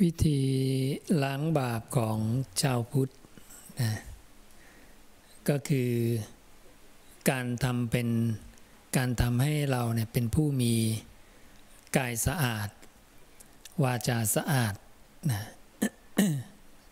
[0.00, 0.40] วิธี
[1.22, 2.18] ล้างบาปของ
[2.62, 3.12] ชาวพุทธ
[3.80, 3.92] นะ
[5.48, 5.90] ก็คือ
[7.30, 8.08] การทำเป็น
[8.96, 10.74] การทำให้เราเนี่ยเป็นผู้มี
[11.96, 12.68] กายสะอาด
[13.82, 14.74] วาจาสะอาด
[15.30, 15.42] นะ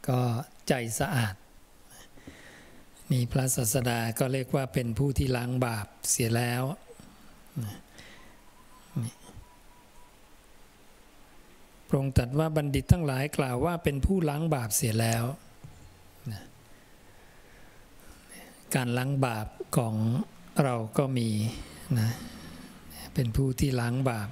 [0.08, 0.20] ก็
[0.68, 1.34] ใจสะอาด
[3.10, 6.62] มีพระศาสดาก็เรียกว่าเป็นผู้ที่ล้างบาปเสียแล้ว
[7.62, 7.74] นะ
[11.90, 15.24] พระองค์ตรัสว่าบัณฑิตทั้งหลายกล่าวว่าเป็นผู้ล้างบาปเสียแล้ว
[16.32, 16.42] นะ
[18.74, 19.94] การล้างบาปของ
[20.62, 21.28] เราก็มี
[21.98, 22.10] นะ
[23.14, 24.28] เป็นผู้ที่ล้างบาป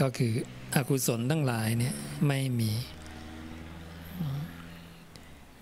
[0.00, 0.32] ก็คือ
[0.74, 1.94] อกุศลทั้งหลายเนี่ย
[2.26, 2.72] ไม่มี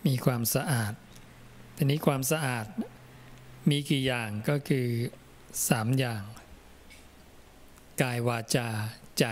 [0.07, 0.93] มีความสะอาด
[1.77, 2.67] ทีนี้ความสะอาด
[3.71, 4.87] มีกี่อย่างก็คือ
[5.69, 6.23] สามอย่าง
[8.03, 8.69] กายวาจา
[9.19, 9.25] ใจ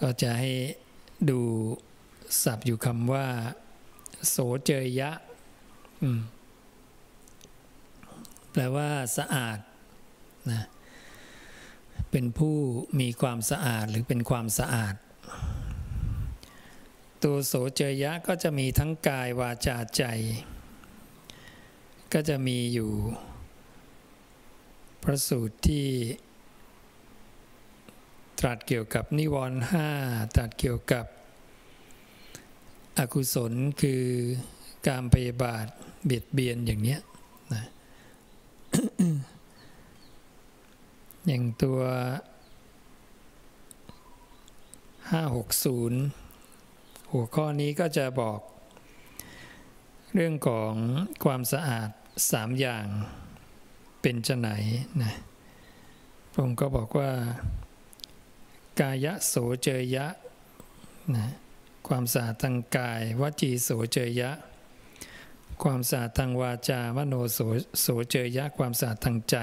[0.00, 0.52] ก็จะให้
[1.30, 1.40] ดู
[2.42, 3.26] ศัพท์อยู่คำว่า
[4.28, 5.10] โสเจยยะ
[8.52, 9.58] แปลว่าสะอาด
[10.50, 10.66] นะ
[12.10, 12.56] เป็นผู้
[13.00, 14.94] มีความสะอาดหรือเป็นความสะอาด
[17.22, 20.02] ตัวโสเจยยะก็จะมีทั้งกายวาจาใจ
[22.12, 22.92] ก็จะมีอยู่
[25.02, 25.86] พระสูตรที่
[28.40, 29.88] ตรัสเกี่ยวกับนิวรณ์ห้า
[30.34, 31.04] ตรัสเกี่ยวกับ
[32.98, 33.52] อกุศล
[33.82, 34.04] คือ
[34.88, 35.66] การพยาบาท
[36.04, 37.00] เบียดเบียนอย่างเนี้ย
[37.52, 37.64] นะ
[41.26, 41.80] อย่างตัว
[45.90, 48.40] 560 หัวข้อนี้ก็จะบอก
[50.14, 50.72] เรื่องของ
[51.24, 51.90] ความสะอาด
[52.32, 52.86] สามอย่าง
[54.00, 54.48] เป็นจะไหน
[55.02, 55.12] นะ
[56.34, 57.10] ผมก็บอกว่า
[58.80, 60.06] กายะโสเจยะ
[61.14, 61.26] นะ
[61.88, 64.30] ความสะอาดทางกายวจีโสเจยะ
[65.62, 67.38] ความสะอาดทางวาจามโนโส
[67.80, 69.36] โสเจยะ ความสะอาดทางใจ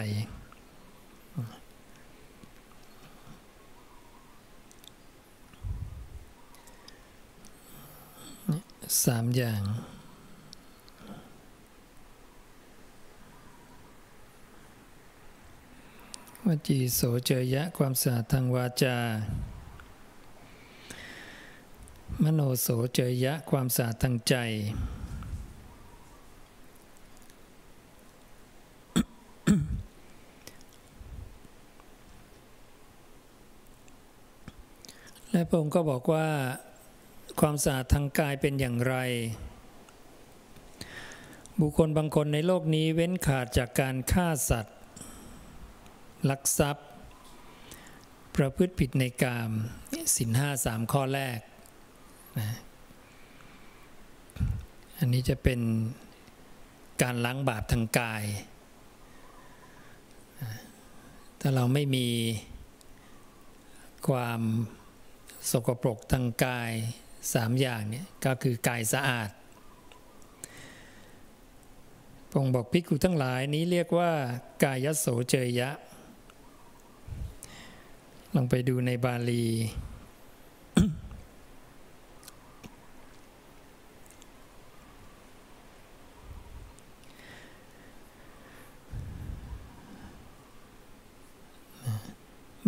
[9.04, 9.62] สามอย่าง
[16.48, 18.98] วจีโสเจยะความสะอาดทางวาจา
[22.24, 24.36] มโนโสเจยะความสะอาดทางใจ
[35.32, 36.28] และพระองค์ก็บอกว่า
[37.40, 38.96] ความสะอาดทางกายเป็นอย่างไร
[41.60, 44.77] บุคคลบางคนในโลกนี้เว้นขาดจากการฆ่าสัตว์
[46.30, 46.88] ลักทรัพย์
[48.36, 49.52] ประพฤติผิดในกาม
[50.18, 51.40] สินห้าสามข้อแรก
[52.40, 52.50] นะ
[55.00, 55.60] อันนี้จะเป็น
[57.02, 58.24] การล้างบาปทางกาย
[61.40, 62.08] ถ้าเราไม่มี
[64.08, 64.42] ความ
[65.52, 66.72] สกปรกทางกาย
[67.34, 69.30] สามอย่างเนี่ยก็คือกายสะอาด
[72.32, 74.12] พงบอกพิกุทั้งหลายนี้เรียกว่า
[74.64, 75.70] กายโสเจยะ
[78.40, 79.44] ลองไปดูในบาลี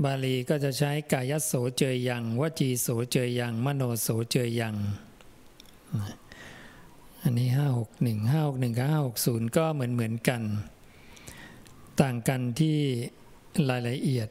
[0.04, 4.76] บาลีก็จะใช้กายโสเจยยังวจีโสเจยยังมโนโสเจยยัง
[7.24, 10.42] อันนี้ห้าหกหนึ่งห้าหกหนึ่งกับห้าหกศูนย์ก็เหมือนเหมือนกัน
[12.02, 12.78] ต่างกันที่
[13.70, 14.30] รายละเอียด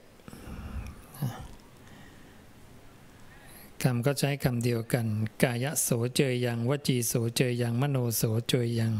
[3.83, 5.07] คำก็ใช้คำเดียวกัน
[5.43, 8.95] กายโสเจยยังวจีโสเจยยังมโนโสเจยยัง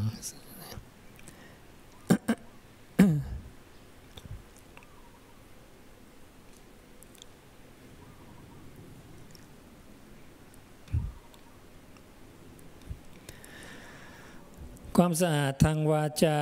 [14.97, 16.39] ความสะอาดทางวาจา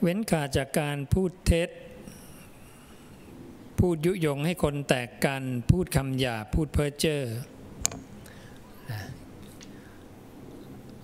[0.00, 1.70] เว้นขาดจากการพูดเท็จ
[3.80, 7.22] พูดยุยงให้คนแตกกัน พูดคำหยาพูดเพ้อเจ้อ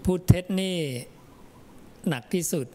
[0.04, 0.78] พูดเท็จนี่
[2.08, 2.66] หนักที่สุด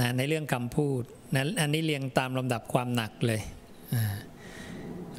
[0.00, 1.02] นะในเรื่องคำพูด
[1.34, 3.40] นะอันนี้เรียงตามลำดับความหนักเลย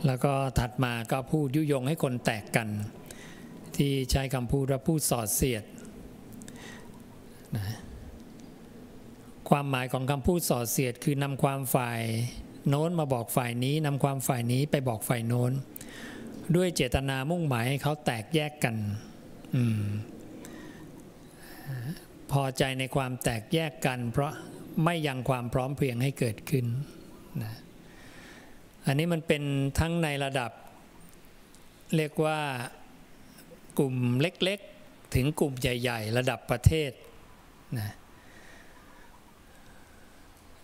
[0.06, 2.70] แล้วก็ถัดมาก็พูดยุยงให้คนแตกกัน
[3.78, 5.64] ที่ใช้คำพูดว่าพูดสอดเสียด
[7.56, 7.66] นะ
[9.50, 12.02] ความหมายของคำพูดสอดเสียดคือนำความฝ่าย
[12.70, 15.52] โน้นมาบอกฝ่ายนี้นำความฝ่ายนี้ไปบอกฝ่ายโน้น
[16.56, 18.76] ด้วยเจตนามุ่งหมายให้เขาแตกแยกกัน
[19.56, 19.58] อ
[22.32, 24.32] พอใจในความแตกแยกกัน เพราะ
[24.84, 26.66] ไม่ยังความพร้อมเพรียงให้เกิดขึ้น
[27.44, 27.54] นะ
[28.86, 29.44] อันนี้มันเป็น
[29.80, 30.52] ทั้งในระดับ
[31.96, 32.40] เรียกว่า
[33.80, 36.92] กลุ่มเล็กๆ ถึงกลุ่มใหญ่ ๆ ระดับประเทศ
[37.78, 37.94] นะ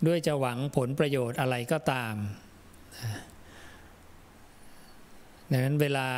[0.06, 2.14] ด้วยจะหวังผลประโยชน์อะไรก็ตาม
[5.50, 6.08] ดังนั้นเวลา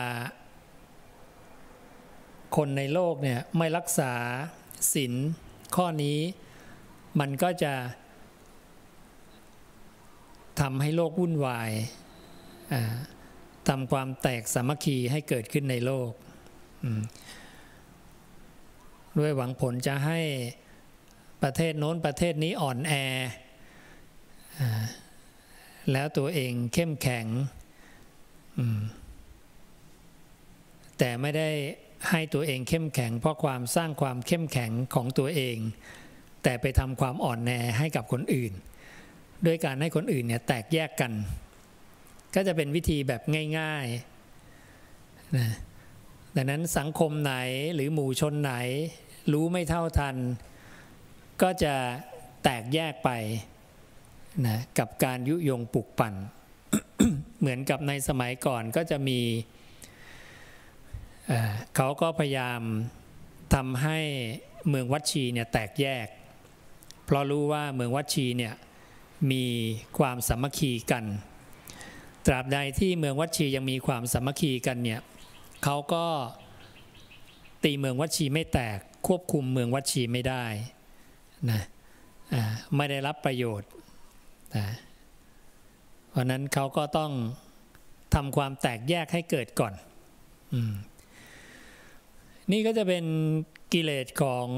[2.57, 4.13] คนในโลกเนี่ยไม่รักษา
[4.95, 5.13] ศีล
[5.77, 6.19] ข้อนี้
[7.21, 7.75] มันก็จะ
[10.61, 11.71] ทำให้โลกวุ่นวาย
[13.69, 16.11] ทำความแตกสามัคคีให้เกิดขึ้นในโลก
[19.19, 20.21] ด้วยหวังผลจะให้
[21.43, 22.93] ประเทศโน้นประเทศนี้อ่อนแอ
[25.93, 27.27] แล้วตัวเองเข้มแข็ง
[30.99, 31.51] แต่ไม่ได้
[32.11, 35.57] ให้ตัวเองเข้มแข็ง เพราะความสร้างความเข้มแข็งของตัวเอง
[36.43, 38.53] แต่ไปทำความอ่อนแอให้กับคนอื่น
[39.47, 41.13] ด้วยการให้คนอื่นเนี่ยแตกแยกกัน
[42.35, 43.23] ก็จะเป็นวิธีแบบ
[43.59, 45.49] ง่ายๆนะ
[46.37, 47.35] ดังนั้นสังคมไหน
[47.75, 48.53] หรือหมู่ชนไหน
[49.33, 50.17] รู้ไม่เท่าทัน
[51.43, 51.75] ก็จะ
[52.45, 53.11] แตกแยกไป
[54.47, 56.15] นะกับการยุยงปลุกปั่น
[57.41, 59.21] เหมือนกับในสมัยก่อนก็จะมี
[61.77, 62.61] เขาก็พยายาม
[63.55, 63.99] ทำให้
[64.69, 66.07] เมืองวัดชีเนี่ยแตกแยก
[67.05, 68.55] เพราะรู้ว่าเมืองวัดชีเนี่ย
[69.33, 69.45] มี
[69.99, 71.05] ความสามัคคีกัน
[72.27, 75.01] ตราบใดที่เมืองวัดชียังมีความสามัคคีกันเนี่ย
[75.65, 76.07] เขาก็
[77.65, 80.45] ตีเมืองวัดชีไม่แตกควบคุมเมืองวัดชีไม่ได้
[81.51, 81.61] นะ
[82.77, 83.69] ไม่ได้รับประโยชน์
[84.57, 84.67] นะ
[86.11, 87.13] เพราะนั้นเขาก็ต้อง
[88.15, 89.75] ทำความแตกแยกให้เกิดก่อน
[90.53, 90.55] อ
[92.53, 93.05] นี่ก็จะเป็น
[93.73, 94.49] กิเลสของ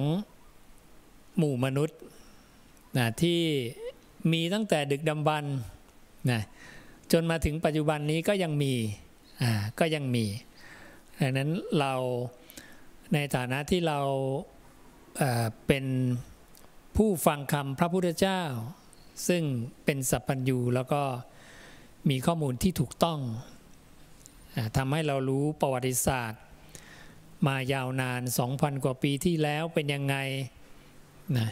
[1.39, 1.99] หมู่มนุษย์
[2.99, 3.41] นะที่
[4.33, 5.45] มีตั้งแต่ดึกดำบรร
[6.31, 6.41] นะ
[7.13, 8.73] จนมาถึงปัจจุบันนี้ก็ยังมี
[9.43, 10.25] อ่าก็ยังมี
[11.21, 11.95] ดังนั้นเรา
[13.15, 14.01] ในฐานะที่เรา
[15.17, 15.85] เเป็น
[16.97, 18.43] ผู้ฟังคำพระพุทธเจ้า
[19.29, 19.43] ซึ่ง
[19.85, 21.03] เป็นสัพพัญญูแล้วก็
[22.11, 23.21] มีข้อมูลที่ถูกต้อง
[24.77, 26.43] ทำให้เรารู้ประวัติศาสตร์
[27.47, 28.23] มายาวนาน
[28.53, 30.17] 2,000 กว่าปีที่แล้วเป็นยังไง
[31.39, 31.49] นะ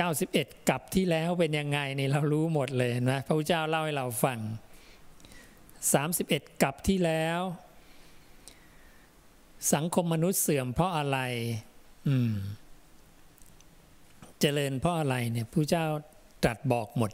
[0.00, 4.38] 91กับที่แล้วเป็นยังไงนี่เรารู้หมดเลยนะพระพุทธเจ้าเล่าให้เราฟัง
[6.10, 7.40] 31กับที่แล้ว
[9.74, 11.18] สังคมมนุษย์เสื่อมเพราะอะไร
[12.08, 12.34] อืม
[14.40, 15.86] เจริญเพราะอะไรเนี่ยพระเจ้า
[16.42, 17.10] ตรัสบอกหมด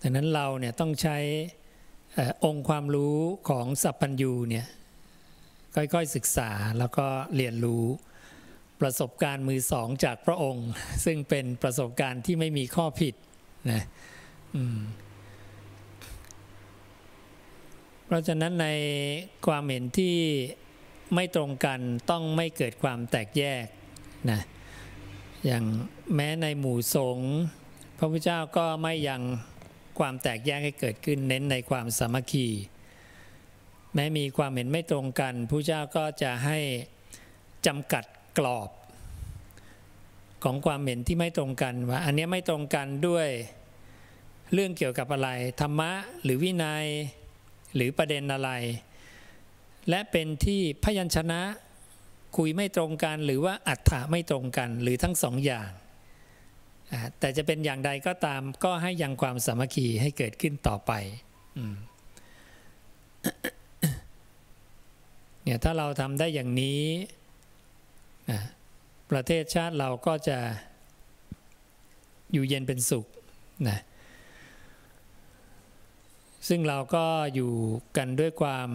[0.00, 1.18] ดังนั้นเราเนี่ยต้องใช้
[2.44, 3.16] องค์ความรู้
[3.48, 4.66] ของสัพพัญญูเนี่ย
[5.74, 7.06] ค่อยๆศึกษาแล้วก็
[7.36, 7.84] เรียนรู้
[8.80, 10.68] ประสบการณ์มือสองจากพระองค์
[11.04, 13.14] ซึ่งเป็นประสบการณ์ที่ไม่มีข้อผิด
[13.70, 13.82] นะ
[18.06, 18.68] เพราะฉะนั้นใน
[19.46, 20.16] ความเห็นที่
[21.14, 21.80] ไม่ตรงกัน
[22.10, 23.64] ต้องไม่เกิดความแตกแยก
[24.30, 24.40] นะ
[25.46, 25.64] อย่าง
[26.14, 27.32] แม้ในหมู่สงฆ์
[27.98, 29.22] พระพุทธเจ้าก็ไม่ยัง
[29.98, 32.46] ความแตกแยกให้เกิดขึ้นเน้นในความสามัคคี
[33.94, 36.58] แม้มีความเห็นไม่ตรงกันพระเจ้าก็จะให้
[37.66, 38.04] จำกัด
[38.38, 38.70] กรอบ
[40.44, 43.28] ของความเห็นที่ไม่ตรงกันว่า อันนี้ไม่ตรงกันด้วย
[44.52, 45.30] เรื่องเกี่ยวกับอะไร
[45.60, 45.92] ธรรมะ
[46.22, 46.86] หรือวินัย
[47.74, 48.50] หรือประเด็นอะไร
[49.88, 51.42] และเป็นที่พยัญชนะ
[52.38, 55.70] คุยไม่ตรงกัน หรือว่าอัฏฐะไม่ตรงกัน หรือทั้งสองอย่าง
[57.18, 60.92] แต่จะเป็นอย่างใดก็ตามก็ให้ยังความสามัคคีให้เกิดขึ้นต่อไป
[65.42, 66.82] เนี่ยถ้าเราทำได้อย่างนี้
[69.10, 70.38] ประเทศชาติเราก็จะ
[72.32, 73.06] อยู่เย็นเป็นสุข
[73.68, 73.78] นะ
[76.48, 77.52] ซึ่งเราก็อยู่
[77.96, 78.68] กันด้วยความ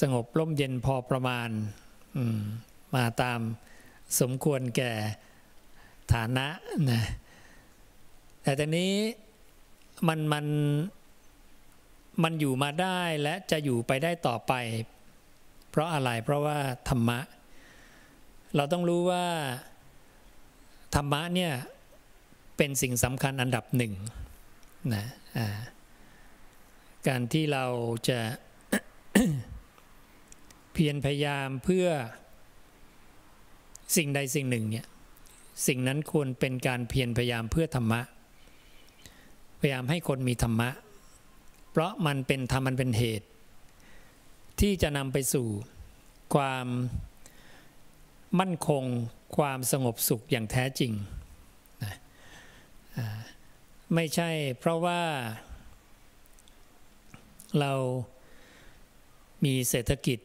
[0.00, 1.50] สงบร่มเย็นพอประมาณ
[2.94, 3.40] มาตาม
[4.20, 4.92] สมควรแก่
[6.12, 6.46] ฐานะ
[6.90, 7.02] นะ
[8.42, 8.92] แต่ตอนนี้
[10.08, 10.46] มันมัน
[12.22, 14.52] มันอยู่มาได้และจะอยู่ไปได้ต่อไป
[15.70, 16.58] เพราะอะไรเพราะว่า
[16.88, 17.20] ธรรมะ
[18.56, 19.26] เราต้องรู้ว่า
[20.94, 21.52] ธรรมะเนี่ย
[22.56, 23.92] เป็นสิ่งสำคัญอันดับหนึ่ง
[24.94, 25.04] นะ
[27.08, 27.64] การที่เรา
[28.08, 28.20] จะ
[30.76, 31.86] เพียรพยายามเพื่อ
[33.96, 34.86] สิ่งใดสิ่งหนึ่งเนี่ย
[35.66, 38.00] สิ่งนั้นควรเป็นการเพียรพยายามเพื่อธรรมะ
[39.60, 40.70] พยายามให้คนมีธรรมะ
[41.70, 43.28] เพราะมันเป็นธรรมมันเป็นเหตุ
[44.60, 45.46] ที่จะนำไปสู่
[46.34, 46.66] ความ
[48.40, 48.84] มั่นคง
[49.36, 50.92] ความสงบสุขอย่างแท้จริง
[51.84, 51.94] นะ
[53.94, 55.02] ไม่ใช่เพราะว่า
[57.60, 57.72] เรา
[59.44, 60.18] มีเศรษฐกิจ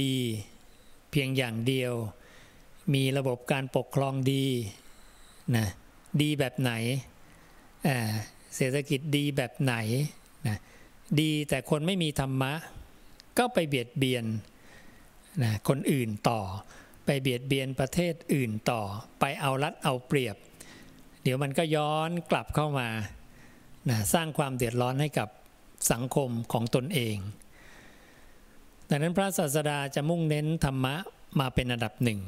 [0.00, 0.14] ดี
[1.10, 1.92] เพียงอย่างเดียว
[2.94, 4.46] มีระบบการปกครองดี
[5.56, 5.66] นะ
[6.22, 6.72] ดีแบบไหน
[8.56, 9.74] เศรษฐกิจดีแบบไหน
[10.46, 10.56] นะ
[11.20, 12.52] ดีแต่คนไม่มีธรรมะ
[13.38, 14.24] ก็ไปเบียดเบียน
[15.42, 16.40] นะคนอื่นต่อ
[17.04, 18.82] ไปเบียดเบียนประเทศอื่นต่อ
[19.20, 20.36] ไปเอารัดเอาเปรียบ
[21.22, 22.88] เดี๋ยวมันก็ย้อนกลับเข้ามา
[23.90, 25.28] นะสร้างความเดือดร้อนให้กับ
[25.92, 27.16] สังคมของตนเอง
[28.90, 30.94] ดังนั้นพระศาสดาจะมุ่งเน้นธรรมะ
[31.40, 32.20] มาเป็นอันดับหนึ่ง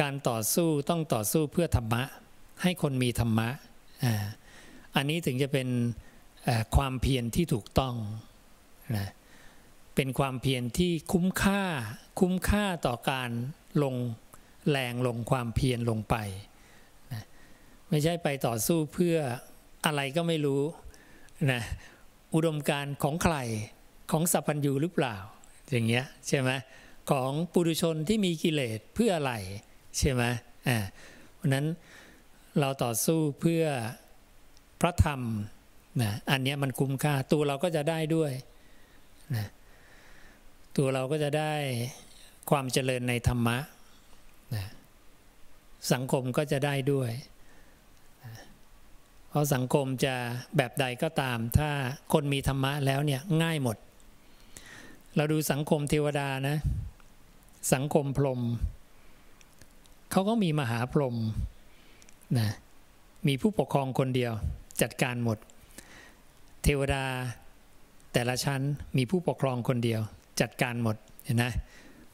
[0.00, 2.02] การต่อสู้ต้องต่อสู้เพื่อธรรมะ
[2.62, 3.48] ให้คนมีธรรมะ
[4.96, 5.68] อันนี้ถึงจะเป็น
[6.76, 7.94] ความเพียรที่ถูกต้อง
[8.96, 9.08] นะ
[9.94, 11.62] เป็นความเพียรที่คุ้มค่า
[12.20, 13.30] คุ้มค่าต่อการ
[13.82, 13.96] ลง
[14.70, 16.16] แรงลงความเพียรลงไป
[17.12, 17.22] นะ
[17.90, 19.16] ไม่ใช่ไปต่อสู้เพื่อ
[19.86, 20.62] อะไรก็ไม่รู้
[21.52, 21.62] นะ
[22.34, 23.36] อุดมการของใคร
[24.10, 25.16] ของสัพพัญญูหรือเปล่า
[25.70, 26.50] อย่างเงี้ยใช่ไหม
[27.10, 29.32] ของปุถุชนที่มีกิเลสเพื่ออะไร
[29.98, 30.22] ใช่ไหม
[30.68, 30.78] อ่า
[31.34, 31.66] เพราะนั้น
[32.60, 33.64] เราต่อสู้เพื่อ
[34.80, 35.20] พระธรรม
[36.02, 38.32] นะอันนี้มันคุ้มค่าตัวเราก็จะได้ด้วย
[39.36, 39.46] นะ
[40.76, 41.54] ตัวเราก็จะได้
[42.50, 43.58] ความเจริญในธรรมะ
[44.54, 44.64] นะ
[45.92, 47.10] สังคมก็จะได้ด้วย
[49.30, 50.14] เพราะสังคมจะ
[50.56, 51.70] แบบใดก็ตาม ถ้า
[52.12, 53.76] คนมีธรรมะแล้วเนี่ยง่ายหมด
[55.16, 56.56] เราดูสังคมเทวดานะ
[57.72, 58.40] สังคมพรหม
[60.10, 61.16] เขาก็มีมหาพรหม
[62.38, 62.48] นะ
[63.26, 64.32] มีผู้ปกครองคนเดียว
[64.82, 65.38] จัดการหมด
[66.62, 67.04] เทวดา
[68.12, 68.62] แต่ละชั้น
[68.96, 70.00] มีผู้ปกครองคนเดียว
[70.40, 71.44] จัดการหมดเห็นไหม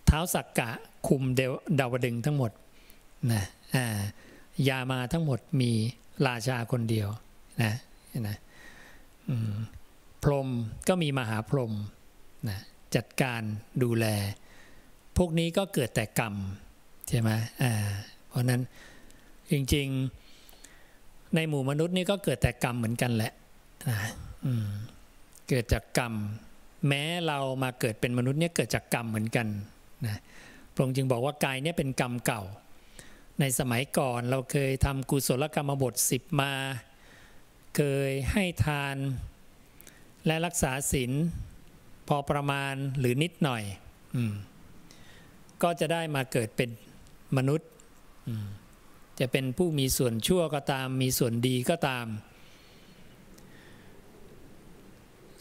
[0.06, 0.70] เท้าสักกะ
[1.08, 2.50] คุมเดวดาวดึงทั้งหมด
[3.32, 3.42] นะ
[3.74, 4.00] อ่า
[4.68, 5.70] ยามาทั้งหมดมี
[6.26, 7.08] ราชาคนเดียว
[7.62, 7.72] นะ
[8.28, 8.36] นะ
[10.22, 10.48] พรหม
[10.88, 11.72] ก็มีมหาพรหม
[12.48, 12.58] นะ
[12.96, 13.42] จัดการ
[13.82, 14.06] ดูแล
[15.16, 16.34] พวกนี้ก็เกิดแต่กรรม
[17.08, 17.30] ใช่ไหม
[17.62, 17.72] อ่า
[18.28, 18.60] เพราะนั้น
[19.52, 23.32] จริงๆในหมู่มนุษย์นี่ก็เกิดแต่กรรมเหมือนกันแหละ
[23.88, 23.98] นะ
[25.48, 26.14] เกิดจากกรรม
[26.88, 29.46] แม้เรามาเกิดเป็นมนุษย์เนี่ยเกิดจากกรรมเหมือนกัน
[30.06, 30.20] นะ
[30.74, 32.42] พระองค์จึงบอกว่ากายเนี่ยเป็นกรรมเก่า
[33.40, 36.52] ในสมัยก่อนเราเคยทำกุศลกรรมบทสิบมา
[37.76, 38.96] เคยให้ทาน
[40.26, 41.12] และรักษาศีล
[42.14, 43.62] อประมาณหรือนิดหน่อย
[44.16, 44.18] อ
[45.62, 46.70] ก็จะได้มาเกิดเป็น
[47.36, 47.68] มนุษย์
[49.20, 52.06] จะเป็นผู้มีส่วนชั่วก็ตาม มีส่วนดีก็ตาม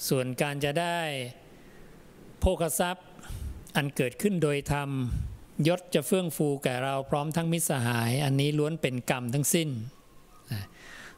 [0.09, 0.99] ส่วนการจะได้
[2.39, 3.07] โภคทรัพย์
[3.75, 4.89] อันเกิดขึ้นโดยธรรม
[5.67, 9.69] ยศจะเฟื่องฟูแก่เราพร้อมทั้งมิตรสหาย อันนี้ล้วนเป็นกรรมทั้งสิ้น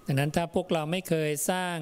[0.06, 1.78] ดังนั้นถ้าพวกเราไม่เคยสร้าง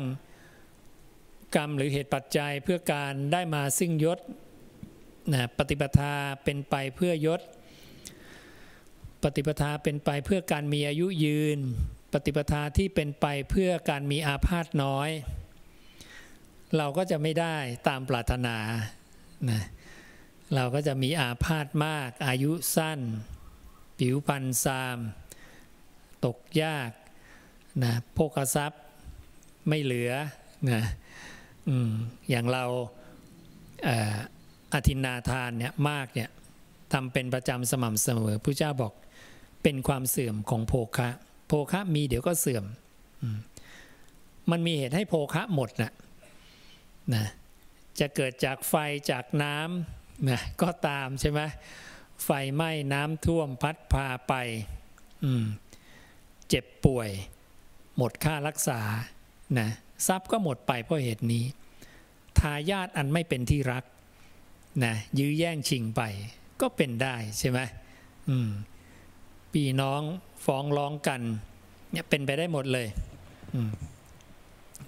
[1.55, 4.20] กรรมหรือเหตุปัจจัยเพื่อการได้มาซึ่งยศ
[5.34, 7.41] นะปฏิปทาเป็นไปเพื่อยศ
[9.24, 11.60] ปฏิปทาเป็นไปเพื่อการมีอายุยืน
[12.13, 15.10] ปฏิปทาที่เป็นไปเพื่อการมีอาพาธน้อย
[16.77, 17.55] เราก็จะไม่ได้
[17.88, 18.58] ตามปรารถนา
[19.50, 19.62] นะ
[20.55, 23.00] เราก็จะมีอาพาธมาก อายุสั้น
[24.00, 24.98] ผิวพรรณซาม
[26.25, 26.91] ตกยาก
[27.84, 28.84] นะโภคทรัพย์
[29.67, 30.12] ไม่เหลือ
[30.70, 30.81] นะ
[31.68, 31.72] อ
[32.30, 32.65] อย่างเรา
[34.74, 36.30] อาทินนาทานเนี่ยมากเนี่ย
[36.94, 38.94] ทำเป็นประจำสม่ำเสมอพระเจ้าบอก
[39.63, 41.10] เป็นความเสื่อมของโภคะ
[41.48, 42.65] โภคะมีเดี๋ยวก็เสื่อม
[44.51, 45.91] มันมีเหตุให้โภคะหมดนะ
[47.13, 47.25] นะ
[48.00, 48.75] จะเกิดจากไฟ
[49.12, 51.41] จากน้ำนะก็ตามใช่ไหม
[52.25, 54.34] ไฟไหม้น้ำท่วมพัดพาไป
[56.50, 57.10] เจ็บป่วย
[57.98, 58.80] หมดค่ารักษา
[59.60, 59.70] นะ
[60.08, 61.43] ทรัพย์ก็หมดไปเพราะเหตุนี้
[62.39, 63.84] ทายาทอันไม่เป็นที่รัก
[64.86, 66.01] นะยื้อแย่งชิงไป
[66.62, 67.60] ก็เป็นได้ใช่ไหม
[69.53, 70.01] ปีน้อง
[70.46, 71.22] ฟ้องร้องกัน
[71.91, 72.88] เนี่ยเป็นไปได้หมดเลย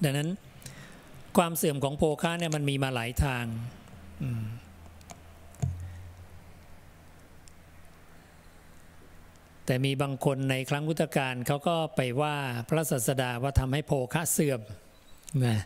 [0.04, 0.30] ดังนั้น
[1.38, 3.46] ความเสื่อมของโภคะเนี่ยมันมีมาหลายทาง
[4.24, 4.44] อืม
[9.66, 12.36] แต่มีบางคนในครั้งพุทธกาลเขาก็ไปว่า
[12.70, 14.62] พระศาสดาว่าทำให้โภคะเสื่อม
[15.42, 15.58] นะ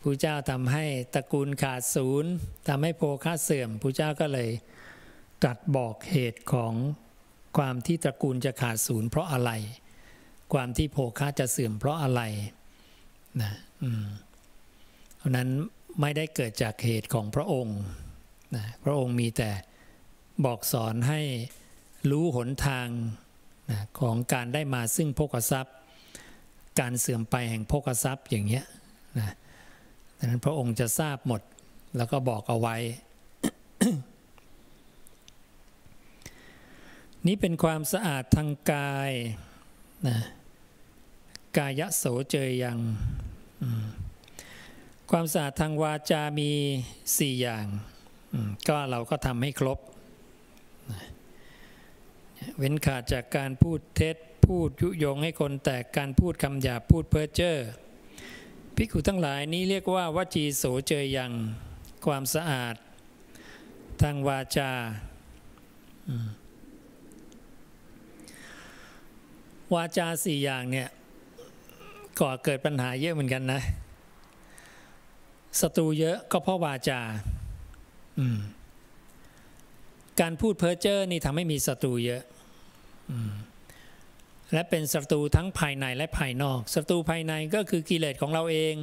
[0.00, 2.30] ผู้เจ้าทำให้ตระกูลขาดศูนย์
[2.68, 4.50] ทำให้โภคะเสื่อมผู้เจ้าก็เลย
[5.42, 6.72] ตรัสบอกเหตุของ
[7.56, 9.50] ความที่ตระกูลจะขาดศูนย์เพราะอะไร
[10.52, 12.22] ความที่โภคะจะเสื่อมเพราะอะไร
[13.40, 13.52] นะ
[15.16, 15.48] เพราะนั้น
[16.00, 17.78] ไม่ได้เกิดจากเหตุของพระองค์
[18.56, 19.50] นะพระองค์มีแต่
[20.44, 21.20] บอกสอนให้
[22.10, 22.88] รู้หนทาง
[23.70, 25.76] นะของการได้มาซึ่งโภคทรัพย์
[26.80, 28.64] การเสื่อมไปแห่งโภคทรัพย์อย่างเงี้ย
[29.18, 29.34] นะ
[30.18, 31.40] ดังนั้นพระองค์จะทราบหมด
[31.96, 32.76] แล้วก็บอกเอาไว้
[37.26, 39.12] นี้เป็นความสะอาดทางกาย
[40.08, 40.18] นะ
[41.58, 42.78] กายโสเจยยัง
[45.10, 46.50] ความสะอาดทางวาจามี
[47.18, 47.66] สี่อย่าง
[48.68, 49.78] ก็เราก็ทำให้ครบ
[52.58, 54.16] เว้นขาดจากการพูดเท็จ
[54.46, 57.56] พูดยุยงให้คนแตกการพูดคำหยาพูดเพ้อเจ้อ
[58.76, 61.32] พิกุทั้งหลายนี้เรียกว่าวจีโสเจยยัง
[62.04, 62.74] ความสะอาด
[64.00, 64.70] ทางวาจา
[69.74, 70.88] วาจาสี่อย่างเนี่ย
[72.20, 73.60] ก่อเกิดปัญหาเยอะเหมือนกันนะ
[75.60, 77.00] ศัตรูเยอะก็เพราะวาจา
[80.20, 82.22] การพูดเพ้อเจ้อนี่ทำให้มีศัตรูเยอะ
[84.52, 88.74] และเป็นศัตรูทั้งภายในและภายนอก ศัตรูภายในก็คือกิเลสของเราเอง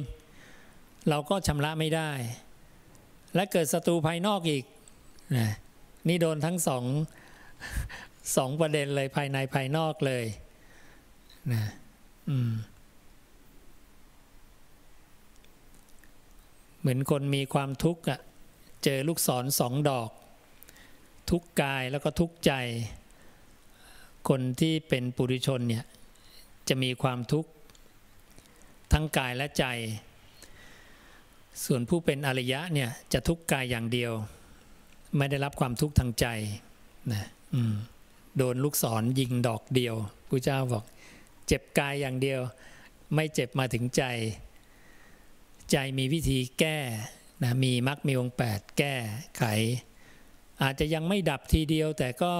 [1.08, 2.10] เราก็ชำระไม่ได้
[3.34, 4.64] และเกิดศัตรูภายนอกอีก
[5.36, 5.50] นะ
[6.08, 6.84] นี่โดนทั้งสอง
[8.36, 10.24] สองประเด็นเลยภายในภายนอกเลย
[11.52, 11.62] นะ
[12.28, 12.52] อืม
[16.80, 18.20] เหมือนคนมีความทุกข์อะ
[18.84, 20.10] เจอลูกศรสองดอก
[21.30, 22.52] ทุกกายแล้วก็ทุกใจ
[24.28, 25.84] คนที่เป็นปุถุชนเนี่ย
[26.68, 27.50] จะมีความทุกข์
[28.92, 29.64] ทั้งกายและใจ
[31.64, 34.12] ส่วนผู้เป็นอริยะเนี่ยจะทุกข์กายอย่างเดียว
[35.16, 36.26] ไม่ได้รับความทุกข์ทางใจ
[37.12, 37.24] นะ
[38.36, 39.94] โดนลูกศรยิงดอกเดียว
[40.28, 40.84] พระเจ้าบอก
[41.46, 42.40] เจ็บกายอย่างเดียว
[43.14, 44.04] ไม่เจ็บมาถึงใจ
[45.70, 46.78] ใจมีวิธีแก้
[47.42, 48.94] นะมีมรรคมีองค์แปดแก้
[49.38, 49.44] ไข
[50.62, 52.34] อาจจะยังไม่ดับทีเดียวแต่ก็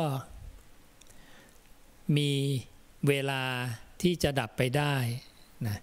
[2.16, 2.30] มี
[3.08, 3.42] เวลา
[4.02, 4.94] ที่จะดับไปได้
[5.66, 5.78] นะ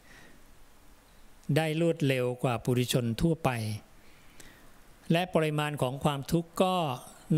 [1.55, 3.49] ได้รวดเร็วกว่าปุถุชนทั่วไป
[5.11, 6.75] และปริมาณของความทุกข์ก็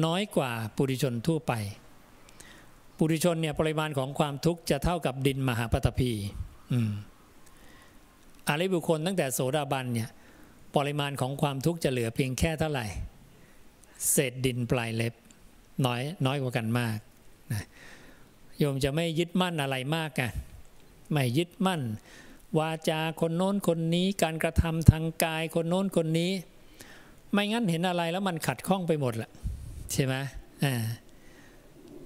[0.05, 1.53] น้อยกว่าปุถุชนทั่วไป
[2.97, 6.11] ปุถุชนเนี่ยปริมาณของความทุกข์จะเท่ากับดินมหาปฐพี
[6.73, 6.91] อืม
[8.47, 10.09] อริบุคคลตั้งแต่โสดาบันเนี่ย
[10.75, 12.85] ปริมาณของความทุกข์จะเหลือเพียงแค่เท่าไหร่
[14.11, 15.13] เศษดินปลายเล็บ
[15.85, 16.97] น้อยน้อยกว่ากันมาก
[17.51, 17.63] นะ
[18.63, 20.31] โยมจะไม่ยึดมั่นอะไรมากกัน
[21.11, 21.81] ไม่ยึดมั่น
[22.59, 26.31] วาจาคนโน้นคนนี้ การกระทำทางกายคนโน้นคนนี้
[27.31, 29.29] ไม่งั้นเห็นอะไรแล้วมันขัดข้องไปหมดละ
[29.91, 30.15] ใช่ไหม
[30.63, 30.75] อ่า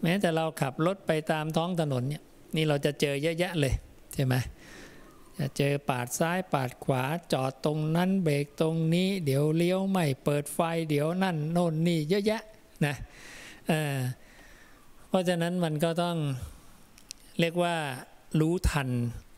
[0.02, 2.24] แม้แต่เราขับรถไปตามท้องถนนเนี่ย
[2.56, 3.74] นี่เราจะเจอเยอะแยะเลย
[4.14, 4.36] ใช่ไหม
[5.38, 12.42] จะเจอปาดซ้ายปาดขวาจอดตรงนั้นเบรกตรงนี้ เดี๋ยวเลี้ยวไม่เปิดไฟเดี๋ยวนั่นโน่นนี่เยอะแยะ
[12.86, 12.96] นะ
[13.68, 16.18] เเพราะฉะนั้นมันก็ต้อง
[17.40, 17.76] เรียกว่า
[18.40, 18.90] รู้ทัน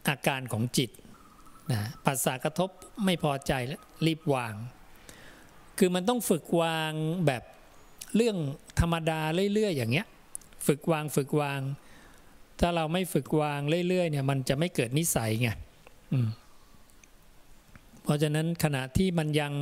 [0.07, 0.91] อาการของจิต
[1.71, 2.69] นะปัสสากระทบ
[3.05, 4.53] ไม่พอใจแล้วรีบวาง
[5.77, 6.91] คือมันต้องฝึกวาง
[7.27, 7.43] แบบ
[8.15, 8.37] เรื่อง
[8.79, 9.19] ธรรมดา
[9.53, 10.07] เรื่อยๆอย่างเงี้ย
[10.67, 11.61] ฝึกวางฝึกวาง
[12.59, 15.49] ถ้าเราไม่ฝึกวางเรื่อยๆเนี่ย มันจะไม่เกิดนิสัยไง
[18.03, 19.53] เพราะฉะนั้นขณะที่มันยัง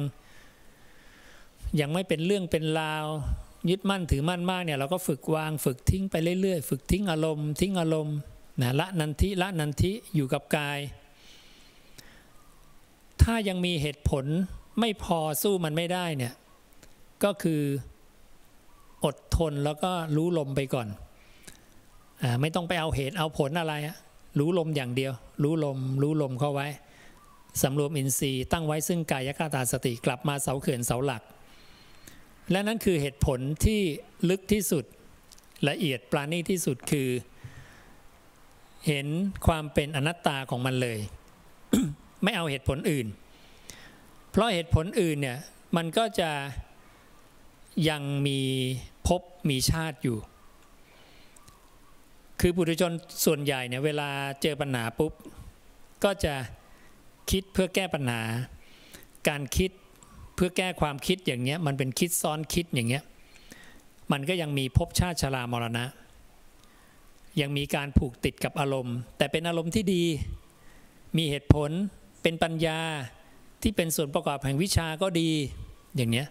[1.80, 3.06] ยังไม่เป็นเรื่องเป็นราว
[3.70, 8.18] ยึดมั่นถือมั่นมากเนี่ยเราก็ฝึกวางฝึกทิ้งไปเรื่อยๆ ฝึกทิ้งอารมณ์ทิ้งอารมณ์
[8.62, 10.80] นะละนันทิละนันทิอยู่กับกาย
[13.22, 14.26] ถ้ายังมีเหตุผล
[14.80, 16.34] ไม่พอสู้มันไม่ได้เนี่ย
[17.24, 17.62] ก็คือ
[19.06, 20.88] อดทนแล้วก็รู้ลมไปก่อน
[22.22, 23.98] อไม่ต้องไปเอาเหตุเอาผลอะไรอะ
[24.40, 26.68] รู้ลมอย่างเดียว รู้ลม รู้ลมเข้าไว้
[27.62, 31.22] สำรวมอินทรีย์ตั้งไว้ซึ่งกายคตาสติกลับมาเสาเขื่อนเสาหลัก
[32.52, 33.82] และนั่นคือเหตุผลที่
[34.30, 34.86] ลึกที่สุด
[35.70, 37.10] ละเอียดปราณีที่สุดคือ
[38.88, 39.08] เห็น
[39.48, 41.00] ความเป็นอนัตตาของมันเลย
[42.24, 43.08] ไม่เอาเหตุผลอื่น
[44.32, 45.40] เพราะเหตุผลอื่นเนี่ย
[45.78, 46.32] มันก็จะ
[47.90, 48.40] ยังมี
[49.08, 50.18] พบมีชาติอยู่
[52.42, 52.94] คือปุถุชน
[53.26, 54.10] ส่วนใหญ่เนี่ยเวลา
[54.42, 55.14] เจอปัญหาปุ๊บ
[56.04, 56.36] ก็จะ
[57.32, 58.22] คิดเพื่อแก้ปัญหา
[59.28, 59.72] การคิด
[60.38, 63.04] เพื่อแก้ความคิดอย่างเงี้ยมันเป็นคิดซ้อนคิดอย่างเงี้ย
[64.12, 65.86] มันก็ยังมีภพชาติชรามรณะ
[67.42, 70.04] ยังมีการผูกติดกับอารมณ์ แต่เป็นอารมณ์ที่ดี
[71.18, 71.72] มีเหตุผล
[72.22, 72.80] เป็นปัญญา
[73.62, 75.30] ที่เป็นส่วนประกอบแห่งวิชาก็ดี
[75.96, 76.28] อย่างเนี้ย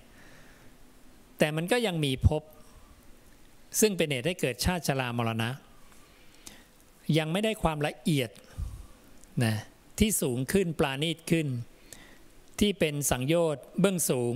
[1.38, 2.42] แต่มันก็ยังมีภพ
[3.80, 5.50] ซึ่งเป็นเหตุให้เกิดชาติชรามรณะ
[7.18, 8.30] ยังไม่ได้ความละเอียด
[9.44, 9.54] นะ
[9.98, 11.46] ที่สูงขึ้นปราณีตขึ้น
[12.60, 14.34] ที่เป็นสังโยชน์เบื้องสูง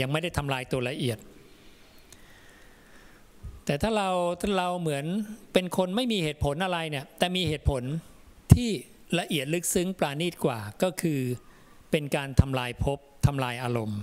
[0.00, 1.18] ยังไม่ได้ทำลายตัวละเอียด
[3.64, 4.08] แต่ถ้าเรา
[4.40, 5.04] ถ้าเราเหมือน
[5.52, 7.82] เป็นคนไม่มีเหตุผลอะไรเนี่ยแต่มีเหตุผล
[8.52, 8.70] ที่
[9.18, 11.20] ละเอียดลึกซึ้งปราณีตกว่าก็คือ
[11.90, 14.00] เป็นการทำลายภพทำลายอารมณ์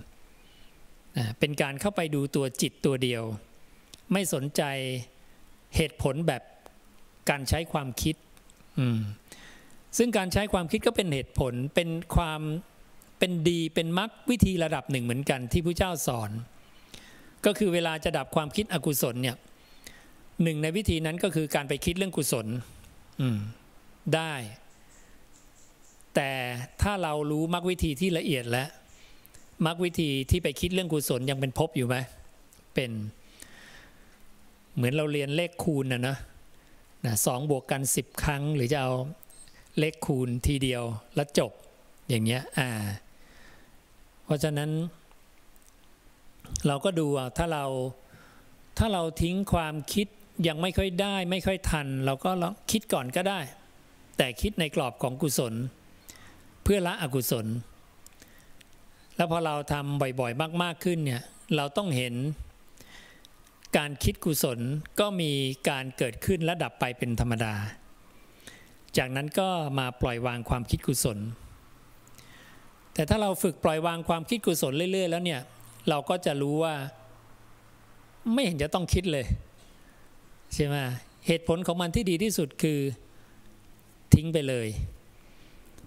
[1.40, 3.24] เป็นการเข้าไปดูตัวจิตตัวเดียว
[4.14, 4.62] ไม่สนใจ
[5.76, 6.44] เหตุผลแบบ
[7.30, 8.16] การใช้ความคิด
[9.98, 12.42] ซึ่งการใช้ความคิดก็เป็นเหตุผลเป็นความ
[13.22, 16.32] เป็นดีเป็นมรรควิธีระดับหนึ่งเหมือนกันที่พระเจ้าสอน
[17.46, 19.36] ก็คือเวลาจะดับความคิดอกุศลเนี่ย
[20.44, 22.48] หนึ่งในวิธีนั้นก็คือการไปคิดเรื่องกุศล
[24.16, 24.34] ได้
[26.16, 26.32] แต่
[26.82, 28.70] ถ้าเรารู้มรรควิธีที่ละเอียดแล้ว
[29.66, 31.96] มรรควิธีที่ไปคิดเรื่องกุศลยังเป็นภพอยู่ไหม
[32.74, 32.92] เป็น
[34.76, 36.18] เหมือนเราเรียนเลขคูณนะนะ
[37.06, 38.94] นะสองบวกกันสิบครั้ง หรือจะเอา
[39.80, 40.84] เลขคูณทีเดียว
[41.16, 41.52] แล้วจบ
[42.10, 42.70] อย่างเงี้ยอ่า
[44.32, 44.72] ราะฉะนั้น
[46.68, 47.66] เราก็ดูถ้าเรา
[48.78, 50.08] ถ้าเราทิ้งความคิด
[50.48, 53.40] ยังไม่ค่อยได้ ไม่ค่อยทัน เราก็ลองคิดก่อนก็ได้
[54.18, 55.54] แต่คิดในกรอบของกุศล
[56.64, 57.46] เพื่อละอกุศล
[59.16, 61.22] แล้วพอเราทำบ่อยๆ มาก ๆขึ้นเนี่ย
[61.56, 62.14] เราต้องเห็น
[63.78, 64.60] การคิดกุศล
[65.00, 65.32] ก็มี
[65.70, 67.54] การเกิดขึ้นและดับไปเป็นธรรมดา
[68.98, 71.18] จากนั้นก็มาปล่อยวางความคิดกุศล
[72.94, 75.42] แต่ถ้าเราฝึกปล่อยวางความคิดกุศลเรื่อย ๆ แล้วเนี่ย
[75.90, 76.76] เราก็จะรู้ว่า
[78.34, 79.26] ไม่เห็นจะต้องคิดเลย
[80.54, 80.76] ใช่ไหม
[81.28, 82.80] เหตุผลของมันที่ดีที่สุดคือ
[84.14, 84.68] ทิ้งไปเลย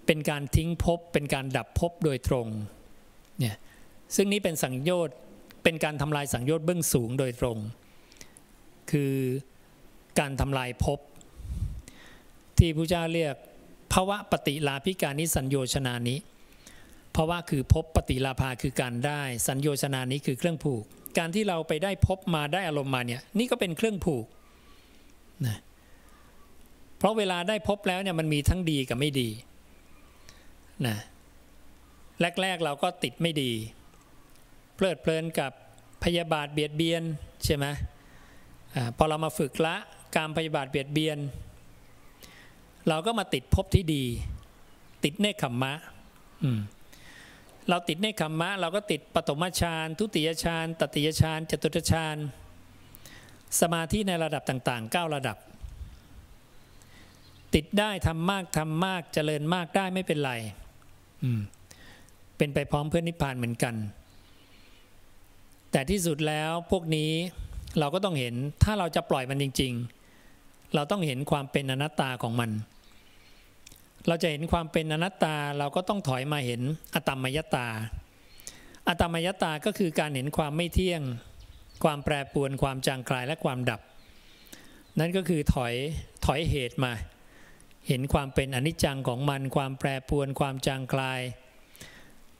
[0.05, 2.47] เป็นการทิ้งภพเป็นการดับภพโดยตรง
[3.39, 3.57] เนี่ย
[4.15, 5.15] ซึ่งนี้เป็นสังโยชน์
[5.63, 7.57] เป็นการทำลายสังโยชน์เบื้องสูงโดยตรง
[8.91, 9.13] คือ
[10.19, 10.99] การทำลายภพ
[12.57, 13.35] ที่พระเจ้าเรียก
[13.93, 16.17] ภาวะปฏิลาภิการนิสัญโยชนานี้
[17.15, 20.83] ภาะวะคือภพปฏิลาภาคือการได้ สัญโยชนานี้คือเครื่องผูก
[21.17, 24.25] การที่เราไปได้พบมาได้อารมณ์มาเนี่ยนี่ก็เป็นเครื่องผูก
[25.45, 25.57] นะ
[26.97, 29.29] เพราะเวลาได้พบแล้วเนี่ยมันมีทั้งดีกับไม่ดี
[30.87, 30.97] นะ
[32.41, 33.51] แรกๆเราก็ติดไม่ดี
[34.75, 35.51] เพลิดเพลินกับ
[36.03, 37.03] พยาบาทเบียดเบียน
[37.45, 37.65] ใช่ไหม
[38.75, 39.75] อพอเรามาฝึกละ
[40.15, 41.17] การพยาบาทเบียดเบียน
[42.89, 44.03] เราก็มาติดพบที่ดี
[45.03, 45.73] ติดเนคขมมะ
[46.43, 46.59] อืม
[47.69, 52.17] เราติดเนคขมมะ เราก็ติดปฐมฌานทุติยฌานตติยฌานจตุตฌาน
[53.59, 55.37] สมาธิในระดับต่างๆ 9 ระดับ
[57.55, 60.33] ติดได้ทำมากทำมากเจริญมากได้ไม่เป็นไร
[62.37, 63.75] เป็นไปพร้อมเพื่อนนิพพานเหมือนกัน
[65.71, 67.11] แต่ที่สุดแล้วพวกนี้
[67.79, 69.73] เราก็ต้องเห็นถ้าเราจะปล่อยมันจริง
[70.23, 72.49] ๆ เราต้องเห็นความเป็นอนัตตาของมัน
[74.07, 76.61] เราจะเห็นความเป็นอนัตตาเราก็ต้องถอยมาเห็น
[76.95, 77.67] อตมยตา
[78.87, 81.01] อตมยตาก็คือการเห็นความไม่เที่ยง
[81.83, 83.81] ความแปรปรวนความจางคลายและความดับ
[84.99, 85.73] นั่นก็คือถอย
[86.25, 86.93] ถอยเหตุมา
[87.87, 91.21] เห็นความเป็นอนิจจังของมัน ความแปรปรวนความจางคลาย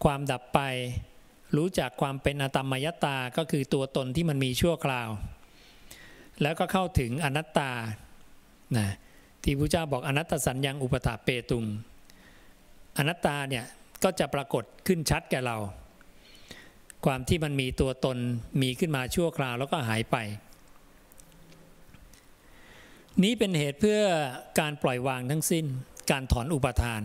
[0.04, 0.60] ความดับไป
[1.58, 5.10] รู้จักความเป็นอตมยตาก็คือตัวตนที่มันมีชั่วคราว
[6.42, 7.72] แล้วก็เข้าถึงอนัตตา
[8.78, 8.90] นะ
[9.46, 11.66] ที่พระเจ้าบอกอนัตตสัญญังอุปถาเปตุง
[12.98, 13.66] อนัตตาเนี่ย
[14.04, 15.58] ก็จะปรากฏขึ้นชัดแก่เรา
[17.06, 18.18] ความที่มันมีตัวตน
[18.62, 20.18] มีขึ้นมาชั่วคราวแล้วก็หายไป
[23.24, 24.02] นี้เป็นเหตุเพื่อ
[24.60, 25.66] การปล่อยวางทั้งสิ้น
[26.12, 27.02] การถอนอุปทาน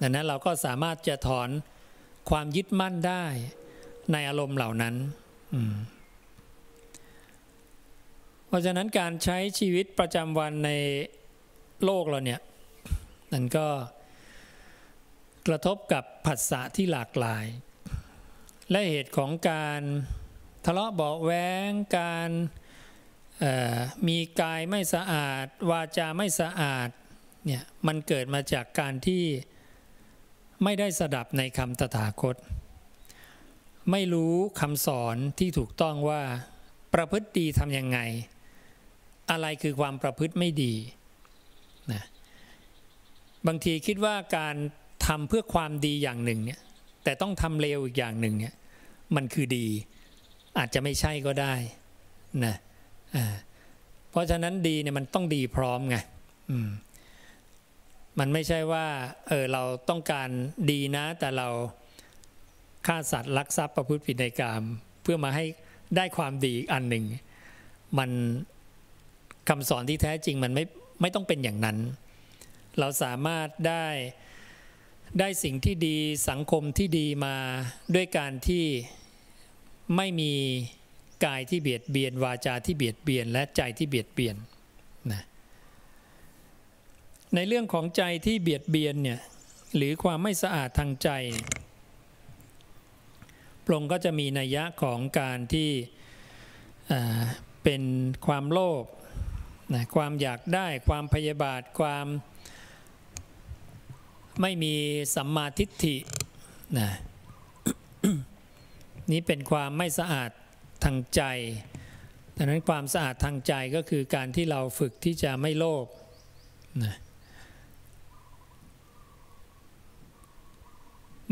[0.00, 1.48] ดังนั้นเราก็สามารถจะถอน
[2.30, 3.24] ความยึดมั่นได้
[4.12, 4.94] ในอารมณ์เหล่านั้น
[8.50, 10.70] เพราะฉะนั้นการใช้ชีวิตประจำวันใน
[11.84, 12.40] โลกเราเนี่ย
[13.32, 13.68] นั่นก็
[15.46, 17.46] กระทบกับผัสสะที่หลากหลาย
[18.70, 19.82] และเหตุของการ
[20.64, 21.32] ทะเลาะเบาแว
[21.68, 22.30] งการ
[24.08, 26.88] มีกายไม่สะอาด วาจาไม่สะอาด
[27.44, 29.24] เนี่ยมันเกิดมาจากการที่
[30.64, 32.36] ไม่ได้สดับในคำตถาคต
[33.90, 36.22] ไม่รู้คำสอนที่ถูกต้องว่า
[36.94, 37.98] ประพฤติดีทำยังไง
[39.30, 40.74] อะไรคือความประพฤติไม่ดี
[41.92, 42.02] นะ
[43.46, 44.56] บางทีคิดว่าการ
[45.06, 46.60] ทำเพื่อความดีอย่างหนึ่งเนี่ย
[47.04, 48.54] แต่ต้องทำเลวอีกอย่างหนึ่งเนี่ย
[49.16, 49.66] มันคือดี
[50.58, 51.54] อาจจะไม่ใช่ก็ได้
[52.44, 52.54] นะ
[54.10, 55.96] เพราะฉะนั้นดีเนี่ยมันต้องดีพร้อมไง
[56.50, 56.68] อืม
[58.18, 58.86] มันไม่ใช่ว่า
[59.28, 60.28] เออเราต้องการ
[60.70, 61.48] ดีนะ แต่เรา
[62.86, 64.62] ฆ่าสัตว์ลักทรัพย์ประพฤติผิดในกรรม
[65.02, 65.44] เพื่อมาให้
[65.96, 67.04] ได้ความดีอีกอันหนึ่ง
[67.98, 68.10] มัน
[69.50, 70.64] คำสอนที่แท้จริงมันไม่
[71.00, 71.78] ไม่ต้องเป็นอย่างนั้น
[72.78, 73.86] เราสามารถได้
[75.18, 75.96] ได้สิ่งที่ดี
[76.28, 77.36] สังคมที่ดีมา
[77.94, 78.64] ด้วยการที่
[79.96, 80.32] ไม่มี
[81.24, 84.36] กายที่เบียดเบียน วาจาที่เบียดเบียน และใจที่เบียดเบียน
[85.12, 85.22] นะ
[87.34, 89.20] ในเรื่องของใจที่เบียดเบียนเนี่ย
[89.76, 91.08] หรือความไม่สะอาดทางใจ
[93.64, 95.70] พรงก็จะมีนัยยะของการที่
[97.64, 97.82] เป็น
[98.26, 98.84] ความโลภ
[99.74, 102.06] นะความอยากได้ความพยาบาทความ
[104.40, 104.74] ไม่มี
[105.16, 105.96] สัมมาทิฏฐิ
[106.78, 106.90] นะ
[109.12, 110.30] นี้เป็นความไม่สะอาด
[110.84, 111.22] ทางใจ
[112.36, 115.86] ดังนั้นความสะอาดทางใจก็คือการที่เราฝึกที่จะไม่โลภ
[116.84, 116.94] นะ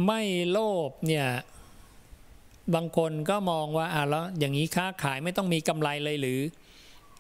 [0.07, 1.27] ไม่โลภเนี่ย
[2.75, 6.41] บางคนก็มองว่าอะแล้วอย่างนี้ค้าขายไม่ต้องมีกำไรเลยหรือ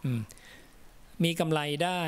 [0.04, 0.06] อ
[1.24, 2.02] มีกำไรได้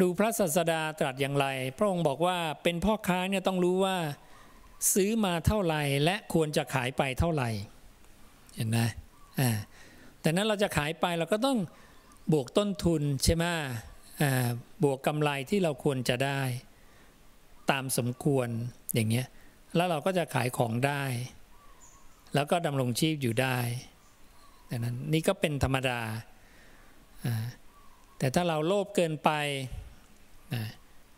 [0.00, 1.46] ดูพระศาสดาตรัสอย่างไร
[1.78, 3.96] พระองค์บอกว่าเป็นพ่อค้าเนี่ยต้องรู้ว่า
[4.94, 7.50] ซื้อมาเท่าไหร่ และควรจะขายไปเท่าไหร่
[8.56, 8.78] เห็นไหม
[9.40, 9.50] อ่า
[10.20, 11.58] แต่นั้นเราจะขายไปเราก็ต้อง
[12.32, 13.44] บวกต้นทุนใช่ไหม
[14.20, 14.48] อ่า
[14.84, 16.40] บวกกำไรที่เราควรจะได้
[17.70, 18.48] ตามสมควร
[18.94, 19.26] อย่างเงี้ย
[19.76, 21.02] แล้วเราก็จะขายของได้
[22.34, 23.58] แล้วก็ดำรงชีพอยู่ได้
[24.70, 26.00] ดังนั้นนี่ก็เป็นธรรมดา
[28.18, 29.30] แต่ถ้าเราโลภเกินไป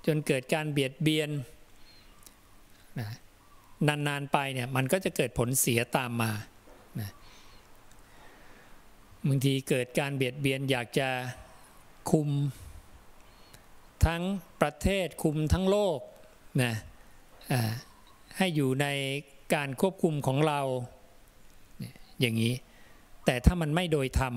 [0.06, 1.30] จนเกิดการเบียดเบียน
[3.88, 6.32] นานๆไปเนี่ยมันก็จะเกิดผลเสียตามมา
[9.28, 11.08] บางทีเกิดการเบียดเบียนอยากจะ
[12.10, 12.28] คุม
[14.06, 14.22] ทั้ง
[14.60, 15.98] ประเทศคุมทั้งโลก
[16.62, 16.72] นะ
[18.36, 18.86] ให้อยู่ใน
[19.54, 20.60] การควบคุมของเรา
[22.20, 22.54] อย่างนี้
[23.24, 24.34] แต่ถ้ามันไม่โดยธรรม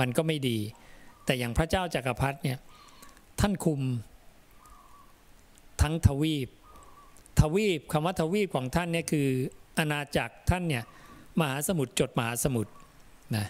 [0.00, 0.58] มันก็ไม่ดี
[1.26, 2.58] แต่อย่างพระเจ้าจากักรพรรดิเนี่ย
[3.40, 3.80] ท่านคุม
[5.82, 6.48] ทั้งทวีป
[7.40, 9.28] ทวีปคำว่าทวีปของท่านเนี่ยคือ
[9.78, 10.84] อาณาจักรท่านเนี่ย
[11.40, 12.72] มหาสมุทรจดมหาสมุทร
[13.36, 13.46] นะ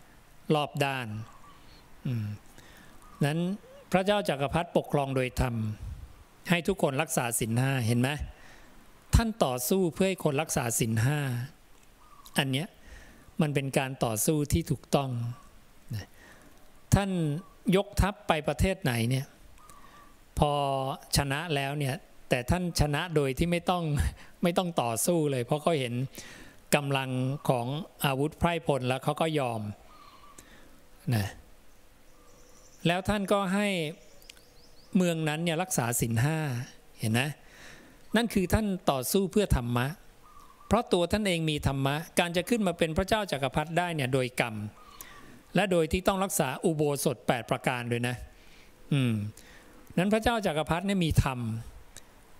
[0.54, 1.06] รอบด้าน
[3.24, 3.38] นั้น
[3.92, 5.54] พระเจ้าจากักรพรรดิปกครองโดยธรรม
[6.50, 8.08] ให้ทุกคนรักษาศีลห้าเห็นไหม
[9.14, 11.18] ท่านต่อสู้เพื่อให้คนรักษาศีลห้า
[12.38, 12.68] อันเนี้ย
[13.40, 15.10] มันเป็นการต่อสู้ที่ถูกต้อง
[16.94, 17.10] ท่าน
[17.76, 19.26] ยกทัพไปประเทศไหนเนี่ย
[20.38, 20.52] พอ
[21.16, 21.94] ชนะแล้วเนี่ย
[22.28, 23.84] แต่ท่านชนะโดยที่ไม่ต้อง
[24.42, 25.94] ไม่ต้องต่อสู้เลย เพราะเขาเห็น
[26.74, 27.10] กำลัง
[27.48, 27.66] ของ
[28.04, 29.60] อาวุธไพร่พลแล้วเขาก็ยอม
[31.14, 31.26] นะ
[32.86, 33.68] แล้วท่านก็ให้
[34.96, 36.38] เมืองนั้นเนี่ยรักษาศีลห้า
[36.98, 37.28] เห็นนะ
[38.16, 39.86] นั่นคือท่านต่อสู้เพื่อธรรมะ
[40.66, 44.54] เพราะตัวท่านเองมีธรรมะ การจะขึ้นมาเป็นพระเจ้าจากักรพรรดิได้เนี่ยโดยกรรม
[45.56, 48.16] และโดยที่ต้องรักษาอุโบสถ 8 ประการด้วยนะ
[48.92, 49.14] อืม
[49.98, 51.38] นั้นพระเจ้าจากักรพรรดิเนี่ยมีธรรม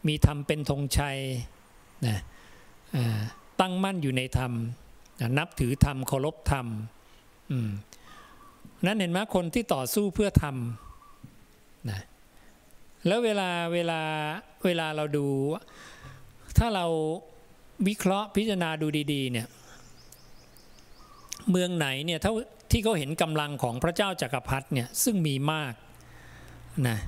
[0.08, 1.18] มีธรรมเป็นธงชัย
[2.06, 2.18] นะ
[3.60, 4.52] ตั้งมั่นอยู่ในธรรม
[5.38, 6.66] นับถือธรรมเคารพธรรม
[7.50, 7.70] อืม
[8.86, 10.56] นั้นเห็นไหมคนที่ต่อสู้เพื่อธรรม
[11.90, 12.00] นะ
[13.06, 14.00] แล้วเวลาเวลา
[14.64, 15.26] เวลาเราดู
[16.58, 16.86] ถ้าเรา
[17.88, 19.46] วิเคราะห์พิจารณาดูดี ๆ เนี่ย
[21.50, 22.32] เมืองไหนเนี่ยถ้า
[22.70, 25.74] ที่เขาเห็นกำลังของพระเจ้าจากักรพรรดิเนี่ยซึ่งมีมาก
[26.88, 26.98] นะ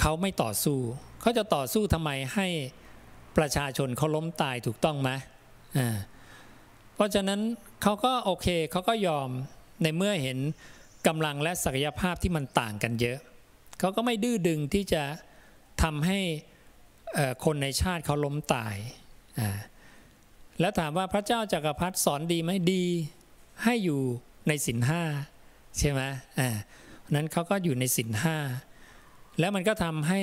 [0.00, 0.78] เขาไม่ต่อสู้
[1.20, 2.48] เขาจะต่อสู้ทำไมให้
[3.38, 5.10] ประชาชนเขาล้มตายถูกต้องไหม
[5.78, 5.96] อ่า
[6.94, 7.40] เพราะฉะนั้น
[7.82, 9.28] เขาก็โอเคเขาก็ยอม
[9.82, 10.38] ในเมื่อเห็น
[11.06, 13.18] กำลังและศักยภาพที่มันต่างกันเยอะ
[13.80, 15.02] เขาก็ไม่ดื้อดึงที่จะ
[15.82, 16.20] ทำให้
[17.44, 18.74] คนในชาติเขาล้มตาย
[20.60, 22.84] แล้วถามว่าพระเจ้าจากักรพรรดิสอนดีไหมดี
[23.64, 24.02] ให้อยู่
[24.48, 25.02] ในสินห้า
[25.78, 26.00] ใช่ไหม
[26.38, 26.48] อ่า
[27.14, 28.36] นั้นเขาก็อยู่ในสินห้า
[29.38, 30.20] แล้วมันก็ทำให้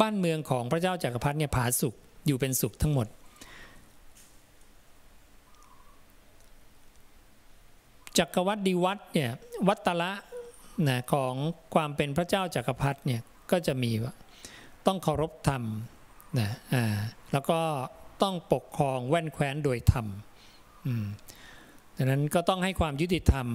[0.00, 1.94] บ้านเมืองของพระเจ้าจากักรพรรดิเนี่ยผาสุก
[2.26, 3.06] อยู่เป็นสุขทั้งหมด
[8.18, 9.30] จักรวรรดิวัตเนี่ย
[9.68, 10.12] วัตละ
[10.88, 11.34] นะของ
[11.74, 13.20] ความเป็นพระเจ้าจากักรพรรดิเนี่ย
[13.50, 14.14] ก็จะมีว่า
[14.86, 15.62] ต้องเคารพธรรม
[16.38, 16.84] นะอ่า
[17.32, 17.60] แล้วก็
[18.22, 20.06] ต้องปกครองแว่นแคว้นโดยธรรม
[20.86, 21.06] อืม
[22.00, 23.46] ดังนั้นก็ต้องให้ความยุติธรรม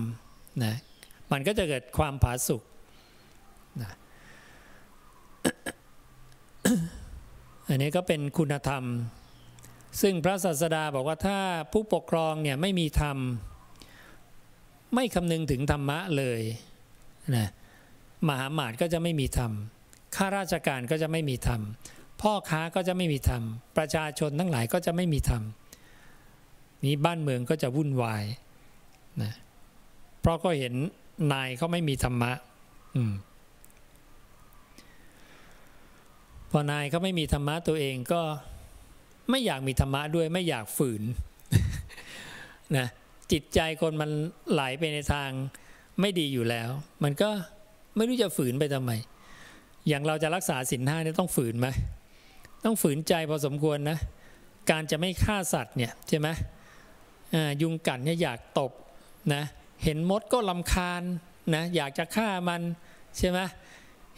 [0.63, 0.75] นะ
[1.32, 2.63] มันก็จะเกิดความผาสุก
[3.82, 3.91] นะ
[7.67, 8.84] อันนี้ก็เป็นคุณธรรม
[10.01, 11.39] ซึ่งพระศาสดาบอกว่าถ้า
[11.71, 13.17] ผู้ปกครองเนี่ยไม่มีธรรม
[14.95, 16.41] ไม่คำนึงถึงธรรมะเลย
[17.36, 17.47] นะ
[18.27, 19.51] มหาหมาดก็จะไม่มีธรรม
[20.15, 21.62] ข้าราชการก็จะไม่มีธรรม
[22.21, 23.43] พ่อค้าก็จะไม่มีธรรม
[23.77, 25.43] ประชาชนทั้งหลายก็จะไม่มีธรรม
[26.86, 28.24] นี้บ้านเมืองก็จะวุ่นวาย
[29.24, 29.32] นะ
[30.19, 30.74] เพราะก็เห็น
[31.34, 32.32] นายเขาไม่มีธรรมะ
[32.96, 33.13] อืม
[36.52, 38.22] พอนายเขาไม่มีธรรมะตัวเองก็
[39.30, 41.04] ไม่อยากมีธรรมะด้วยไม่อยากฝืน
[42.78, 42.88] นะ
[43.32, 44.10] จิตใจคนมัน
[44.52, 45.30] ไหลไปในทาง
[46.02, 46.69] ไม่ดีอยู่แล้ว
[47.04, 47.30] มันก็
[47.96, 48.91] ไม่รู้จะฝืนไปทำไม
[49.88, 51.67] อย่างเราจะรักษาศีลห้าเนี่ยต้องฝืนไหม
[52.65, 53.98] ต้องฝืนใจพอสมควรนะ
[54.72, 56.28] การจะไม่ฆ่าสัตว์เนี่ยใช่ไหม
[57.62, 58.72] ยุงกัดเนี่ยอยากตบ
[59.34, 59.43] นะ
[59.84, 61.04] เห็นมดก็ลำคาญ
[61.56, 62.62] นะอยากจะฆ่ามัน
[63.17, 63.39] ใช่ไหม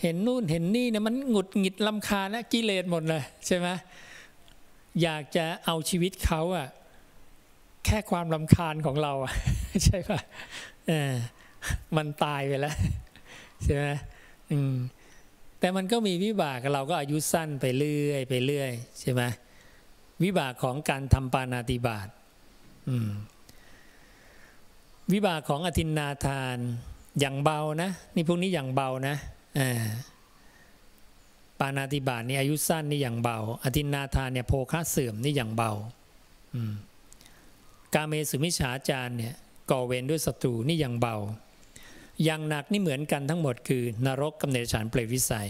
[0.02, 3.68] เห็นนู่นเห็นนี่เนี่ยมันหงุดหงิดลำคาญนะกิเลสหมดเลยใช่ไหม
[5.04, 6.68] อยากจะเอาชีวิตเขาอะ
[7.86, 9.34] แค่ความลำคาญของเราอะ
[9.86, 10.20] ใช่ปะ
[10.88, 11.14] เออ
[11.98, 12.76] มันตายไปแล้ว
[13.64, 13.88] ใช่ไหม
[14.52, 14.76] อืม
[15.60, 19.22] แต่มันก็มีวิบากเราก็อายุสั้นไปเรื่อยไปเรื่อยใช่ไหม
[20.24, 22.08] วิบากของการทำปานาติบาต
[25.14, 26.58] วิบากของอธินนาทาน
[27.20, 29.16] อย่างเบานะ นี่พวกนี้อย่างเบานะ
[31.60, 35.72] ปานาติบาตนี่อายุสั้นนี่อย่างเบา อธินนาทานเนี่ยโภคะเสื่อมนี่อย่างเบา
[37.94, 39.34] กาเมสุมิชาจารเนี่ย
[39.72, 41.16] ก่อเวรด้วยศัตรูนี่อย่างเบา
[42.24, 45.50] อย่างหนักนี่เหมือนกันทั้งหมดคือนรกกำเนิดฉานเปรตวิสัย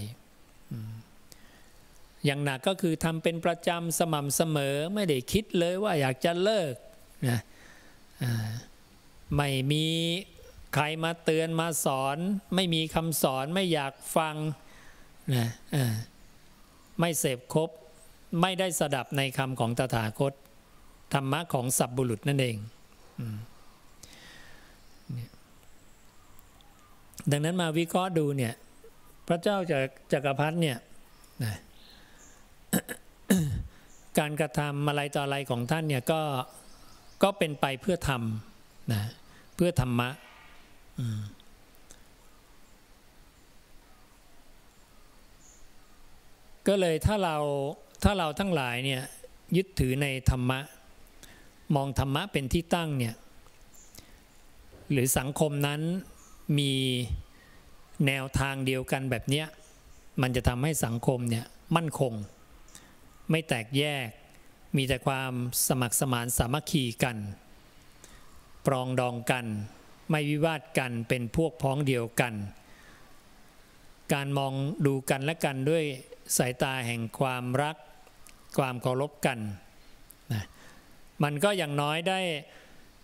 [2.26, 6.74] อย่างหนักก็คือทำเป็นประจำสม่ำเสมอไม่ได้คิดเลยว่าอยากจะเลิก
[7.28, 7.40] นะ
[9.38, 9.86] ไม่มี
[10.74, 12.18] ใครมาเตือนมาสอน
[12.56, 14.36] ไม่มีคำสอนไม่อยากฟัง
[15.36, 15.48] นะ
[17.00, 17.70] ไม่เสพครบ
[18.42, 20.34] ไม่ได้สดับในคำของตถาคต
[21.14, 22.58] ธรรมะของสัพบุรุษนั่นเอง
[27.32, 28.54] ดังนั้นมาวิเคราะห์ดูเนี่ย
[29.28, 30.78] พระเจ้าจากจักรพรรดิเนี่ย
[31.44, 31.56] นะ
[34.20, 36.22] การกระทำอะไรต่ออะไรของท่านเนี่ยก็
[37.26, 39.02] ก็เป็นไปเพื่อทำนะ
[39.56, 40.10] เพื่อธรรมะ
[46.68, 47.38] ก็เลยถ้าเรา
[48.04, 49.02] ถ้าเราทั้งหลายเนี่ย
[49.58, 50.60] ยึดถือในธรรมะ
[51.76, 53.16] มองธรรมะเป็นที่ตั้งเนี่ย
[54.92, 55.82] หรือสังคมนั้น
[56.60, 56.74] มี
[58.08, 59.44] แนวทางเดียวกันแบบนี้
[60.22, 62.14] มันจะทำให้สังคมเนี่ยมั่นคง
[63.30, 64.08] ไม่แตกแยก
[64.76, 65.34] มีแต่ความ
[65.68, 67.18] สมัครสมานสามัคคีกัน
[68.66, 69.46] ปรองดองกัน
[70.10, 72.34] ไม่วิวาทกันเป็นพวกพ้องเดียวกัน
[74.14, 74.54] การมอง
[74.86, 75.84] ดูกันและกันด้วย
[76.38, 77.78] สายตาแห่งความรัก
[78.58, 79.40] ความเคารพกัน
[80.34, 80.44] นะ
[81.24, 82.20] มันก็อย่างน้อยได้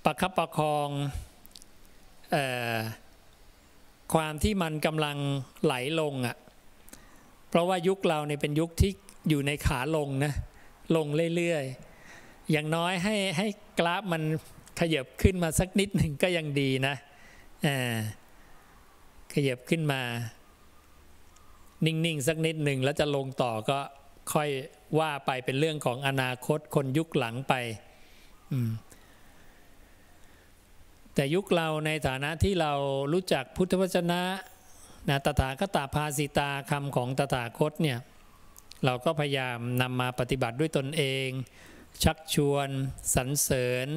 [0.06, 0.90] ประคับประคอง
[2.36, 2.38] อ
[2.76, 2.78] อ
[4.14, 5.18] ความที่มันกำลัง
[5.64, 6.38] ไหลลงอะ่ะ
[7.50, 8.92] เพราะว่ายุคเราเนี่ยเป็นยุคที่
[9.30, 10.34] อยู่ในขาลงนะ
[10.96, 13.48] ลงเรื่อยๆ อย่างน้อยให้ให้
[13.80, 14.24] กราฟมัน
[14.80, 16.96] ขยับขึ้นมาสักนิดหนึ่งก็ยังดีนะ
[17.66, 17.98] อ่า
[19.34, 20.02] ขยับขึ้นมา
[21.86, 23.80] นิ่งๆ สักนิดหนึ่งแล้วจะลงต่อก็
[24.34, 24.50] ค่อย
[25.00, 27.54] ว่าไปเป็นเรื่องของอนาคตคนยุคหลังไป
[31.16, 32.74] แต่ยุคเราในฐานะที่เรา
[33.14, 34.22] รู้จักพุทธวจนะ
[35.10, 37.98] นะตถาคตาภาสิตาคำของตถาคตเนี่ย
[38.86, 41.28] เราก็พยายามนำมาปฏิบัติด้วยตนเอง
[42.04, 42.70] ชักชวน
[43.16, 43.88] สรรเสริญ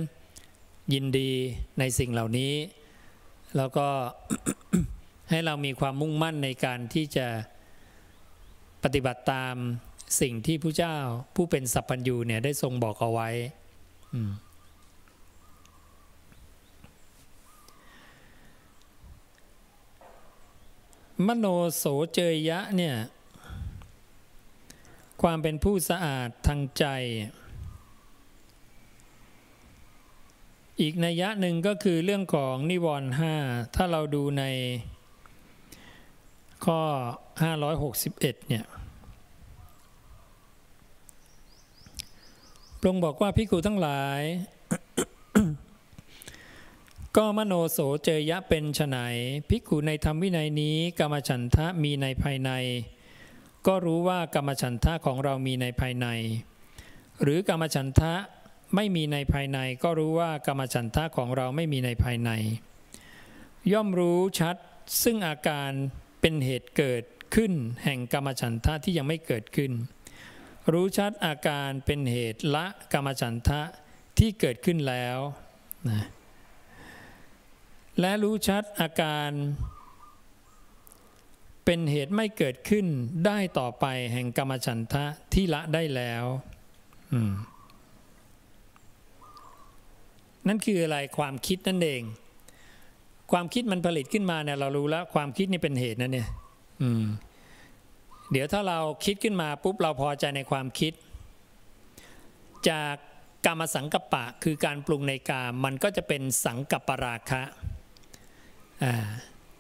[0.92, 1.33] ยินดี
[1.79, 2.55] ในสิ่งเหล่านี้
[3.57, 3.88] แล้วก็
[5.31, 7.29] ให้เรามีความมุ่งมั่นในการที่จะ
[8.85, 9.55] ปฏิบัติตาม
[10.20, 10.97] สิ่งที่ผู้เจ้า
[11.35, 13.31] ผู้เป็นสัพพัญญูเนี่ยได้ทรงบอกเอาไว้
[21.27, 22.97] มโนโสเจยยะเนี่ย
[25.28, 26.84] ความเป็นผู้สะอาดทางใจ
[30.80, 33.34] อีกนัยยะหนึ่งก็คือเรื่องของนิวรณ์ห้า
[33.74, 34.44] ถ้าเราดูใน
[36.64, 36.80] ข้อ
[37.62, 38.66] 561 เนี่ย
[42.78, 44.20] พระองค์บอกว่าพิกูทั้งหลาย
[47.16, 48.96] ก็มโนโสเจยะเป็นไฉน
[49.48, 52.52] ภิกขุในธรรมวินัยนี้กรรมฉันทะมีในภายใน
[53.67, 56.06] ก็รู้ว่ากรรมฉันทะของเรามีในภายใน
[57.23, 58.15] หรือกรรมฉันทะ
[58.75, 62.31] ไม่มีในภายใน ก็รู้ว่ากรรมฉันทะของเราไม่มีในภายใน
[63.73, 64.56] ย่อมรู้ชัด
[65.02, 65.71] ซึ่งอาการ
[66.21, 67.04] เป็นเหตุเกิด
[67.35, 67.52] ขึ้น
[67.85, 69.73] แห่งกรรมฉันทะที่ยังไม่เกิดขึ้น
[70.73, 73.60] รู้ชัดอาการเป็นเหตุละกรรมฉันทะ
[74.19, 75.19] ที่เกิดขึ้นแล้ว
[75.88, 76.04] นะ
[78.00, 79.31] และรู้ชัดอาการ
[81.65, 82.87] เป็นเหตุไม่เกิดขึ้น
[83.27, 86.25] ได้ต่อไปแห่งกรรมฉันทะที่ละได้แล้ว
[90.48, 92.02] นั่นคืออะไรความคิดนั่นเอง
[93.33, 96.29] ความคิดมันผลิตขึ้นมาเนี่ยเรารู้แล้ว ความคิดนี่เป็นเหตุนะเนี่ย
[98.31, 100.92] เดี๋ยวถ้าเราคิดขึ้นมาปุ๊บเราพอใจในความคิด
[102.69, 102.94] จาก
[103.46, 107.42] กามสังกัปปะคือการปรุงในกามมันก็จะเป็นสังกัปปราคะ
[108.85, 108.94] อ่า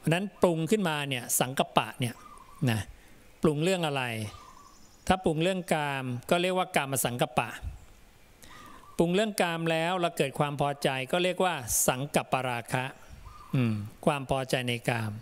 [0.04, 2.14] เพราะนั้นปรุงขึ้นมาเนี่ยสังกปะเนี่ย
[2.70, 2.80] นะ
[3.42, 4.02] ปรุงเรื่องอะไร
[5.06, 7.48] ถ้าปรุงเรื่องกามก็เรียกว่ากามสังกปะ
[8.98, 11.54] ปรุงเรื่องกามแล้วเราเกิดความพอใจก็เรียกว่า
[11.88, 12.84] สังกัปราคะ
[14.06, 15.12] ความพอใจในกาม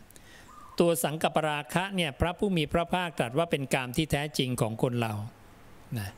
[0.80, 5.12] ตัวสังกัปปราคะเนี่ยพระผู้มีพระภาคตรัสว่าเป็นกามที่แท้จริงของคนเรา
[5.98, 6.10] นะ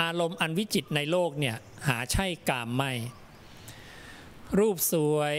[0.00, 1.56] อารมณ์อันวิจิตในโลกเนี่ย
[1.88, 2.92] หาใช่กามไม่
[4.56, 5.36] รูปสวย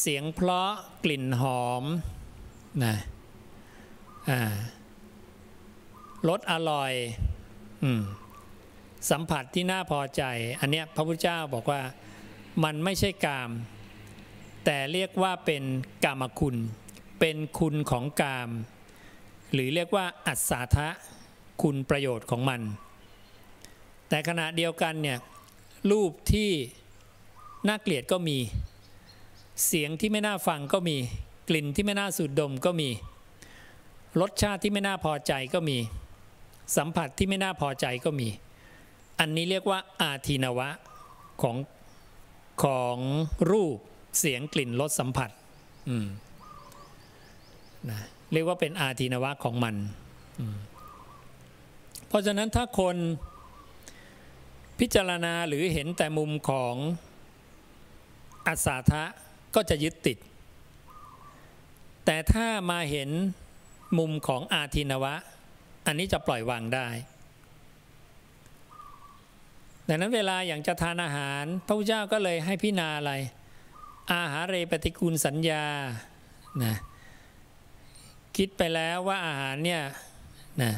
[0.00, 0.70] เสียงเพราะ
[1.04, 1.84] กลิ่นหอม
[2.84, 2.96] นะ
[4.28, 4.40] อ่า
[6.28, 6.92] รสอร่อย
[7.84, 8.02] อม
[9.10, 10.22] สัมผัสที่น่าพอใจ
[10.60, 11.82] อันเนี้ยพระพุทธเจ้าบอกว่า
[12.64, 13.50] มันไม่ใช่กาม
[14.64, 15.62] แต่เรียกว่าเป็น
[16.04, 16.56] กามคุณ
[17.20, 18.50] เป็นคุณของกาม
[19.52, 20.88] หรือเรียกว่าอัศทะ
[21.62, 22.60] คุณประโยชน์ของมัน
[24.08, 25.18] แต่ขณะเดียวกันเนี่ย
[25.90, 26.50] รูปที่
[27.68, 28.38] น่าเกลียดก็มี
[29.66, 30.96] เสียงที่ไม่น่าฟังก็มี
[31.48, 32.88] กลิ่นที่ไม่น่าสูดดมก็มี
[34.20, 35.78] รสชาติที่ไม่น่าพอใจก็มี
[36.76, 38.28] สัมผัสที่ไม่น่าพอใจก็มี
[39.20, 40.68] อันนี้เรียกว่าอาทินวะ
[41.42, 41.56] ของ
[42.64, 42.98] ของ
[43.50, 43.76] รูป
[44.18, 45.30] เสียงกลิ่นรสสัมผัส
[47.90, 47.98] นะ
[48.32, 49.74] เรียกว่าเป็นอาทินวะของมัน
[52.08, 52.96] เพราะฉะนั้นถ้าคน
[54.78, 56.74] พิจารณาหรือเห็นแต่มุมของ
[58.46, 59.02] อัศาทะ
[59.54, 60.18] ก็จะยึดติด
[62.04, 63.10] แต่ถ้ามาเห็น
[63.98, 65.14] มุมของอาทินวะ
[65.86, 66.88] อันนี้จะปล่อยวางได้
[69.88, 73.12] ดังนั้นเวลาอย่างจะทานอาหาร พระพุทธเจ้าก็เลยให้พิจารณาอะไร
[74.14, 75.64] อาหารเรปฏิกูลสัญญา
[76.62, 76.74] นะ
[78.36, 79.82] คิดไปแล้วว่าอาหารเนี่ย
[80.62, 80.72] นะ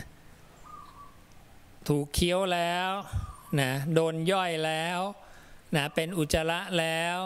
[1.88, 2.90] ถูกเคี้ยวแล้ว
[3.60, 5.00] นะโดนย่อยแล้ว
[5.76, 7.18] นะเป็นอุจจาระแล้ว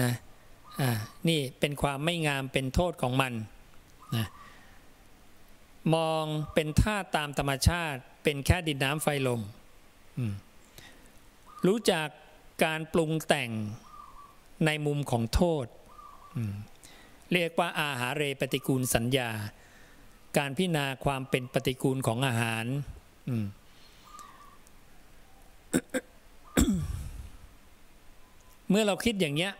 [0.00, 0.12] นะ
[0.80, 0.90] อ่า
[1.28, 3.32] นี่เป็นความไม่งามเป็นโทษของมัน
[4.16, 4.26] นะ
[5.94, 6.24] มอง
[6.54, 9.40] เป็นท่าตามธรรมชาติเป็นแค่ดินน้ำไฟลม
[11.66, 12.08] รู้จัก
[12.64, 13.50] การปรุงแต่ง
[14.66, 15.66] ในมุมของโทษ
[17.32, 19.30] เรียกว่าอาหารเรปฏิกูลสัญญา
[20.38, 22.66] การพิจารณาความเป็นปฏิกูลของอาหาร
[28.68, 29.52] เมื่อเราคิดอย่างเนี้ย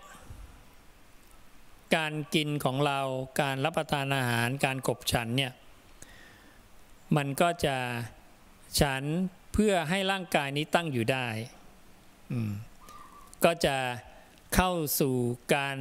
[1.95, 3.01] การกินของเรา
[3.43, 5.53] การรับประทานอาหารการกบฉันเนี่ย
[7.17, 7.77] มันก็จะ
[8.81, 9.03] ฉัน
[9.53, 11.27] เพื่อให้ร่างกายนี้ตั้งอยู่ได้
[13.45, 13.77] ก็จะ
[14.55, 14.71] เข้า
[15.01, 15.15] สู่
[15.55, 15.77] การ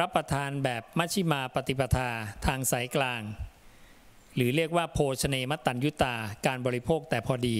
[0.00, 2.10] รับประทานแบบมัชชิมาปฏิปทา
[2.46, 3.22] ทางสายกลาง
[4.34, 6.14] หรือเรียกว่าโภชเนมตัญยุตา
[6.46, 7.58] การบริโภคแต่พอดี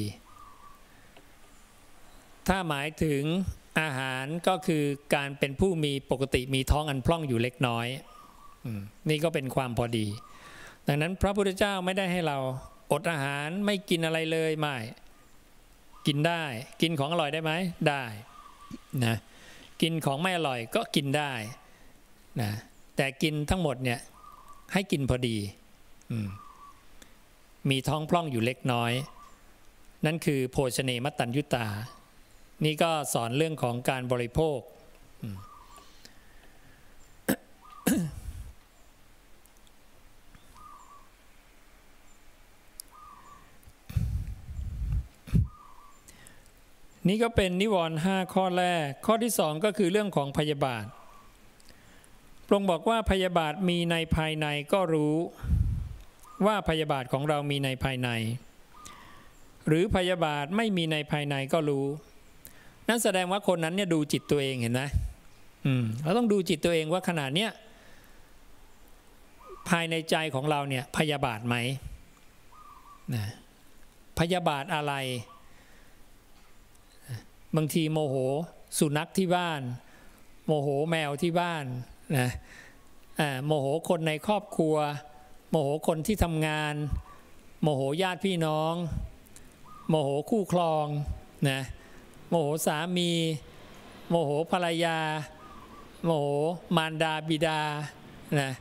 [2.49, 3.23] ถ้าหมายถึง
[3.81, 7.87] อาหารก็คือการเป็นผู้มีปกติมีท้องอันพร่องอยู่เล็กน้อย
[9.09, 10.07] นี่ก็เป็นความพอดี
[10.87, 12.39] ดังนั้นพระพุทธเจ้าไม่ได้ให้เรา
[12.93, 14.77] อดอาหารไม่กินอะไรเลยไม่
[16.07, 16.43] กินได้
[16.83, 17.53] กินของอร่อยได้ไหม
[17.89, 18.05] ได้
[19.05, 19.17] นะ
[19.83, 21.33] กินของไม่อร่อยก็กินได้
[22.41, 22.51] นะ
[22.97, 24.01] แต่กินทั้งหมดเนี่ย
[24.73, 25.37] ให้กินพอดี
[26.27, 26.29] ม
[27.71, 28.93] มีท้องพร่องอยู่เล็กน้อย
[30.07, 31.67] นั่นคือโภชเนมตัญยุตา
[32.65, 34.59] นี่ก็สอนเรื่องของการบริโภค
[47.09, 50.85] นี่ก็เป็นนิวรณ์ห้าข้อแรก ข้อที่สองก็คือเรื่องของพยาบาท
[52.47, 55.15] พระองค์บอกว่าพยาบาทมีในภายในก็รู้
[56.47, 58.11] ว่าพยาบาทของเรามีในภายใน
[59.67, 61.87] หรือพยาบาทไม่มีในภายในก็รู้
[62.89, 64.83] นั่นแสดงว่าคนนั้นเนี่ยดูจิตตัวเองเห็นไหม
[65.67, 67.51] อืมเราต้องดูจิตตัวเองว่าขนาดเนี้ย
[69.69, 71.57] ภายในใจของเราเนี่ยพยาบาทไหม
[73.15, 73.25] นะ
[74.19, 74.95] พยาบาทอะไร
[77.57, 78.17] บางทีโมโห
[78.79, 79.61] สุนัขที่บ้าน
[80.47, 81.65] โมโหแมวที่บ้าน
[82.19, 82.29] นะ
[83.47, 84.77] โมโหคนในครอบครัว
[85.51, 86.75] โมโหคนที่ทำงาน
[87.63, 88.75] โมโหญาติพี่น้อง
[89.89, 90.87] โมโหคู่ครอง
[91.51, 91.61] นะ
[92.35, 93.11] โมโหสามี
[94.09, 94.99] โมโหภรรยา
[96.05, 96.27] โมโห
[96.77, 97.61] มารดาบิดา
[98.41, 98.53] นะ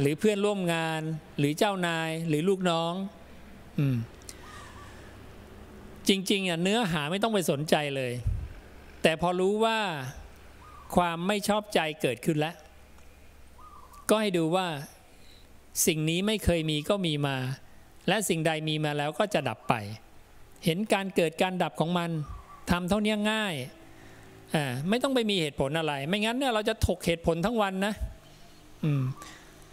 [0.00, 1.00] หรือเพื่อนร่วมงาน
[1.38, 2.92] หรือเจ้านายหรือลูกน้อง
[3.78, 3.80] อ
[6.08, 8.12] จริงๆอะเนื้อหาไม่ต้องไปสนใจเลย
[9.02, 9.78] แต่พอรู้ว่า
[10.96, 12.56] ความไม่ชอบใจเกิดขึ้นแล้ว
[14.08, 14.66] ก็ให้ดูว่า
[15.86, 17.36] สิ่งนี้ไม่เคยมีก็มีมา
[18.08, 19.74] และสิ่งใดมีมาแล้วก็จะดับไป
[20.64, 22.10] เห็นการเกิดการดับของมัน
[22.70, 23.54] ทำเท่านี้ง่าย
[24.54, 27.94] อ่าไม่ต้องไปมีเหตุผลอะไร ไม่งั้นเนี่ยเราจะถกเหตุผลทั้งวันนะ
[28.84, 29.02] อืม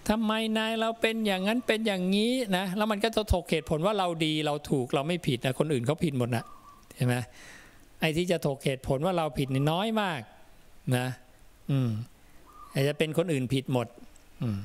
[0.09, 6.43] ทำไมนายเราเป็นอย่างนั้นเป็นอย่างนี้นะแล้วมันก็จะถกเหตุผลว่าเราดีเราถูกเราไม่ผิดนะคนอื่นเขาผิดหมดนะ
[6.95, 7.15] ใช่ไหม
[7.99, 10.21] ไอ้ที่จะถกเหตุผลว่าเราผิดนี่น้อยมาก
[10.97, 11.07] นะ
[11.71, 11.89] อืม
[12.73, 13.87] อาจจะเป็นคนอื่นผิดหมด
[14.41, 14.59] อืม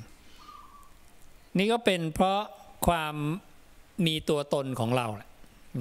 [1.58, 2.40] นี่ก็เป็นเพราะ
[2.86, 3.14] ความ
[4.06, 5.30] มีตัวตนของเราแหละ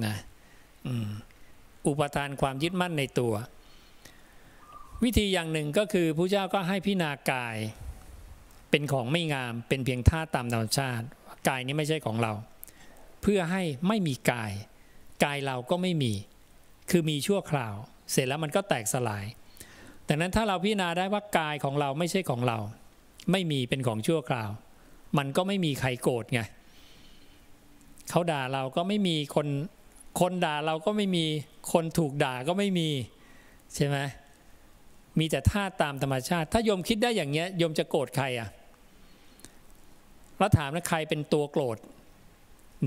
[0.04, 0.14] นะ
[0.86, 1.08] อืม
[1.86, 3.34] อุปทานความยึดมั่นในตัว
[5.04, 7.56] วิธีอย่างหนึ่งก็คือพระเจ้าก็ให้พิจารณากาย
[8.70, 11.06] เป็นของไม่งามเป็นเพียงท่าตามธรรมชาติ
[11.48, 12.32] กายนี้ไม่ใช่ของเรา
[13.22, 14.52] เพื่อให้ไม่มีกาย
[15.24, 16.12] กายเราก็ไม่มี
[16.90, 17.74] คือมีชั่วคราว
[18.12, 19.24] เสร็จแล้วมันก็แตกสลาย
[20.08, 22.58] ดังนั้นถ้าเราพิจารณาได้ว่ากายของเราไม่ใช่ของเรา
[23.32, 24.50] ไม่มีเป็นของชั่วคราว
[25.18, 26.40] มันก็ไม่มีใครโกรธไง
[28.10, 29.46] เขาด่าเราก็ไม่มีคน
[30.20, 31.24] คนด่าเราก็ไม่มี
[31.72, 32.88] คนถูกด่าก็ไม่มี
[33.74, 33.98] ใช่ไหม
[35.18, 38.48] มีแต่ท่าตามธรรมชาติ ถ้าโยมคิดได้อย่างเงี้ยโยมจะโกรธใครอะ
[40.38, 41.78] แล้วถามนะใครเป็นตัวโกรธ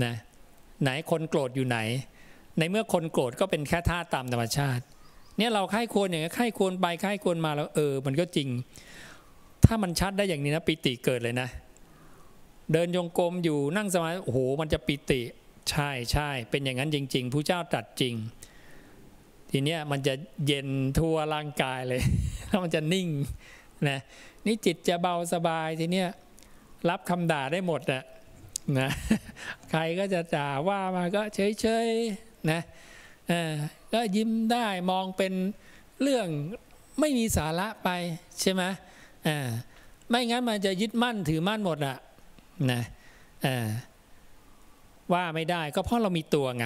[0.04, 0.14] นะ
[0.82, 1.78] ไหนคนโกรธอยู่ไหน
[2.58, 4.82] ในเมื่อคนโกรธก็เป็นแค่ท่าตามธรรมชาติ
[5.38, 8.48] เนี่ยเราค่ายควรอย่างนี้ค่ายควรไปค่ายควรมาแล้วเออ มันก็จริง
[9.64, 11.48] ถ้ามันชัดได้อย่างนี้นะปิติเกิดเลยนะ
[12.72, 15.20] เดินยงกรมอยู่นั่งสมาธิโอ้โหมันจะปิติ
[15.70, 18.14] ใช่ใช่เป็นอย่างนั้นจริง ๆ ผู้เจ้าตรัสจริง
[19.50, 20.14] ทีเนี้ยมันจะ
[20.46, 20.68] เย็น
[20.98, 22.02] ทั่วร่างกายเลย
[22.46, 23.08] แล้วมันจะนิ่ง
[23.88, 23.98] นะ
[24.46, 26.08] นี่จิตจะเบาสบายทีเนี้ย
[26.88, 28.02] รับคำด่าได้หมดอะ
[28.78, 28.90] นะ
[29.70, 32.60] ใครก็จะด่าว่ามาก็เฉยๆนะ
[33.92, 35.32] ก็ยิ้มได้มองเป็น
[36.02, 36.28] เรื่อง
[37.00, 37.88] ไม่มีสาระไป
[38.40, 38.62] ใช่ไหม
[40.08, 41.96] ไม่งั้นมันจะยึดมั่นถือมั่นหมดอะ
[42.70, 42.82] นะ
[43.46, 43.68] อ่า
[45.14, 46.64] ว่าไม่ได้ก็เพราะเรามีตัวไง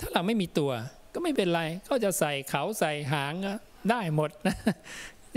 [0.00, 0.70] ถ้าเราไม่มีตัว
[1.14, 3.52] ก็ไม่เป็นไร ก็จะใส่เขาใส่หางก็
[3.90, 4.56] ได้หมดนะ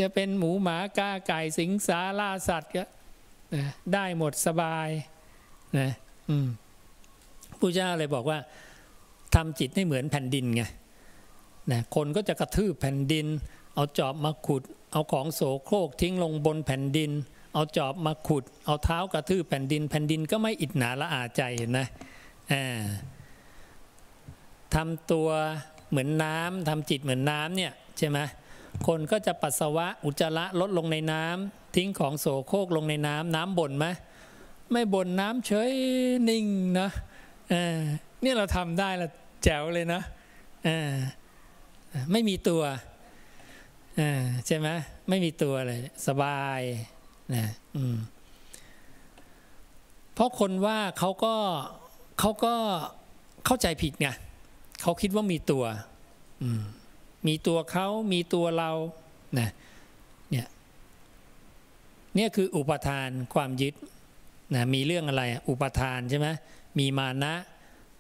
[0.02, 2.84] จะเป็นหมูหมากาไก่สิงสาราสัตว์ก็
[3.94, 4.90] ได้หมดสบาย
[5.80, 5.90] นะ
[6.30, 6.48] อืม
[7.60, 8.38] ผู้เจ้าเลยบอกว่า
[9.36, 10.64] ทำจิตให้เหมือนแผ่นดินไง
[11.72, 13.26] นะคนก็จะกระทืบแผ่นดิน
[13.76, 17.12] เอาจอบมาขุด เอาของโสโครกทิ้งลงบนแผ่นดิน
[17.54, 21.80] เอาจอบมาขุด เอาเท้ากระทืบแผ่นดิน แผ่นดินก็ไม่อิดหนาละอาใจเห็นไหม
[24.76, 25.30] ทำตัว
[25.90, 28.20] เหมือนน้ำทำจิตเหมือนน้ำเนี่ยใช่ไหม
[28.88, 33.86] คนก็จะปัสสาวะอุจจาระลดลงในน้ำทิ้งของโสโครกลงในน้ำน้ำบ่นไหม
[34.72, 35.72] ไม่บ่นน้ำเฉย
[36.30, 36.46] นิ่ง
[36.80, 36.90] นะ
[38.22, 39.10] เนี่ยเราทำได้ละ
[39.44, 40.02] แจ๋วเลยนะ
[42.12, 42.64] ไม่มีตัว
[44.48, 44.68] ใช่ไหม
[45.10, 46.62] ไม่มีตัวเลย สบาย
[47.36, 47.46] นะ
[50.14, 51.36] เพราะคนว่าเขาก็
[52.20, 52.54] เขาก็
[53.46, 54.08] เข้าใจผิดไง
[54.82, 55.64] เขาคิดว่ามีตัว
[57.28, 58.72] มีตัวเขามีตัวเรา
[59.40, 59.50] นะ
[60.32, 60.48] เนี่ย
[62.16, 63.76] เนี่ยคืออุปทานความยึด
[64.56, 66.28] นะมีเรื่องอะไรอุปทานใช่ไหม
[66.80, 67.34] มีมานะ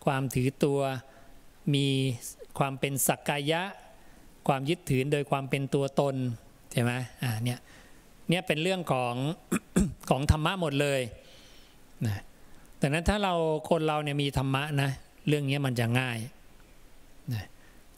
[0.05, 0.79] ความถือตัว
[1.73, 1.87] มี
[2.57, 3.63] ความเป็นสักกายะ
[4.47, 6.15] ความยึดถือโดยความเป็นตัวตน
[6.71, 6.91] ใช่ไหม
[7.23, 7.59] อ่าเนี่ย
[8.29, 9.15] เนี่ยเป็นเรื่องของ
[10.09, 11.01] ของธรรมะหมดเลย
[12.05, 12.21] นะ
[12.83, 13.33] แต่นั้นถ้าเรา
[13.69, 14.91] คนเราเนี่ยมีธรรมะนะ
[15.27, 16.17] เรื่องนี้มันจะง่าย
[17.33, 17.45] นะ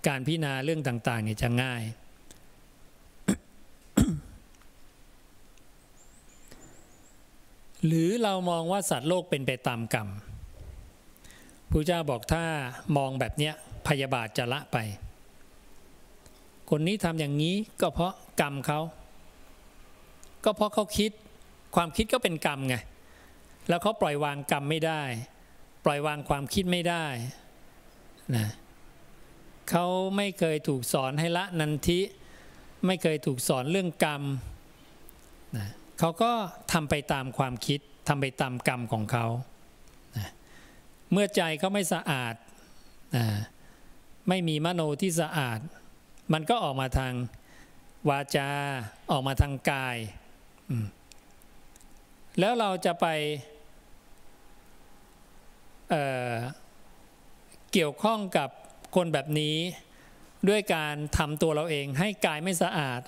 [0.07, 1.81] การพิจารณาเรื่องต่างๆเนี่ยจะง่าย
[7.85, 10.07] หรือเรามองว่าสัตว์โลกเป็นไปตามกรรม
[11.71, 12.43] พระเจ้าบอกถ้า
[12.97, 13.53] มองแบบเนี้ย
[13.87, 14.77] พยาบาทจะละไป
[16.69, 18.79] คนนี้ทำอย่างนี้ก็เพราะกรรมเขา
[20.45, 21.11] ก็เพราะเขาคิด
[21.75, 22.77] ความคิดก็เป็นกรรมไง
[23.69, 25.03] แล้วเขาปล่อยวางกรรมไม่ได้
[25.85, 27.05] ปล่อยวางความคิดไม่ได้
[28.35, 28.47] นะ
[29.69, 29.85] เขา
[30.17, 31.99] ไม่เคยถูกสอนให้ละนันทิ
[32.85, 34.23] ไม่เคยถูกสอนเรื่องกรรม
[35.57, 35.67] นะ
[35.99, 36.31] เขาก็
[36.73, 39.25] ทำไปตามความคิดทำไปตามกรรมของเขา
[40.17, 40.29] นะ
[41.11, 42.35] เมื่อใจเขาไม่สะอาด
[43.15, 43.25] นะ
[44.29, 45.59] ไม่มีมโนที่สะอาด
[46.33, 47.13] มันก็ออกมาทาง
[48.09, 48.49] วาจา
[49.11, 49.97] ออกมาทางกาย
[52.39, 53.07] แล้วเราจะไป
[55.89, 58.49] เเกี่ยวข้องกับ
[58.95, 59.55] คนแบบนี้
[60.49, 63.01] ด้วยการทำตัวเราเองให้กายไม่สะอาด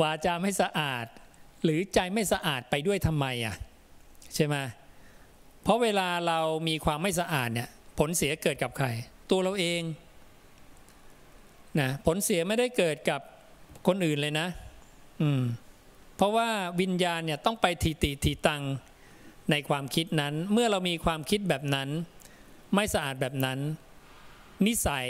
[0.00, 1.06] วาจาไม่สะอาด
[1.64, 3.56] หรือใจไม่สะอาดไปด้วยทำไมอะ
[4.34, 4.56] ใช่ไหม
[5.62, 6.38] เพราะเวลาเรา
[6.68, 7.68] มีความไม่สะอาดเนี่ย
[7.98, 8.86] ผลเสียเกิดกับใคร
[9.30, 9.82] ตัวเราเอง
[11.80, 13.20] นะผลเสียไม่ได้เกิดกับ
[13.86, 14.48] คนอื่นเลยนะ
[15.22, 15.42] อืม
[16.16, 16.48] เพราะว่า
[16.80, 18.62] วิญญาณเนี่ยต้องไปทีติทีตัง
[19.50, 21.88] ในความคิดนั้นเมื่อเรามีความคิดแบบนั้น
[22.74, 23.58] ไม่สะอาดแบบนั้น
[24.66, 25.06] นิสัย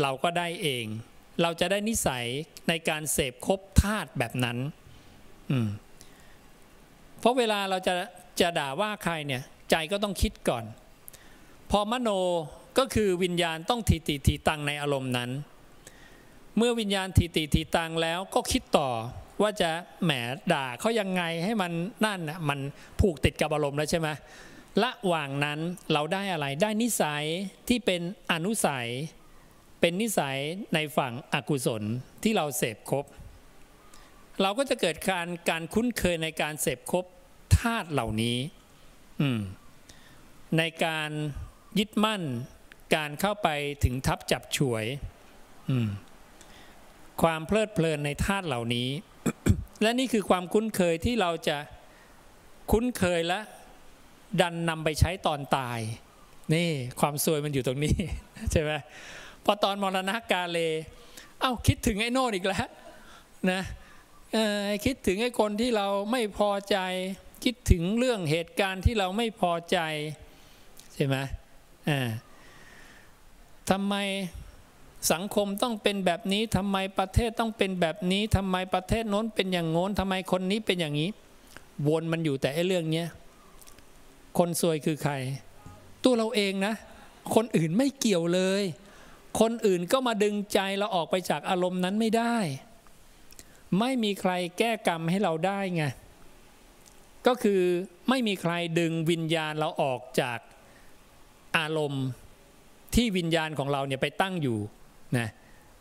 [0.00, 0.84] เราก็ได้เอง
[1.42, 2.24] เราจะได้นิสัย
[2.68, 4.58] ในการเสพคบธาตุแบบนั้น
[7.18, 7.94] เพราะเวลาเราจะ
[8.40, 10.64] จะด่าว่าใครเนี่ย ใจก็ต้องคิดก่อน
[11.70, 12.10] พอมโน
[12.78, 15.30] ก็คือวิญญาณต้องทีติทีตังในอารมณ์นั้น
[16.56, 18.90] เมื่อวิญญาณทีติทีตังแล้วก็คิดต่อ
[19.42, 19.70] ว่าจะ
[20.04, 20.12] แหม
[20.52, 21.72] ด่าเขายังไงให้มัน
[22.04, 22.58] นั่นน่ะมัน
[23.00, 24.08] ผูกติดกับอารมณ์แล้วใช่ไหม
[24.82, 25.58] ระหว่างนั้น
[25.92, 27.24] เราได้อะไรได้นิสัย
[27.68, 28.88] ที่เป็นอนุสัย
[29.80, 30.38] เป็นนิสัย
[30.74, 31.82] ในฝั่งอกุศล
[32.22, 33.04] ที่เราเสพครบ
[34.42, 37.04] เราก็จะเกิดการการคุ้นเคยในการเสพครบ
[37.58, 38.38] ธาตุเหล่านี้
[40.58, 41.10] ในการ
[41.78, 42.22] ยึดมั่น
[42.96, 43.48] การเข้าไป
[43.84, 44.84] ถึงทับจับฉวย
[47.22, 48.88] ความเพลิดเพลินในธาตุเหล่านี้
[49.82, 51.58] และนี่คือความคุ้นเคยที่เราจะ
[52.70, 53.40] คุ้นเคยและ
[54.40, 55.80] ดันนำไปใช้ตอนตาย
[56.54, 56.68] นี่
[57.00, 57.96] ความซวยมันอยู่ตรงนี้
[58.52, 58.72] ใช่ไหม
[59.44, 60.58] พอตอนมรณะกาเล
[61.40, 62.68] เอ้าคิดถึงไอ้โน่นอีกแล้ว
[63.50, 63.62] นะ
[64.84, 66.78] คิดถึงไอ้คนที่เราไม่พอใจ
[67.44, 69.78] คิดถึงเรื่องเหตุการณ์ที่เราไม่พอใจ
[70.94, 71.16] ใช่ไหม
[71.88, 72.00] อ่า
[73.70, 73.94] ทำไม
[75.12, 81.10] สังคมต้องเป็นแบบนี้ทำไมประเทศต้องเป็นแบบนี้ทำไมประเทศโน้นเป็นอย่างโน้นทำไมคนนี้เป็นอย่างนี้
[81.88, 83.08] วนมันอยู่แต่ไอ้เรื่องเนี้ย
[84.38, 85.14] คนซวยคือใคร
[86.04, 86.74] ตัวเราเองนะ
[87.34, 88.62] คนอื่นไม่เกี่ยวเลย
[89.40, 92.36] คนอื่นก็มาดึงใจเราออกไปจากอารมณ์นั้นไม่ได้
[93.78, 95.84] ไม่มีใครแก้กรรมให้เราได้ไง
[97.26, 97.60] ก็คือ
[98.08, 100.38] ไม่มีใครดึงวิญญาณเราออกจาก
[101.58, 102.04] อารมณ์
[102.94, 104.58] ที่วิญญาณของเราเนี่ยไปตั้งอยู่
[105.18, 105.28] นะ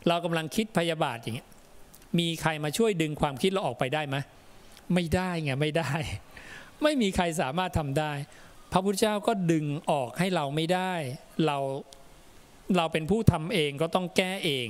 [0.08, 1.50] เรากำลังคิดพยาบาทอย่างเงี้ย
[2.20, 4.18] มีใครมาช่วยดึงความคิดเราออกไปได้ไหม
[4.94, 5.92] ไม่ได้ไงไม่ได้
[6.84, 8.12] ไม่มีใครสามารถทำได้
[8.72, 10.94] พระพุทธเจ้าก็ดึงออกให้เราไม่ได้
[11.46, 11.58] เรา
[12.78, 14.68] เราเป็นผู้ทำเองก็ต้องแก้เอง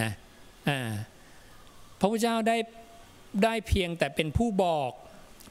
[0.00, 0.10] นะ
[0.68, 0.80] อ่า
[1.98, 2.56] พระพุทธเจ้าได้
[3.44, 4.92] ได้เพียงแต่เป็นผู้บอก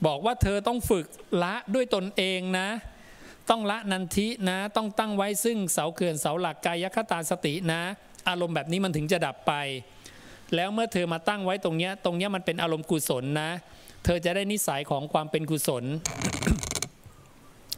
[0.07, 1.05] บอกว่าเธอต้องฝึก
[1.43, 2.67] ละด้วยตนเองนะ
[3.49, 7.81] ต้องละนันทินะ ต้องตั้งไว้ซึ่งเสาเขื่อนเสาหลักกายคตาสตินะ
[8.29, 9.53] อารมณ์แบบนี้มันถึงจะดับไป
[10.55, 13.49] แล้วเมื่อเธอมาตั้งไว้ตรงเนี้ยตรงเนี้ยมันเป็นอารมณ์กุศลนะ
[14.05, 15.83] เธอจะได้นิสัยของความเป็นกุศล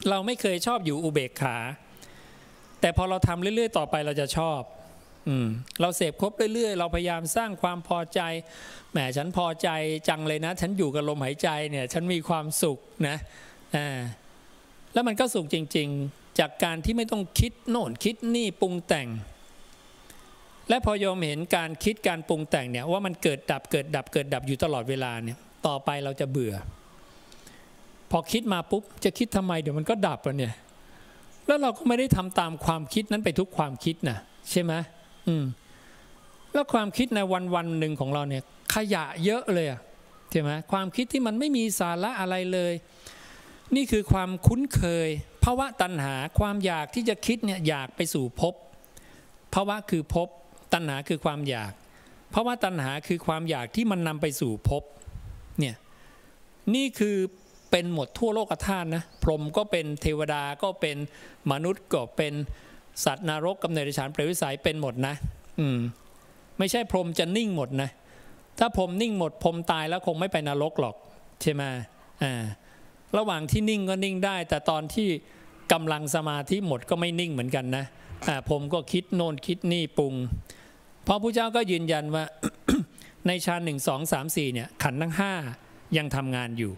[0.09, 1.57] เราไม่เคยชอบอยู่อุเบกขา
[2.81, 4.61] แต่พอเราทำเรื่อย ๆ ต่อไปเราจะชอบ
[5.27, 5.47] อืม
[5.81, 8.21] เราเสพครบเรื่อยๆ เราพยายามสร้างความพอใจ
[8.91, 9.69] แหมฉันพอใจ
[10.09, 13.15] จังเลยนะ ฉันอยู่กับลมหายใจเนี่ย ฉันมีความสุขนะ
[13.75, 13.99] อ่า
[14.95, 19.07] แล้วมันก็สุขจริง ๆ จากการที่ไม่ต้องคิดโน่นคิดนี่ปรุงแต่ง
[20.69, 25.37] และพอโยมเห็นการคิดการปรุงแต่งเนี่ยว่ามันเกิดดับเกิดดับเกิดดับอยู่ตลอดเวลาเนี่ย
[25.67, 26.53] ต่อไปเราจะเบื่อ
[28.11, 30.53] พอคิดมาปุ๊บจะคิดทำไมเดี๋ยวมันก็ดับแล้วเนี่ย
[31.47, 34.17] แล้วเราก็ไม่ได้ทำตามความคิดนั้นไปทุกความคิดนะ
[34.51, 34.73] ใช่ไหม
[35.27, 35.45] อืม
[36.53, 38.43] แล้วความคิดในวันวันหนึ่งของเราเนี่ย
[38.73, 39.67] ขยะเยอะเลย
[40.31, 42.73] ใช่ไหมความคิดที่มันไม่มีสาระอะไรเลย
[43.75, 45.09] นี่คือความคุ้นเคย
[45.43, 48.53] ภาวะตัณหาความอยากที่จะคิดเนี่ยอยากไปสู่ภพ
[49.53, 50.27] ภาวะคือภพ
[50.73, 51.71] ตัณหาคือความอยาก
[52.33, 54.83] ภาวะตัณหาคือความอยากที่มันนำไปสู่ภพ
[55.59, 55.75] เนี่ย
[56.75, 57.17] นี่คือ
[57.71, 60.97] เป็นหมดทั่วโลกธาตุนะพรหมก็เป็นเทวดาก็เป็น
[61.51, 62.33] มนุษย์ก็เป็น
[63.05, 65.15] สัตว์นรกกำเนิดฉานเปรตวิสัยเป็นหมดนะ
[65.59, 65.79] อืม
[66.57, 67.89] ไม่ใช่พรหมจะนิ่งหมดนะ
[68.59, 70.95] ถ้าพรหมนิ่งหมดพรหมตายแล้วคงไม่ไปนรกหรอก
[71.41, 71.63] ใช่ไหม
[72.23, 72.43] อ่า
[73.17, 75.09] ระหว่างที่นิ่งก็นิ่งได้ แต่ตอนที่
[75.73, 77.85] กำลังสมาธิหมดก็ไม่นิ่งเหมือนกันนะ
[78.49, 80.13] ผมก็คิดโน่นคิดนี่ปรุง
[81.07, 82.23] พระพุทธเจ้าก็ยืนยันว่า
[83.27, 85.33] ในฌานหนึ่งสองสามสี่เนี่ยขันทั้งห้า
[85.97, 86.71] ยังทำงานอยู่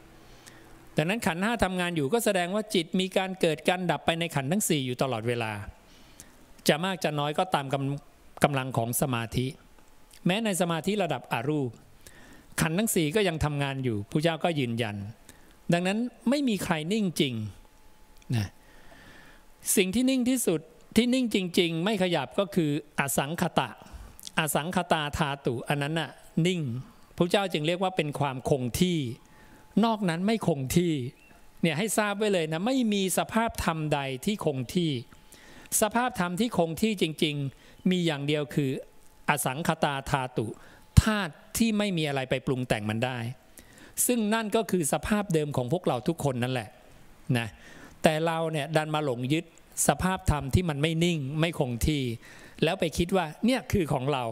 [0.98, 5.52] ดังนั้นขันห้าทำงานอยู่ก็แสดงว่าจิตมีการเกิดการดับไปในขันทั้งสี่อยู่ตลอดเวลา
[6.68, 9.48] จะมากจะน้อยก็ตามกำกำลังของสมาธิ
[10.26, 11.70] แม้ในสมาธิระดับอรูป
[12.62, 14.96] ขันทั้งสี่ก็ยังทำงานอยู่พระเจ้าก็ยืนยัน
[15.74, 15.98] ดังนั้น
[16.30, 17.34] ไม่มีใครนิ่งจริง
[18.36, 18.48] นะ
[19.76, 20.62] สิ่งที่นิ่งที่สุด
[20.96, 23.70] ที่นิ่งจริง ๆ ไม่ขยับก็คืออสังขตะ
[24.40, 26.12] อสังขตาธาตุอันนั้นน่ะ
[26.48, 26.62] นิ่ง
[27.18, 29.00] พระเจ้าจึงเรียกว่าเป็นความคงที่
[29.86, 30.94] นอกนั้นไม่คงที่
[31.62, 34.92] เนี่ยให้ทราบไว้เลยนะไม่มีสภาพธรรมใดที่คงที่
[35.82, 38.72] สภาพธรรมที่คงที่จริง ๆ มีอย่างเดียวคือ
[39.30, 40.48] อสังขตาธาตุ
[41.04, 43.18] ธาตุที่ไม่มีอะไรไปปรุงแต่งมันได้
[44.06, 46.70] ซึ่งนั่นก็คือสภาพเดิมของพวกเราทุกคนนั่นแหละ
[47.38, 47.48] นะ
[48.04, 49.46] แต่เราเนี่ยดันมาหลงยึด
[49.88, 52.04] สภาพธรรมที่มันไม่นิ่งไม่คงที่
[52.64, 54.26] แล้วไปคิดว่าเนี่ยคือของเรา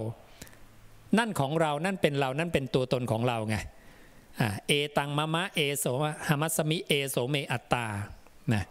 [1.17, 3.55] นั่นของเรานั่นเป็นเรานั่นเป็นตัวตนของเราไง
[4.67, 5.85] เอตังมะมะเอโส
[6.27, 7.87] หามัสมิเอโสเมอัตตา
[8.53, 8.63] นะ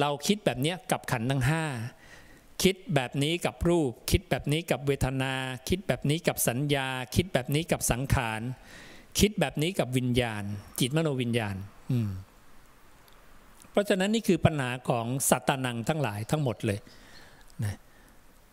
[0.00, 1.64] เราคิดแบบนี้กับขันทั้งห้า
[2.62, 5.32] คิดแบบนี้กับรูป คิดแบบนี้กับเวทนา
[5.68, 8.40] คิดแบบนี้กับสัญญา คิดแบบนี้กับสังขาร
[9.18, 10.42] คิดแบบนี้กับวิญญาณ
[10.80, 11.56] จิตมโนวิญญาณ
[11.92, 12.10] อืม
[13.70, 16.78] เพราะฉะนั้นนี่คือปัญหาของสัตตานังทั้งหลายทั้งหมดเลย
[17.64, 17.76] นะ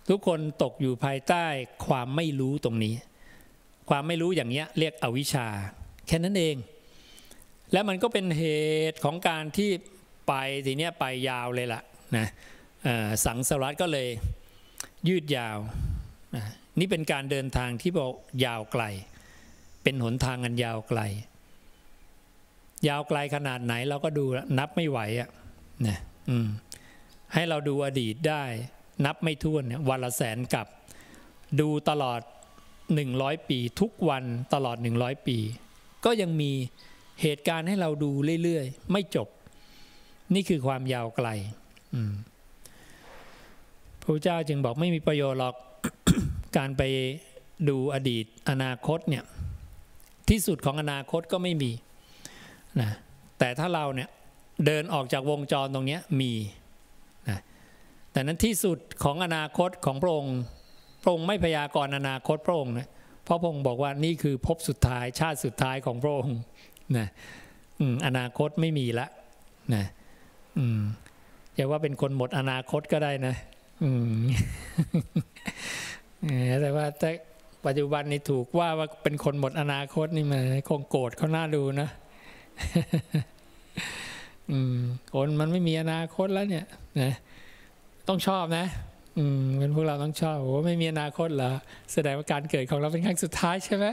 [0.10, 1.46] ทุกคนตกอยู่ภายใต้
[1.86, 2.96] ความไม่รู้ตรงนี้
[3.90, 5.48] ความไม่รู้อย่างเนี้ย เรียกอวิชชา
[6.08, 6.56] แค่นั้นเอง
[7.72, 8.44] และมันก็เป็นเห
[8.92, 9.70] ตุของการที่
[10.28, 10.34] ไป
[10.66, 11.82] ทีเนี้ยไปยาวเลยล่ะ
[12.18, 12.28] นะ
[13.26, 14.08] สังสารวัตก็เลย
[15.08, 15.58] ยืดยาว
[16.36, 16.44] นะ
[16.80, 18.14] นี่เป็นการเดินทางที่บอก
[18.46, 18.84] ยาวไกล
[19.84, 21.02] เป็นหนทางอันยาวไกล
[22.88, 24.26] ยาวไกลขนาดไหนเราก็ดู
[24.60, 25.30] นับไม่ไหวอะ
[25.88, 26.48] นะอืม
[27.34, 28.44] ให้เราดูอดีตได้
[29.06, 30.68] นับไม่ถ้วนวันละแสนกับ
[31.60, 32.22] ดูตลอด
[32.86, 34.24] 100 ปี ทุกวัน
[34.54, 35.38] ตลอด 100 ปี
[36.06, 36.52] ก็ยังมี
[37.22, 38.12] เหตุการณ์ให้เราดู
[38.44, 39.28] เรื่อยๆ ไม่จบ
[40.34, 41.28] นี่คือความยาวไกล
[41.94, 42.14] อืม
[44.04, 45.56] พระเจ้าจึงบอกไม่มีประโยชน์หรอก
[46.58, 46.82] การไป
[47.70, 49.24] ดูอดีตอนาคตเนี่ย
[50.30, 51.72] ที่สุดของอนาคตก็ไม่มี
[52.82, 52.90] นะ
[53.40, 54.10] แต่ถ้าเราเนี่ย
[54.66, 56.34] เดินออกจากวงจรตรงนี้มี
[57.30, 57.40] นะ
[58.12, 60.38] แต่นั้นที่สุดของอนาคตของพระองค์
[61.04, 62.88] พระองค์ไม่พยากรณ์อนาคตพระองค์นะ
[63.24, 66.38] เพราะพระองค์บอกว่านี่คือพบสุดท้ายชาติสุดท้ายของพระองค์
[66.98, 67.08] นะ
[68.08, 69.08] อนาคตไม่มีละ
[69.76, 69.86] นะ
[71.56, 73.36] อย่าว่าเป็นคนหมดอนาคตก็ได้นะ
[76.62, 77.10] แต่ว่าแต่
[77.66, 81.90] ปัจจุบันนี่ถูกว่าว่าเป็นคนหมดอนาคตนี่มันคงโกรธเขาหน้าดูนะ
[84.52, 84.76] อืม
[85.14, 86.66] คนมันไม่มีอนาคตแล้วเนี่ย
[87.02, 87.14] นะ
[88.08, 88.66] ต้องชอบนะ
[89.18, 91.52] อืมเป็นพวกเราต้องชอบโอ้ไม่มีอนาคตเหรอ
[91.94, 93.86] แสดงว่าการเกิดของเราเป็นครั้งสุดท้ายใช่ไหม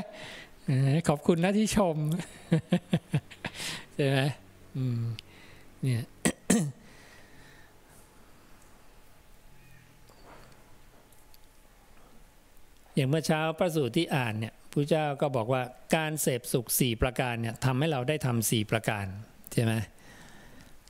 [1.09, 1.97] ขอบคุณนะที่ชม
[3.95, 4.19] ใช่ไหม
[4.77, 5.01] อืม
[5.83, 6.05] เนี่ย
[13.01, 15.63] อย่างเมื่อเช้าพระสูตรที่อ่านเนี่ยพระเจ้าก็บอกว่า
[15.97, 19.07] การเสพสุขสี่ประการเนี่ยทำให้เราได้ทำสี่ประการ
[19.53, 19.73] ใช่ไหม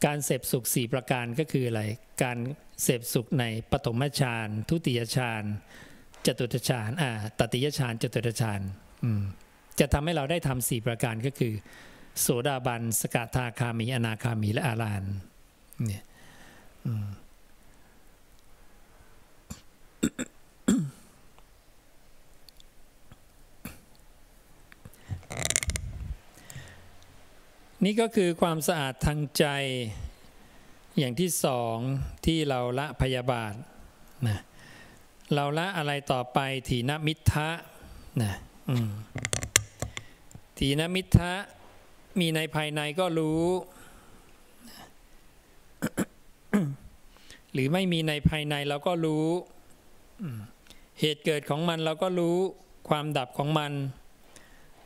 [0.05, 1.83] การเสพสุขสี่ประการก็คืออะไร
[2.23, 2.39] การ
[2.83, 5.43] เสพสุขในปฐมฌานทุติยฌาน
[6.27, 8.61] จตุตฌานอ่าตติยฌานจตุตฌาน
[9.81, 11.53] จะทำให้เราได้ทำสี่ประการก็คือ
[12.21, 15.03] โสดาบัน สกทาคามี อนาคามี และอาราน
[15.87, 16.05] เนี่ย
[27.85, 29.45] นี่ก็คือความสะอาดทางใจ
[30.99, 31.77] อย่างที่สอง
[32.27, 33.55] ที่เราละพยาบาท
[34.29, 34.39] นะ
[35.35, 37.51] เราละอะไรต่อไปถีนมิทะ
[38.23, 38.35] นะ
[40.59, 41.33] ถีนมิทะ
[42.21, 43.45] มีในภายในก็รู้
[47.53, 49.27] หรือไม่มีในภายในเราก็รู้
[51.01, 52.37] เหตุเกิดของมันเราก็รู้
[52.89, 53.73] ความดับของมัน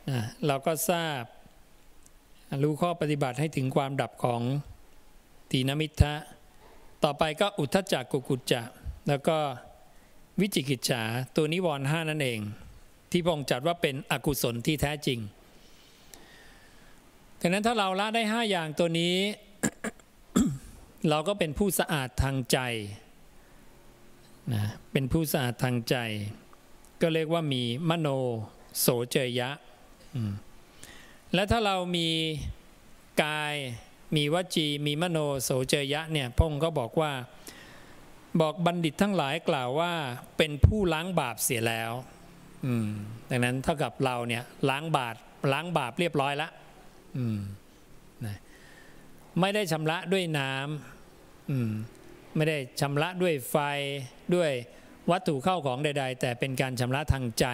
[0.09, 1.21] นะเราก็ทราบ
[2.63, 4.41] รู้ข้อปฏิบัติให้ถึงความดับของ
[5.51, 6.13] ตีนมิทะ
[7.03, 8.61] ต่อไปก็อุทธจักกุกุจจะ
[9.07, 9.37] แล้วก็
[10.41, 11.01] วิจิกิจฉา
[11.35, 12.39] ตัวนิวรณ์ห้านั่นเอง
[13.11, 15.19] ที่พงจัดว่าเป็นอกุศลที่แท้จริง
[17.39, 19.15] ดังนั้นถ้าเราละได้ห้าอย่างตัวนี้
[21.09, 22.59] เราก็เป็นผู้สะอาดทางใจ
[24.53, 25.95] นะเป็นผู้สะอาดทางใจ
[27.01, 28.07] ก็เรียกว่ามีมโน
[28.79, 29.49] โสเจยะ
[31.33, 32.09] และถ้าเรามี
[33.23, 33.53] กาย
[34.15, 37.11] มีวจีมีมโนโสเจยะเนี่ยพงก็บอกว่า
[38.41, 39.93] บอกบัณฑิตทั้งหลายกล่าวว่า
[40.37, 41.91] เป็นผู้ล้างบาปเสียแล้ว
[43.29, 45.15] ดังนั้นเท่ากับเราเนี่ยล้างบาป
[45.53, 46.51] ล้างบาปเรียบร้อยแล้ว
[49.41, 53.55] ไม่ได้ชำระด้วยน้ำไม่ได้ชำระด้วยไฟ
[54.35, 54.51] ด้วย
[55.11, 57.45] วัตถุเข้าของใด ๆ แต่เป็นการชำระทางใจ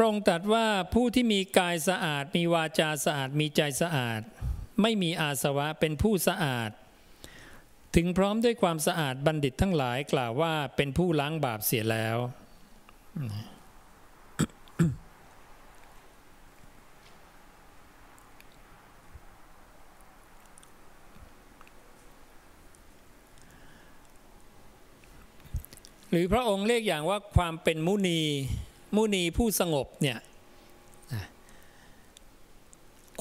[0.00, 4.20] ระองค์ตรัสว่าผู้ที่มีกายสะอาด มีวาจาสะอาด มีใจสะอาด
[4.82, 6.70] ไม่มีอาสวะเป็นผู้สะอาด
[7.96, 12.18] ถึงพร้อมด้วยความสะอาดบัณฑิตทั้งหลายกล่าวว่าเป็นผู้ล้างบาปเสียแล้ว
[26.10, 28.22] หรือพระองค์เรียกอย่างว่าความเป็นมุนี
[28.96, 30.18] มุนีผู้สงบเนี่ย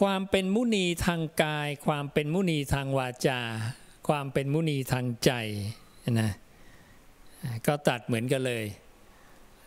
[0.01, 3.39] ความเป็นมุนีทางกาย ความเป็นมุนีทางวาจา
[4.07, 5.31] ความเป็นมุนีทางใจ
[6.19, 6.31] นะ
[7.67, 8.65] ก็ตัดเหมือนกันเลย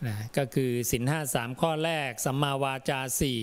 [0.07, 3.39] นะก็คือสินห้าสามข้อแรกสัมมาวาจาสี่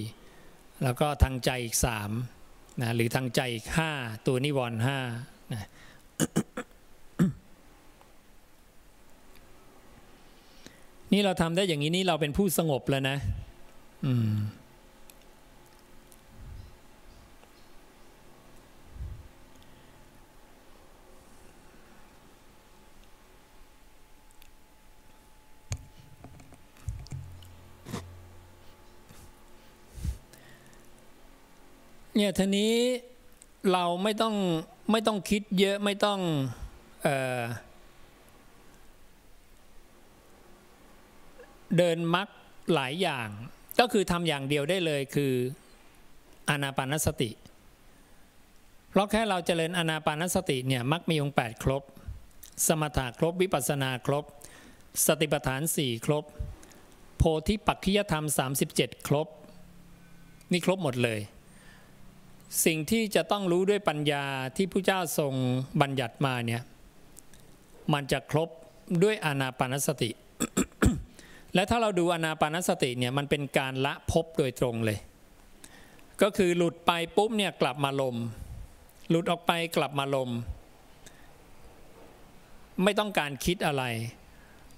[0.84, 2.12] แล้วก็ทางใจอีกสาม
[2.82, 3.92] นะหรือทางใจอีกห้า
[4.28, 5.00] ตัวนิวรณ์ห้า
[5.54, 5.66] นะ
[11.12, 13.18] นี่เราทำได้อย่างนี้นี่เราเป็นผู้สงบแล้วนะ
[14.06, 14.36] อืม
[32.16, 32.74] เนี่ยทีนี้
[33.72, 34.36] เราไม่ต้อง
[34.92, 36.20] ไม่ต้องคิดเยอะไม่ต้อง
[37.04, 37.08] เอ
[37.40, 37.42] อ
[41.78, 42.28] เดินมัก
[42.74, 43.30] หลายอย่าง
[43.80, 45.34] ก็คือทำอย่างเดียวได้เลยคือ
[46.50, 47.32] อานาปานสติ
[48.90, 51.84] เพราะแค่เราจเจริญอานาปานสติเนี่ยมักมีองค์ 8 ครบ
[52.68, 54.24] สมถะครบ วิปัสสนาครบ
[55.06, 56.24] สติปัฏฐาน 4 ครบ
[57.18, 58.26] โพธิปักขิยธรรม
[58.66, 59.28] 37 ครบ
[60.52, 61.20] นี่ครบหมดเลย
[62.66, 65.34] สิ่งที่จะต้องรู้ด้วยปัญญาที่พระเจ้าทรง
[65.82, 66.62] บัญญัติมาเนี่ย
[67.94, 68.50] มันจะครบ
[69.04, 70.10] ด้วยอานาปานสติ
[71.56, 75.00] และถ้าเราดูอนาปานสติเนี่ยมันเป็นการละภพโดยตรงเลย
[76.22, 78.16] ก็คือหลุดไปปุ๊บเนี่ยกลับมาลม
[79.10, 80.30] หลุดออกไปกลับมาลม
[82.84, 83.84] ไม่ต้องการคิดอะไร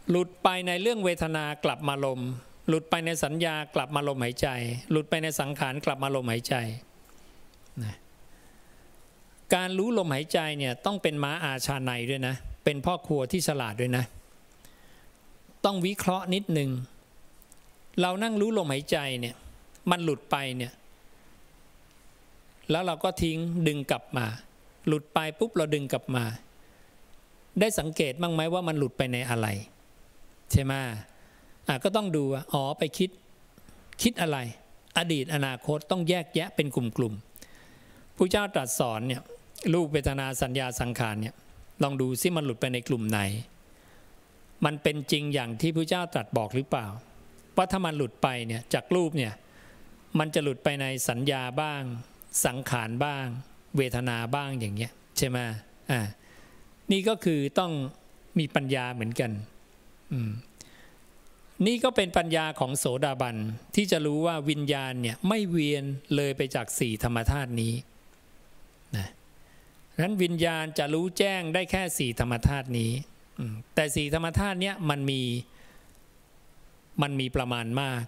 [0.09, 2.19] หลุดไปในเรื่องเวทนากลับมาลม
[2.67, 4.47] หลุดไปในสัญญากลับมาลมหายใจ
[4.91, 6.55] หลุดไปในสังขารกลับมาลมหายใจ
[7.83, 7.95] นะ
[9.55, 14.05] การรู้ลมหายใจเนี่ยต้องเป็นม้าอาชาในด้วยนะ เป็นพ่อครัวที่ฉลาดด้วยนะ
[15.65, 16.71] ต้องวิเคราะห์นิดหนึ่ง
[18.01, 19.35] เรานั่งรู้ลมหายใจเนี่ย
[19.91, 20.73] มันหลุดไปเนี่ย
[22.71, 23.37] แล้วเราก็ทิ้ง
[23.67, 24.25] ดึงกลับมา
[24.87, 26.23] หลุดไปปุ๊บเราดึงกลับมา
[27.59, 29.47] ได้สังเกตบ้างไหมว่ามันหลุดไปในอะไร
[30.51, 30.73] ใช่ไหม
[31.67, 33.09] อะก็ต้องดูอ๋อไปคิด
[34.01, 34.37] คิดอะไร
[34.97, 39.21] อดีตอนาคตต้องแยกแยะเป็นกลุ่มๆผู้เจ้าตรัสสอนเนี่ย
[39.73, 41.35] รูปเวทนาสัญญาสังขารเนี่ย
[41.83, 43.19] ลองดูซิมันหลุดไปในกลุ่มไหน
[44.65, 46.87] มันเป็นจริงอย่างที่พระเจ้าตรัสบอกหรือเปล่า
[47.55, 49.33] ว่าถ้ามันหลุดไปเนี่ยจากรูปเนี่ย
[50.19, 51.81] มันจะหลุดไปในสัญญาบ้าง
[52.45, 53.25] สังขารบ้าง
[53.77, 55.37] เวทนาบ้างอย่างเงี้ยใช่ไหม
[55.91, 56.01] อ่า
[56.91, 57.71] นี่ก็คือต้อง
[58.39, 59.31] มีปัญญาเหมือนกัน
[60.11, 60.31] อืม
[61.67, 63.37] นี่ก็เป็นปัญญาของโสดาบัน
[63.75, 65.83] ที่จะรู้ว่าวิญญาณเนี่ยไม่เวียน
[66.15, 67.73] เลยไปจากสี่ธรรมธาตุนี้
[68.95, 69.07] นะ
[70.01, 72.91] นั้นวิญญาณจะรู้แจ้งได้แค่สี่ธรรมธาตุนี้
[73.75, 75.21] แต่สี่ธรรมธาตุเนี้ยมันมี
[77.01, 78.03] มันมีประมาณมาก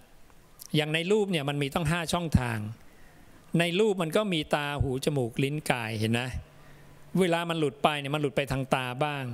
[0.75, 2.59] อย่างในรูปเนี่ยมันมีต้องห้าช่องทาง
[3.59, 6.21] ในรูปมันก็มีตาหูจมูกลิ้นกายเห็นไหม
[7.19, 9.25] เวลามันหลุดไปเนี่ยมันหลุดไปทางตาบ้าง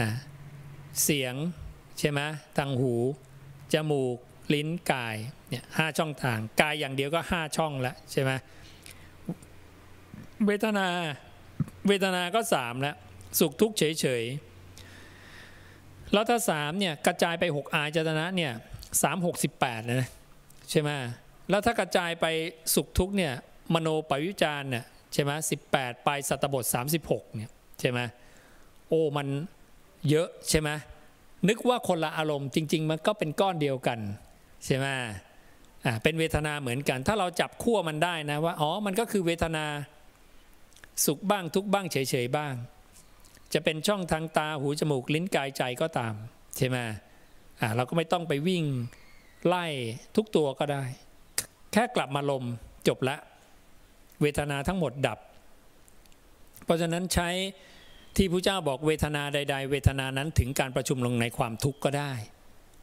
[0.00, 0.10] นะ
[1.04, 1.34] เสียง
[1.98, 2.20] ใช่ไหม
[2.58, 2.94] ทางหู
[3.74, 4.16] จมูก
[4.54, 5.16] ลิ้นกาย
[5.48, 8.30] เนี่ยห้าช่องทาง กายอย่างเดียวก็ห้าช่องแล้วใช่ไหม
[10.46, 10.86] เวทนา
[11.88, 12.96] เวทนาก็สามแล้ว
[13.38, 14.22] สุขทุกข์เฉยเฉย
[16.12, 18.52] แล้วถ้าสามเนี่ยกระจายไปหกอายจตนะเนี่ย
[19.02, 20.08] สามหกสิบแปดนะ
[20.70, 20.90] ใช่ไหม
[21.50, 22.26] แล้วถ้ากระจายไป
[22.74, 23.32] สุขทุกเนี่ย
[23.74, 27.50] มโนปวิจารเนี่ยใช่ไหมสิบแปดไปสัตบทสามสิบหกเนี่ย
[27.80, 28.00] ใช่ไหม
[28.88, 29.26] โอ้มัน
[30.10, 30.70] เยอะใช่ไหม
[31.48, 33.98] นึกว่าคนละอารมณ์จริง ๆ มันก็เป็นก้อนเดียวกัน
[34.64, 34.86] ใช่ไหม
[35.84, 39.66] อ่าเป็นเวทนาเหมือนกัน ถ้าเราจับขั้วมันได้นะว่าอ๋อมันก็คือเวทนา
[41.06, 42.54] สุขบ้างทุกบ้างเฉยๆบ้าง
[43.56, 46.14] จะเป็นช่องทางตาหูจมูกลิ้นกายใจก็ตาม
[46.56, 46.76] ใช่ไหม
[47.60, 48.64] อ่าเราก็ไม่ต้องไปวิ่ง
[49.46, 49.66] ไล่
[50.16, 50.84] ทุกตัวก็ได้
[51.72, 52.44] แค่กลับมาลม
[52.88, 53.16] จบละ
[54.20, 55.18] เวทนาทั้งหมดดับ
[56.64, 57.28] เพราะฉะนั้นใช้
[58.16, 62.12] ที่พระเจ้าบอกเวทนาใด ๆ เวทนานั้นถึงการประชุมลงในความทุกข์ก็ได้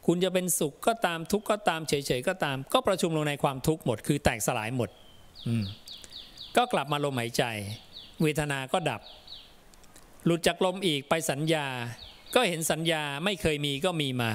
[0.06, 4.90] คุณจะเป็นสุขก็ตามทุกข์ก็ตามเฉยๆก็ตาม ก็ประชุมลงในความทุกข์หมด คือแตกสลายหมด
[6.56, 7.44] ก็กลับมาลมหายใจ
[8.22, 9.00] เวทนาก็ดับ
[10.24, 11.66] หลุดจากลมอีกไปสัญญา
[12.34, 14.30] ก็เห็นสัญญาไม่เคยมีก็มีมา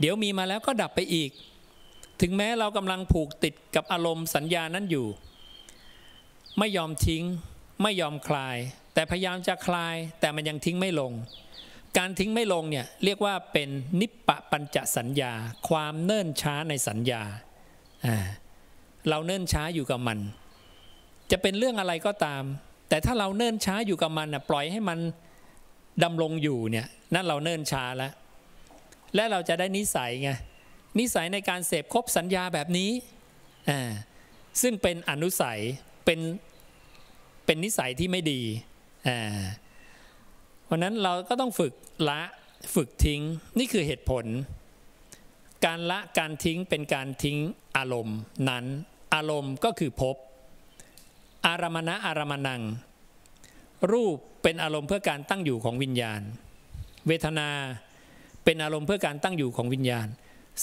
[0.00, 1.30] เดี๋ยวมีมาแล้วก็ดับไปอีก
[2.20, 5.06] ถึงแม้เรากำลังผูกติดกับอารมณ์สัญญานั้นอยู่
[6.58, 7.24] ไม่ยอมทิ้ง
[7.82, 8.56] ไม่ยอมคลาย
[8.94, 11.12] แต่พยายามจะคลาย แต่มันยังทิ้งไม่ลง
[11.98, 13.68] การทิ้งไม่ลงเนี่ยเรียกว่าเป็น
[14.00, 15.32] นิปปะปัญจสัญญา
[15.68, 17.22] ความเนิ่นช้าในสัญญา
[19.08, 20.18] เราเนิ่นช้าอยู่กับมัน
[21.30, 22.42] จะเป็นเรื่องอะไรก็ตาม
[22.88, 24.98] แต่ถ้าเราเนิ่นช้าอยู่กับมันนะปล่อยให้มัน
[26.04, 28.12] ดำรงอยู่เนี่ยนั่นเราเนิ่นช้าแล้ว
[29.14, 30.30] และเราจะได้นิสัยไง
[30.98, 32.90] นิสัยในการเสพครบสัญญาแบบนี้
[34.62, 35.60] ซึ่งเป็นอนุสัย
[36.04, 36.20] เป็น
[37.46, 38.42] เป็นนิสัยที่ไม่ดี
[40.64, 41.72] เพราะนั้นเราก็ต้องฝึก
[42.08, 42.20] ละ
[42.74, 43.20] ฝึกทิ้ง
[43.58, 44.24] นี่คือเหตุผล
[45.66, 47.38] การละการทิ้งเป็นการทิ้ง
[47.76, 48.18] อารมณ์
[48.48, 48.64] นั้น
[49.14, 50.16] อารมณ์ก็คือภพ
[51.46, 52.62] อารมณะอารมณัง
[53.92, 56.20] รูปเป็นอารมณ์เพื่อการตั้งอยู่ของวิญญาณ
[57.06, 57.48] เวทนา
[58.44, 60.06] เป็นอารมณ์เพื่อการตั้งอยู่ของวิญญาณ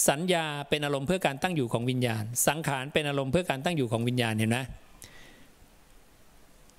[0.08, 4.58] สัญญาเป็นอารมณ์เพื่อการตั้งอยู่ของวิญญาณ สังขารเป็นอารมณ์เพื่อการตั้งอยู่ของวิญญาณเห็นไหม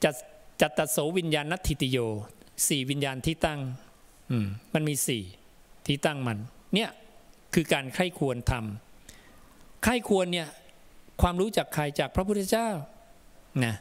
[0.03, 0.15] จัต
[0.61, 1.97] จัตตโสวิญญาณนัตถิติโย
[2.67, 3.59] สี่วิญญาณที่ตั้ง
[4.73, 5.23] มันมีสี่
[5.87, 6.37] ที่ตั้งมัน
[6.73, 6.89] เนี่ย
[7.53, 10.47] คือการใครควรทำใครควรเนี่ย
[11.21, 12.69] ความรู้จากใครจากพระพุทธเจ้า
[13.65, 13.75] นะ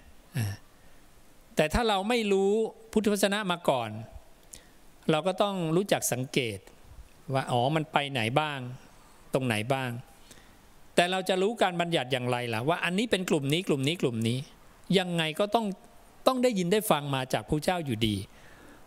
[1.57, 2.53] แต่ถ้าเราไม่รู้
[2.93, 3.91] พุทธวจนะมาก่อน
[5.11, 6.59] เราก็ต้องรู้จักสังเกต
[7.35, 8.59] ว่าอ๋อมันไปไหนบ้าง
[9.35, 9.91] ตรงไหนบ้าง
[10.95, 14.39] แต่เราจะรู้การบัญญัติอย่างไรล่ะว่าอันนี้เป็นกลุ่มนี้กลุ่มนี้กลุ่มนี้
[14.99, 15.67] ยังไงก็ต้อง
[16.27, 18.17] ต้องได้ยินได้ฟังมาจากพระเจ้าอยู่ดี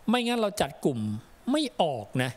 [0.09, 0.99] ไม่งั้นเราจัดกลุ่ม
[1.51, 2.31] ไม่ออกนะ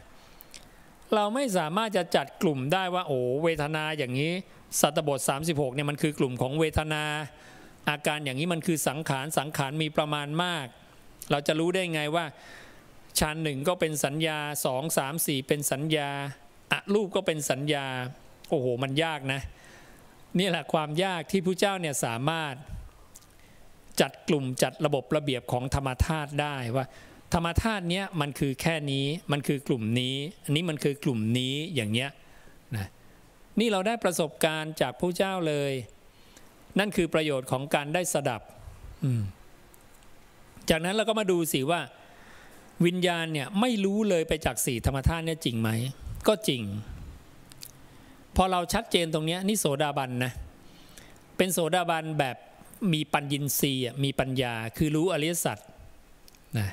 [1.15, 4.33] เราไม่สามารถจะจัดกลุ่มได้ว่าโอ้เวทนาอย่างนี้
[4.81, 7.03] สัตบท 36เนี่ยมันคือกลุ่มของเวทนา
[7.89, 10.66] อาการอย่างนี้มันคือสังขารสังขารมีประมาณมาก
[11.30, 12.24] เราจะรู้ได้ไงว่า
[13.20, 16.11] ชั้นหนึ่งก็เป็นสัญญาสองสามสี่เป็นสัญญา
[16.72, 17.86] อะรูปก็เป็นสัญญา
[18.49, 19.41] โอ้โห มันยากนะ
[20.39, 22.55] นี่แหละความยากที่พระเจ้าเนี่ยสามารถ
[24.01, 26.86] จัดกลุ่มจัดระบบระเบียบของธรรมธาตุได้ว่า
[27.34, 32.11] ธรรมธาตุเนี้ยมันคือแค่นี้มันคือกลุ่มนี้ อันนี้มันคือกลุ่มนี้อย่างเนี้ย
[32.76, 32.89] นะ
[33.61, 35.72] นี่เราได้ประสบการณ์จากพระเจ้าเลย
[36.79, 38.43] นั่นคือประโยชน์ของการได้สดับ
[40.70, 41.81] จากนั้นเราก็มาดูสิว่า
[42.87, 45.70] วิญญาณเนี่ยไม่รู้เลยไปจากสี่ธรรมธาตุเนี่ยจริงไหม
[46.29, 46.62] ก็จริง
[48.37, 50.33] พอเราชัดเจนตรงนี้นี่โสดาบันนะ
[51.37, 52.37] เป็นโสดาบันแบบ
[52.93, 55.59] มีปัญญินทรีย์มีปัญญาคือรู้อริยสัจ
[56.59, 56.68] นะ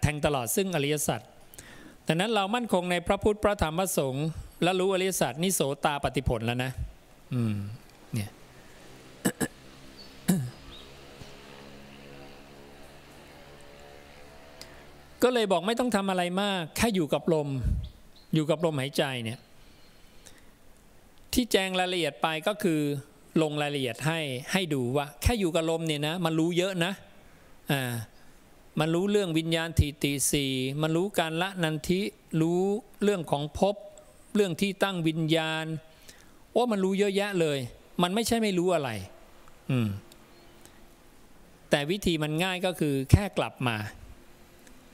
[0.00, 1.20] แทงตลอดซึ่งอริยสัจ
[2.06, 4.26] ดังนั้นเรามั่นคงในพระพุทธพระธรรมพระสงฆ์
[4.62, 6.72] และรู้อริยสัจนี่โสตาปฏิผลแล้วนะ
[7.34, 7.56] อืม
[15.22, 17.48] ก็เลยบอกไม่ต้องทำอะไรมาก แค่อยู่กับลม
[18.34, 19.38] อยู่กับลมหายใจเนี่ย
[21.32, 22.80] ที่แจงรายละเอียดไปก็คือ
[23.42, 24.20] ลงรายละเอียดให้
[24.52, 26.92] ให้ดูว่า แค่อยู่กับลมเนี่ยนะ มันรู้เยอะนะ
[27.72, 27.92] อ่า
[28.80, 30.46] มันรู้เรื่องวิญญาณทีตีสี
[30.82, 32.00] มันรู้การละนันทิ
[32.40, 32.60] รู้
[33.02, 33.76] เรื่องของภพ
[34.34, 35.66] เรื่องที่ตั้งวิญญาณ
[36.56, 37.58] ว่ามันรู้เยอะแยะเลย
[38.02, 38.90] มันไม่ใช่ไม่รู้อะไร
[39.70, 39.88] อืม
[41.70, 43.76] แต่วิธีมันง่ายก็คือแค่กลับมา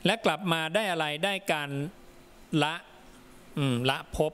[0.06, 1.70] และกลับมาได้อะไรได้การ
[2.62, 2.74] ละ
[3.90, 4.32] ละพบ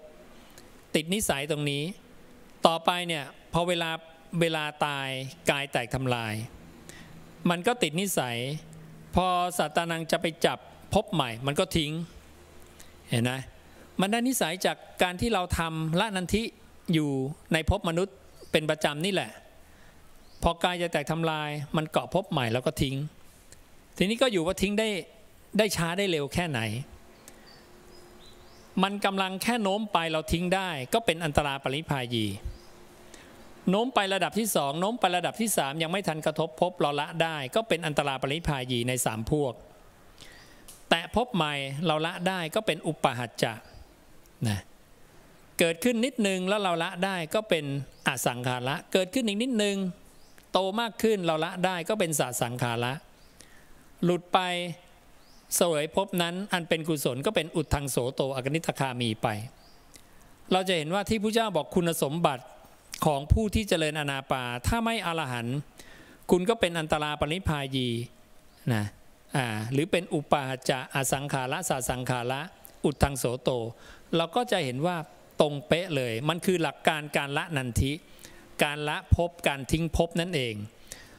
[0.94, 1.82] ติดนิสัยตรงนี้
[2.66, 3.90] ต่อไปเนี่ยพอเวลา
[4.40, 5.08] เวลาตาย
[5.50, 6.34] กายแตกทำลาย
[7.50, 8.36] มันก็ติดนิสัย
[9.14, 9.26] พอ
[9.58, 10.58] สัตานังจะไปจับ
[10.94, 11.92] พบใหม่ มันก็ทิ้ง
[13.10, 13.32] เห็นไหม
[14.00, 16.42] มันได้นิสัยจากการที่เราทำละนันทิ
[16.92, 17.10] อยู่
[17.52, 18.16] ในพบมนุษย์
[18.54, 19.30] เป็นประจำนี่แหละ
[20.42, 22.96] พอกายจะแตกทำลาย มันเกาะพบใหม่แล้วก็ทิ้ง
[23.96, 24.88] ทีนี้ก็อยู่ว่าทิ้งได้
[25.58, 26.60] ได้ช้าได้เร็วแค่ไหน
[28.82, 32.26] มันกำลังแค่โน้มไปเราทิ้งได้ ก็เป็นอันตราปริพายี
[33.70, 39.54] โน้มไประดับที่สองโน้มไประดับที่สามยังไม่ทันกระทบพบเราละได้ ก็เป็นอันตราปริพายีในสามพวก
[40.90, 41.54] แต่พบใหม่
[41.86, 43.54] เราละได้ก็เป็นอุปหัจจะ
[44.48, 44.60] นะ
[45.58, 47.64] เกิดขึ้นนิดนึงแล้วเราละได้ก็เป็น
[48.08, 49.76] อสังขาระเกิดขึ้นอีกนิดนึง
[50.52, 52.92] โตมากขึ้นเราละได้ก็เป็นสสังขาระ
[54.04, 54.38] หลุดไป
[55.60, 59.28] สวยพบนั้นอันเป็นกุศลก็เป็นอุดทางโสโตอกนิทคามีไป
[60.52, 62.44] เราจะเห็นว่าที่พระเจ้าบอกคุณสมบัติ
[63.06, 65.46] ของผู้ที่เจริญอนาปา ถ้าไม่อรหัน
[66.30, 67.88] คุณก็เป็นอันตราปริพายี
[68.74, 68.84] นะ
[69.36, 72.40] อ่าหรือเป็นอุปาจะอสังขาระสาสังขาระ
[72.84, 73.50] อุดทางโสโต
[74.16, 74.96] เราก็จะเห็นว่า
[75.40, 77.92] ตรงเป๊ะเลย มันคือหลักการการละนันทิ
[78.64, 80.54] การละพบการทิ้งพบนั่นเอง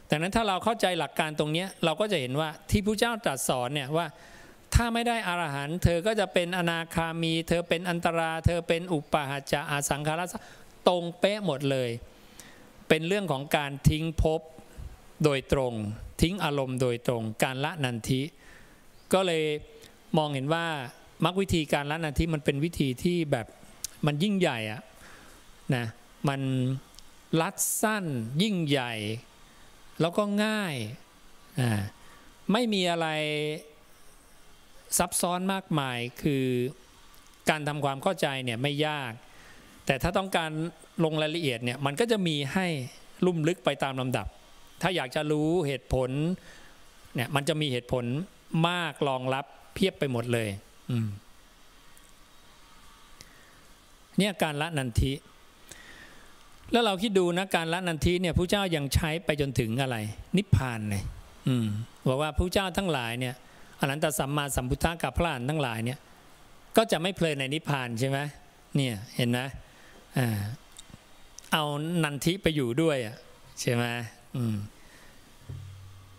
[0.10, 4.08] ดังนั้นถ้าเราเข้าใจหลักการตรงนี้เราก็จะเห็นว่าที่พระเจ้าตรัสสอนเนี่ยว่า
[4.76, 10.22] ถ้าไม่ได้อรหันต์เธอก็จะเป็นอนาคามี เธอเป็นอันตรา เธอเป็นอุปาหจะอาสังขาร
[10.88, 11.90] ตรงเป๊ะหมดเลย
[12.90, 14.42] เป็นเรื่องของการทิ้งภพ
[15.24, 15.74] โดยตรง
[16.22, 18.22] ทิ้งอารมณ์โดยตรง การละนันทิ
[19.14, 19.44] ก็เลย
[20.18, 20.66] มองเห็นว่า
[21.24, 23.48] มรรควิธีการละนันทิมันเป็นวิธีที่แบบ
[24.06, 24.82] มันยิ่งใหญ่อะ
[25.76, 25.86] นะ
[26.30, 26.42] มัน
[27.42, 28.06] ลัดสั้น
[28.42, 28.94] ยิ่งใหญ่
[30.02, 30.76] แล้วก็ง่าย
[31.60, 31.82] อ่า
[32.52, 33.08] ไม่มีอะไร
[34.98, 36.46] ซับซ้อนมากมายคือ
[37.50, 39.12] การทำความเข้าใจเนี่ยไม่ยาก
[39.86, 40.52] แต่ถ้าต้องการ
[41.04, 42.68] ลงรายละเอียดเนี่ยมันก็จะมีให้
[43.26, 44.28] ลุ่มลึกไปตามลำดับ
[44.82, 46.10] ถ้าอยากจะรู้เหตุผล
[47.16, 48.06] เนี่ยมันจะมีเหตุผล
[48.68, 50.50] มากรองรับเพียบไปหมดเลย
[50.88, 55.14] เเนี่ยการละนันทิ
[56.72, 59.98] แล้วเราคิดดูนะการละนันทิเนี่ยพระเจ้ายังใช้ไปจนถึงอะไร
[60.38, 61.04] นิพพานเลย
[61.48, 61.68] อืม
[62.08, 63.36] บอกว่าพระเจ้าทั้งหลายเนี่ย
[63.80, 66.00] อนันตสัมมาสัมพุทธะกับพระอรหันต์ทั้งหลายเนี่ย
[66.78, 68.20] ก็จะไม่เพลินในนิพพานใช่ไหม
[68.76, 69.40] เนี่ยเห็นไหม
[70.18, 70.40] อ่า
[71.54, 71.64] เอา
[72.04, 73.16] นันทิไปอยู่ด้วยอะ
[73.62, 73.84] ใช่ไหม
[74.36, 74.56] อืม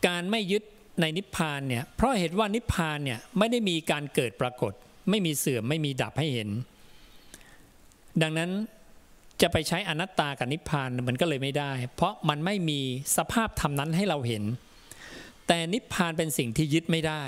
[0.07, 0.62] การไม่ยึด
[1.01, 4.72] ในนิพพานเนี่ยเพราะเหตุว่านิพพานเนี่ยไม่ได้มีการเกิดปรากฏ
[5.11, 6.49] ไม่มีเสื่อมไม่มีดับให้เห็น
[8.22, 8.50] ดังนั้น
[9.42, 12.80] จะไปใช้อนัตตากับนิพพานมันก็เลยไม่ได้ เพราะมันไม่มี
[13.16, 14.44] สภาพธรรมนั้นให้เราเห็น
[15.46, 17.22] แต่นิพพานเป็นสิ่งที่ยึดไม่ได้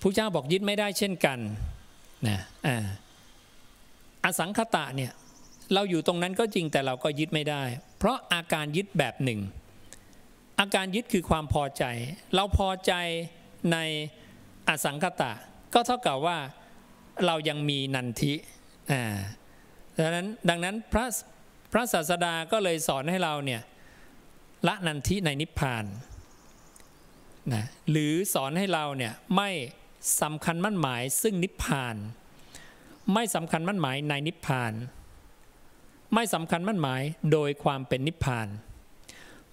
[0.00, 1.38] พระเจ้าบอกยึดไม่ได้เช่นกัน
[2.28, 2.86] นะอ่า
[4.24, 5.12] อสังคตะเนี่ย
[5.74, 7.62] เราอยู่ตรงนั้นก็จริงแต่เราก็ยึดไม่ได้
[7.98, 9.40] เพราะอาการยึดแบบหนึ่ง
[10.60, 11.84] อาการยึดคือความพอใจ
[12.34, 12.92] เราพอใจ
[13.72, 13.78] ใน
[14.68, 15.32] อสังคตะ
[15.74, 16.38] ก็เท่ากับว่า
[17.26, 18.32] เรายังมีนันทิ
[18.92, 19.16] อ่า
[19.98, 21.04] ดังนั้นดังนั้นพระ
[21.72, 23.60] พระศาสดาก็เลยสอนให้เราเนี่ย
[24.66, 25.84] ละนันทิในนิพพาน
[27.52, 29.50] นะหรือสอนให้เราเนี่ยไม่
[30.22, 31.96] สำคัญมั่นหมายซึ่งนิพพาน
[33.14, 34.72] ไม่สำคัญมั่นหมายในนิพพาน
[36.14, 38.48] ไม่สำคัญมั่นหมายโดยความเป็นนิพพาน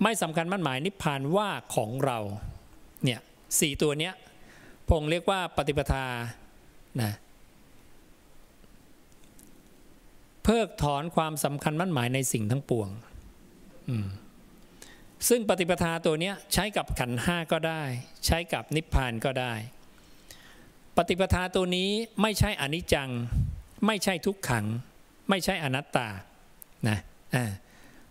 [0.04, 2.20] ไม่สำคัญมั่นหมายนิพพานว่าของเรา
[3.04, 3.20] เนี่ย
[3.60, 4.14] สี่ตัวเนี้ย
[4.90, 6.06] พงเรียกว่าปฏิปทา
[7.02, 7.14] นะ
[10.44, 12.90] เพิกถอนความสำคัญมั่นหมายในสิ่งทั้งปวง
[15.30, 17.84] ซึ่งปฏิปทาตัวนี้ใช้กับขันห้าก็ได้
[18.26, 19.54] ใช้กับนิพพานก็ได้
[20.98, 21.90] ปฏิปทาตัวนี้
[22.22, 23.10] ไม่ใช่อนิจจัง
[23.86, 24.66] ไม่ใช่ทุกขัง
[25.30, 26.08] ไม่ใช่อนัตตา
[26.88, 27.00] นะ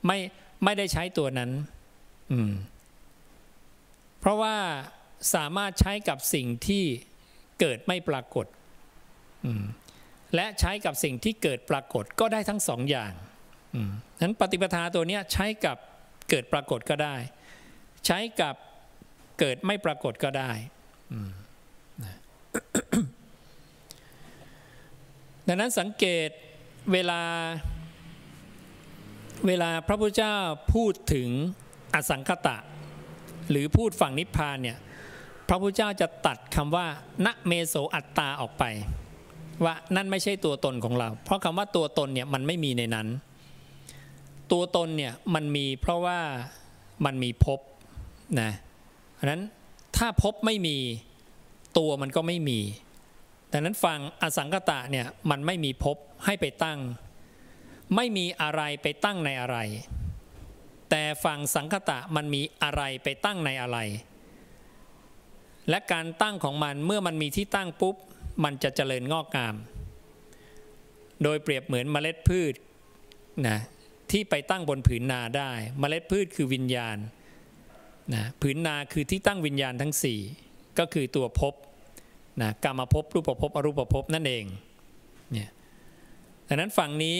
[0.06, 0.18] ไม่
[0.64, 1.50] ไม่ได้ใช้ตัวนั้น
[4.20, 4.56] เพราะว่า
[5.34, 6.84] สามารถใช้กับสิ่งที่
[7.60, 8.46] เกิดไม่ปรากฏ
[10.34, 13.12] และใช้กับสิ่งที่เกิดปรากฏก็ได้ทั้งสองอย่าง
[14.20, 15.76] นั้นปฏิปทาตัวนี้ใช้กับ
[16.30, 17.16] เกิดปรากฏก็ได้
[18.06, 18.54] ใช้กับ
[19.38, 20.50] เกิดไม่ปรากฏก็ได้
[25.46, 26.28] ดังนั้นสังเกต
[26.92, 27.22] เวลา
[29.46, 30.36] เวลาพระพุทธเจ้า
[30.74, 31.28] พูดถึง
[31.94, 32.56] อสังคตะ
[33.50, 34.78] หรือพูดฝั่งนิพพานเนี่ย
[35.48, 36.86] พระพุทธเจ้าจะตัดคำว่า
[37.26, 38.64] ณเมโสอัตตาออกไป
[39.64, 43.08] ว่านั่นไม่ใช่ตัวตนของเรา เพราะคำว่าตัวตนเนี่ยมันไม่มีในนั้น
[44.52, 46.18] ตัวตนเนี่ยมันมีเพราะว่า
[47.04, 47.60] มันมีภพ
[48.40, 48.50] นะ
[49.14, 49.42] เพราะนั้น
[49.96, 50.76] ถ้าภพไม่มี
[51.78, 52.60] ตัวมันก็ไม่มี
[53.52, 56.78] ดังนั้นฟังอสังกตะเนี่ยมันไม่มีภพให้ไปตั้ง
[57.96, 59.58] ไม่มีอะไรไปตั้งในอะไร
[60.90, 63.78] แต่ฟังสังคตะมันมีอะไรไปตั้งในอะไร
[65.68, 67.96] และการตั้งของมันเมื่อมันมีที่ตั้งปุ๊บ
[68.44, 69.54] มันจะเจริญงอกงาม
[71.22, 72.54] โดยเปรียบเหมือนเมล็ดพืช
[73.48, 73.58] นะ
[74.10, 76.96] ที่ไปตั้งบนผืนนาได้เมล็ดพืชคือวิญญาณ
[78.14, 79.92] นะผืนนาคือที่ตั้งวิญญาณทั้ง
[80.36, 81.54] 4 ก็คือตัวภพ
[82.42, 84.44] นะกรรมภพรูปภพอรูปภพนั่นเอง
[85.32, 85.50] เนี่ย
[86.48, 87.18] ดังนั้นฝั่งนี้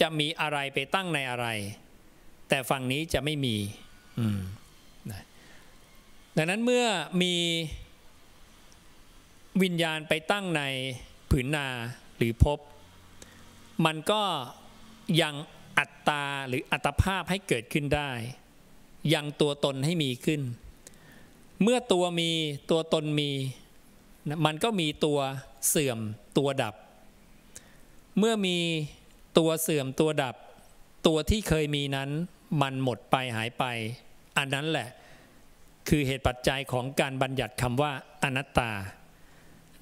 [0.00, 1.46] จะมีอะไรไปตั้งในอะไร
[2.48, 3.56] แต่ฝั่งนี้จะไม่มี
[5.10, 5.22] นะ
[6.36, 6.86] ดังนั้นเมื่อ
[7.22, 7.34] มี
[9.62, 10.62] วิญญาณไปตั้งใน
[11.30, 11.68] ผืนนา
[12.16, 12.58] หรือพบ
[13.84, 14.22] มันก็
[15.22, 15.34] ยัง
[15.78, 18.10] อัตตาหรืออัตภาพให้เกิดขึ้นได้
[19.14, 20.42] ยังตัวตนให้มีขึ้น
[21.62, 22.30] เมื่อตัวมี
[22.70, 23.30] ตัวตนมี
[24.46, 25.18] มันก็มีตัว
[25.68, 25.98] เสื่อม
[26.38, 26.74] ตัวดับ
[28.18, 28.58] เมื่อมี
[29.38, 30.36] ตัวเสื่อมตัวดับ
[31.06, 32.10] ตัวที่เคยมีนั้น
[32.62, 33.64] มันหมดไปหายไป
[34.38, 34.88] อันนั้นแหละ
[35.88, 38.70] คือเหตุปัจจัยของการบัญญัติคำว่าอนัตตา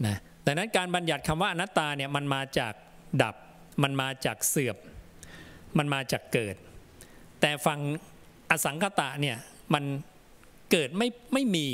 [0.07, 0.17] นะ
[0.47, 2.75] ดังนั้นการบัญญัติคำว่าอนัตตาเนี่ยมันมาจาก
[3.23, 3.35] ดับ
[3.83, 4.77] มันมาจากเสื่อม
[5.79, 6.57] มันมาจากเกิด
[7.41, 7.79] แต่ฟัง
[8.51, 9.37] อสังคตะเนี่ย
[9.75, 9.85] มัน
[10.73, 11.67] เกิดไม่ไม่มี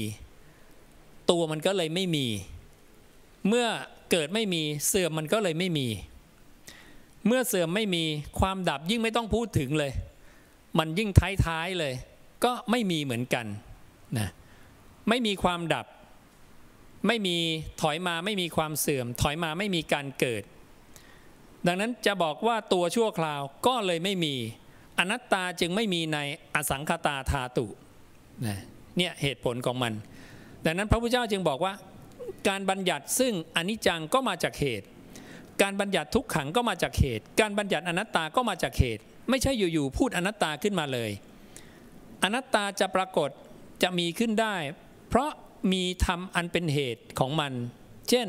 [1.30, 2.26] ตัวมันก็เลยไม่มี
[3.48, 3.66] เมื่อ
[4.10, 5.86] เกิดไม่มีเสื่อมมันก็เลยไม่มี
[7.26, 8.04] เมื่อเสื่อมไม่มี
[8.40, 9.92] ความดับยิ่งไม่ต้องพูดถึงเลย
[10.78, 11.10] มันยิ่ง
[11.46, 11.94] ท้ายๆเลย
[12.44, 13.46] ก็ไม่มีเหมือนกัน
[14.18, 14.28] นะ
[15.08, 15.86] ไม่มีความดับ
[17.06, 17.36] ไม่มี
[17.80, 20.42] ถอยมาไม่มีความเสื่อม ถอยมาไม่มีการเกิด
[21.66, 24.34] ดังนั้นจะบอกว่าตัวชั่วคราวก็เลยไม่มี
[24.98, 26.18] อนัตตาจึงไม่มีใน
[26.54, 27.66] อสังคตาธาตุ
[28.96, 29.92] เนี่ยเหตุผลของมัน
[30.64, 31.72] ดังนั้นพระพุทธเจ้าจึงบอกว่า
[32.48, 34.86] การบัญญัติซึ่งอนิจจังก็มาจากเหตุ
[35.62, 41.10] การบัญญัติทุกขังก็มาจากเหตุ การบัญญัติอนัตตาก็มาจากเหตุ ไม่ใช่อยู่ๆพูดอนัตตาขึ้นมาเลย
[42.24, 43.30] อนัตตาจะปรากฏ
[43.82, 44.56] จะมีขึ้นได้
[45.08, 45.30] เพราะ
[45.72, 47.52] มีธรรมอันเป็นเหตุของมัน
[48.10, 48.28] เช่น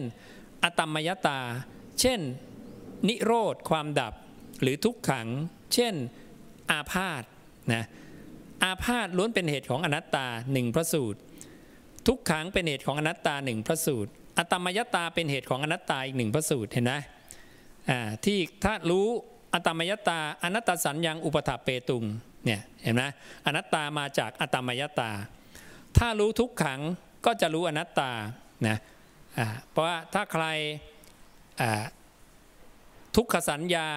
[0.64, 1.40] อตมยตา
[2.02, 2.20] เช่น
[3.08, 4.14] นิโรธความดับ
[4.62, 5.28] หรือทุกขัง
[5.74, 5.94] เช่น
[6.72, 7.24] อาพาธ
[7.74, 7.86] นะ
[8.64, 11.20] อาพาธล้วนเป็นเหตุของอนัตตาหนึ่งพระสูตร
[12.08, 16.94] ทุกขังเป็นเหตุของอนัตตาหนึ่งพระสูตร อตมยตาเป็นเหตุของอนัตตาอีกหนึ่งพระสูตรเห็นไหม
[18.26, 19.08] ที่ถ้ารู้
[19.54, 22.04] อตมยตาอนัตตสัญญังอุปถาเปตุง
[22.46, 23.04] เนี่ยเห็นไหม
[23.46, 25.12] อนัตตามาจากอตมยตา
[25.98, 26.82] ถ้ารู้ทุกขัง
[27.26, 28.12] ก็จะรู้อนัตตา
[28.68, 28.78] นะ
[29.72, 30.46] เพราะว่าถ้าใคร
[33.16, 33.88] ทุกขสัญญา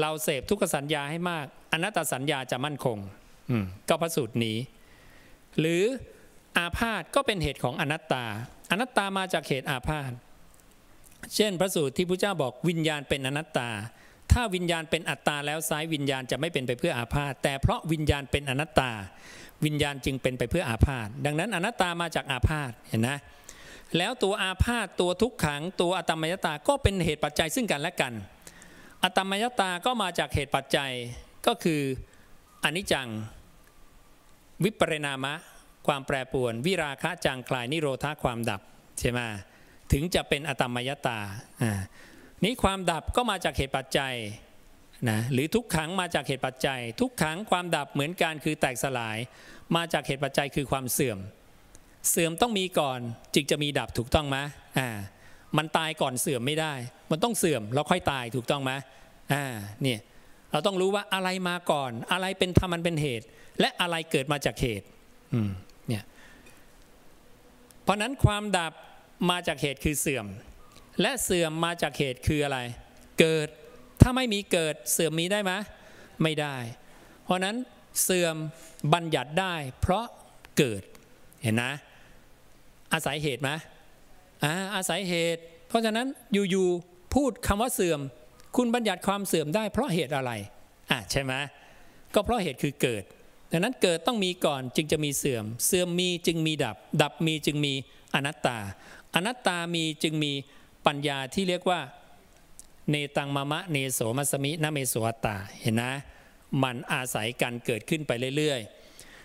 [0.00, 2.98] เราเสพทุกขสัญญาให้มาก อนัตตสัญญาจะมั่นคง
[3.88, 4.58] ก็พระสูตรนี้
[5.58, 5.82] หรือ
[6.56, 8.24] อาพาธก็เป็นเหตุของอนัตตา
[8.70, 10.12] อนัตตามาจากเหตุอาพาธ
[11.34, 13.68] เช่นพระสูตรที่พระเจ้าบอกวิญญาณเป็นอนัตตา
[14.32, 18.90] ถ้าวิญญาณเป็นอัตตาแล้วซ้ายวิญญาณจะไม่เป็นไปเพื่ออาพาธแต่เพราะวิญญาณเป็นอนัตตา
[19.64, 23.18] วิญญาณจึงเป็นไปเพื่ออาพาธดังนั้นอนัตตามาจากอาพาธเห็นนะ
[23.96, 28.12] แล้วตัวอาพาธตัวทุกขัง ตัวอตมยตาก็เป็นเหตุปัจจัยซึ่งกันและกัน
[29.04, 30.92] อตมยตาก็มาจากเหตุปัจจัย
[31.46, 31.80] ก็คือ
[32.64, 33.08] อนิจจัง
[34.64, 35.34] วิปริณามะ
[35.86, 38.60] ความแปรปรวน วิราคะจางคลายนิโรธาความดับ
[38.98, 39.20] ใช่ไหม
[39.92, 41.18] ถึงจะเป็นอตมยตา
[41.62, 41.80] อ่า
[42.44, 44.14] นี้ความดับก็มาจากเหตุปัจจัย
[45.10, 49.16] นะหรือทุกขังมาจากเหตุปัจจัย ทุกขังความดับเหมือนกันคือแตกสลาย
[49.76, 51.18] มาจากเหตุปัจจัยคือความเสื่อม
[52.10, 53.00] เสื่อมต้องมีก่อน
[53.34, 54.36] จึงจะมีดับถูกต้องไหม
[54.78, 54.88] อ่า
[55.56, 56.72] มันตายก่อนเสื่อมไม่ได้
[57.10, 58.72] มันต้องเสื่อมแล้วค่อยตายถูกต้องไหม
[59.32, 59.44] อ่า
[59.82, 60.00] เนี่ย
[60.52, 63.26] เราต้องรู้ว่าอะไรมาก่อน อะไรเป็นธรรมมันเป็นเหตุ
[63.60, 64.86] และอะไรเกิดมาจากเหตุ
[65.34, 65.50] อืม
[65.88, 66.04] เนี่ย
[67.82, 68.72] เพราะนั้นความดับ
[69.30, 70.26] มาจากเหตุคือเสื่อม
[71.00, 72.58] และเสื่อมมาจากเหตุคืออะไร
[73.20, 73.48] เกิด
[74.00, 75.52] ถ้าไม่มีเกิดเสื่อมมีได้ไหม
[76.22, 76.56] ไม่ได้
[77.24, 77.56] เพราะนั้น
[78.02, 78.36] เสื่อม
[78.94, 80.06] บัญญัติได้ เพราะ
[80.58, 80.82] เกิด
[81.42, 81.72] เห็นนะ
[82.92, 83.50] อาศัยเหตุไหม
[84.44, 88.00] อ่าอาศัยเหตุ เพราะฉะนั้นอยู่ๆพูดคำว่าเสื่อม
[88.56, 90.32] คุณบัญญัติความเสื่อมได้ เพราะเหตุอะไร
[90.90, 91.32] อะใช่ไหม
[92.14, 93.02] ก็เพราะเหตุคือเกิด
[93.52, 97.74] ดังนั้นเกิดต้องมีก่อนจึงจะมีเสื่อม เสื่อมมีจึงมีดับ ดับมีจึงมี
[98.14, 98.58] อนัตตา
[99.14, 100.32] อนัตตามีจึงมี
[100.86, 101.80] ปัญญาที่เรียกว่า
[102.90, 105.90] เนตังมะมะเนโสมัสมินะเมโสอัตตาเห็นนะ
[106.62, 108.60] มันอาศัยการเกิดขึ้นไปเรื่อย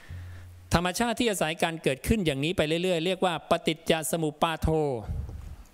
[0.03, 4.67] ๆ ธรรมชาติที่อาศัยการเกิดขึ้นอย่างนี้ไปเรื่อยๆ เรียกว่า ปฏิจจสมุปาโท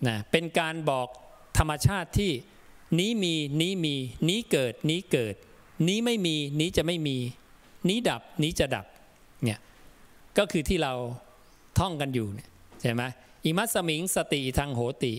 [0.08, 1.08] นะเป็นการบอก
[1.58, 2.32] ธรรมชาติที่
[3.00, 3.96] นี้มีนี้มี
[4.30, 5.36] นี้เกิดนี้เกิด
[5.88, 7.18] นี้ไม่มีนี้จะไม่มี
[7.88, 8.86] นี้ดับนี้จะดับ
[9.44, 9.60] เนี่ย
[10.38, 10.94] ก็คือที่เรา
[11.80, 12.28] ท่องกันอยู่
[12.82, 13.04] ใช่ไหม
[13.46, 15.14] อิมัสมิงสติทางโหติ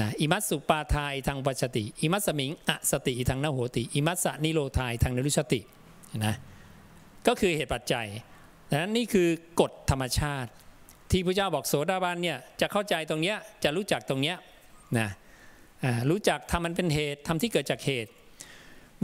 [0.00, 5.60] นะอิมัสสุปาทายทางปัจติ อิมัสมิงอสติทางนโหติ อิมัสสนิโรธายทางนรุชติ
[6.24, 6.34] นะ
[7.26, 8.06] ก็คือเหตุปัจจัย
[8.70, 9.28] ดังนั้นนี่คือ
[9.60, 10.50] กฎธรรมชาติ
[11.10, 14.36] ที่พระเจ้าบอกโสดาบันเนี่ยจะเข้าใจตรงเนี้ยจะรู้จักตรงเนี้ย
[14.98, 15.08] นะ
[16.10, 18.10] รู้จักทำมันเป็นเหตุทำที่เกิดจากเหตุ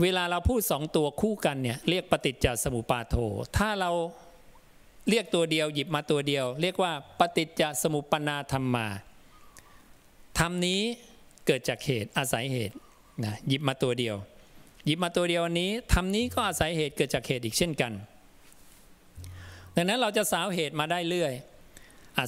[0.01, 3.15] เวลาเราพูดสองตัวคู่กันเนี่ยเรียกปฏิจจสมุปาโท
[3.57, 3.91] ถ้าเรา
[5.09, 8.87] เรียกตัวเดียวหยิบมาตัวเดียว เรียกว่าปฏิจจสมุปนาธรรมมา
[10.39, 10.81] ธรรมนี้
[11.45, 12.75] เกิดจากเหตุอาศัยเหตุ
[13.23, 14.15] นะหยิบมาตัวเดียว
[14.85, 17.91] หยิบมาตัวเดียววันนี้ธรรมนี้ก็อาศัยเหตุเกิดจากเหตุอีกเช่นกัน
[19.75, 21.33] ดังนั้นเราจะสาวเหตุมาได้เรื่อย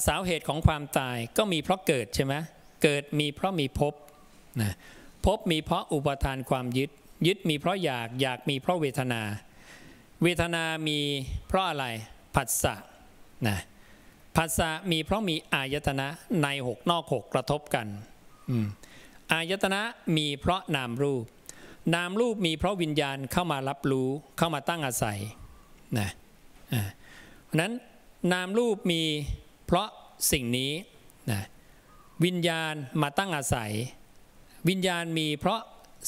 [0.06, 2.34] สาวเหตุของความตายก็มีเพราะเกิดใช่ไหม
[2.82, 3.94] เกิดมีเพราะมีภพ
[4.62, 4.72] นะ
[5.26, 6.90] ภพมีเพราะอุปทานความยึด
[7.26, 9.22] ยึดมีเพราะอยากอยากมีเพราะเวทนา
[10.22, 10.98] เวทนามี
[11.48, 11.86] เพราะอะไร
[12.34, 12.74] ผัสสะ
[13.48, 13.58] นะ
[14.36, 16.08] ผัสสะมีเพราะมีอายตนะ
[16.42, 17.86] ในหกนอกหกกระทบกัน
[19.32, 19.82] อายตนะ
[20.16, 21.24] มีเพราะนามรูป
[21.94, 25.18] นามรูปมีเพราะวิญญาณเข้ามารับรู้เข้ามาตั้งอาศัย
[25.98, 26.08] นะ
[27.46, 27.72] เพราะนั้น
[28.32, 29.02] นามรูปมี
[29.66, 29.88] เพราะ
[30.32, 30.72] สิ่งนี้
[31.32, 31.42] นะ
[32.24, 33.72] วิญญาณมาตั้งอาศัย
[34.68, 35.60] วิญญาณมีเพราะ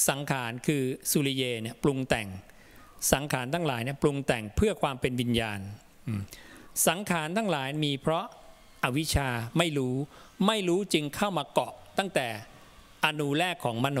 [0.09, 2.27] สังขารคือสุริเยเนี่ยปรุงแต่ง
[3.13, 5.59] สังขารทั้งหลายเนี่ยปรุงแต่งเพื่อความเป็นวิญญาณ
[6.87, 8.25] สังขารทั้งหลายมีเพราะ
[8.83, 9.27] อาวิชชา
[9.57, 9.95] ไม่รู้
[10.47, 12.27] ไม่รู้จึงเข้ามาเกาะตั้งแต่
[13.05, 13.99] อนูแรกของมโน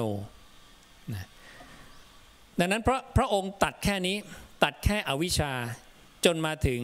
[2.59, 4.15] ดังนั้นพระพระองค์ตัดแค่นี้
[4.63, 5.51] ตัดแค่อวิชชา
[6.25, 6.81] จนมาถึง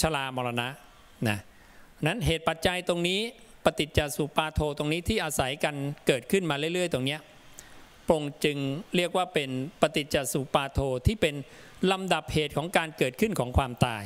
[0.00, 0.68] ชลามรณะ
[1.28, 1.38] นะ
[2.06, 3.20] นั้นเหตุปัจจัยตรงนี้
[3.64, 5.74] ปฏิจจสุปาโทตรงนี้ที่อาศัยกัน
[6.06, 7.18] เกิดขึ้นมาเรื่อย ๆ ตรงนี้
[8.08, 8.58] พรงจึง
[8.96, 9.50] เรียกว่าเป็น
[9.80, 11.34] ปฏิจจสุปาโทที่เป็น
[11.90, 14.04] ลำดับเหตุของการเกิดขึ้นของความตาย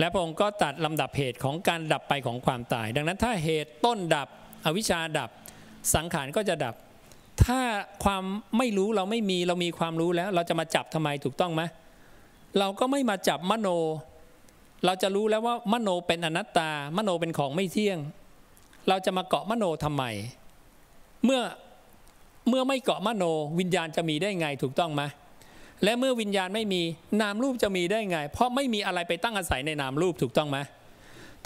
[0.00, 4.28] และพระองค์ก็ตัดลำดับเหตุของการดับไปของความตาย ดังนั้นถ้าเหตุต้นดับ
[4.64, 5.30] อวิชชาดับ
[5.94, 6.74] สังขารก็จะดับ
[7.44, 7.60] ถ้า
[8.04, 8.24] ความ
[8.58, 11.62] ไม่รู้เราไม่มีเรามีความรู้แล้ว เราจะมาจับทำไมถูกต้องไหม
[12.58, 13.68] เราก็ไม่มาจับมโน
[14.84, 17.98] เราจะรู้แล้วว่ามโนเป็นอนัตตา มโนเป็นของไม่เที่ยง
[18.88, 20.04] เราจะมาเกาะมโนทำไม
[21.24, 21.40] เมื่อ
[22.48, 23.24] เมื่อไม่เกาะมโน
[23.58, 25.02] วิญญาณจะมีได้ไงถูกต้องไหม
[25.84, 26.82] และเมื่อวิญญาณไม่มี
[27.22, 30.58] นามรูปจะมีได้ไง เพราะไม่มีอะไรไปตั้งอาศัยในนามรูปถูกต้องไหม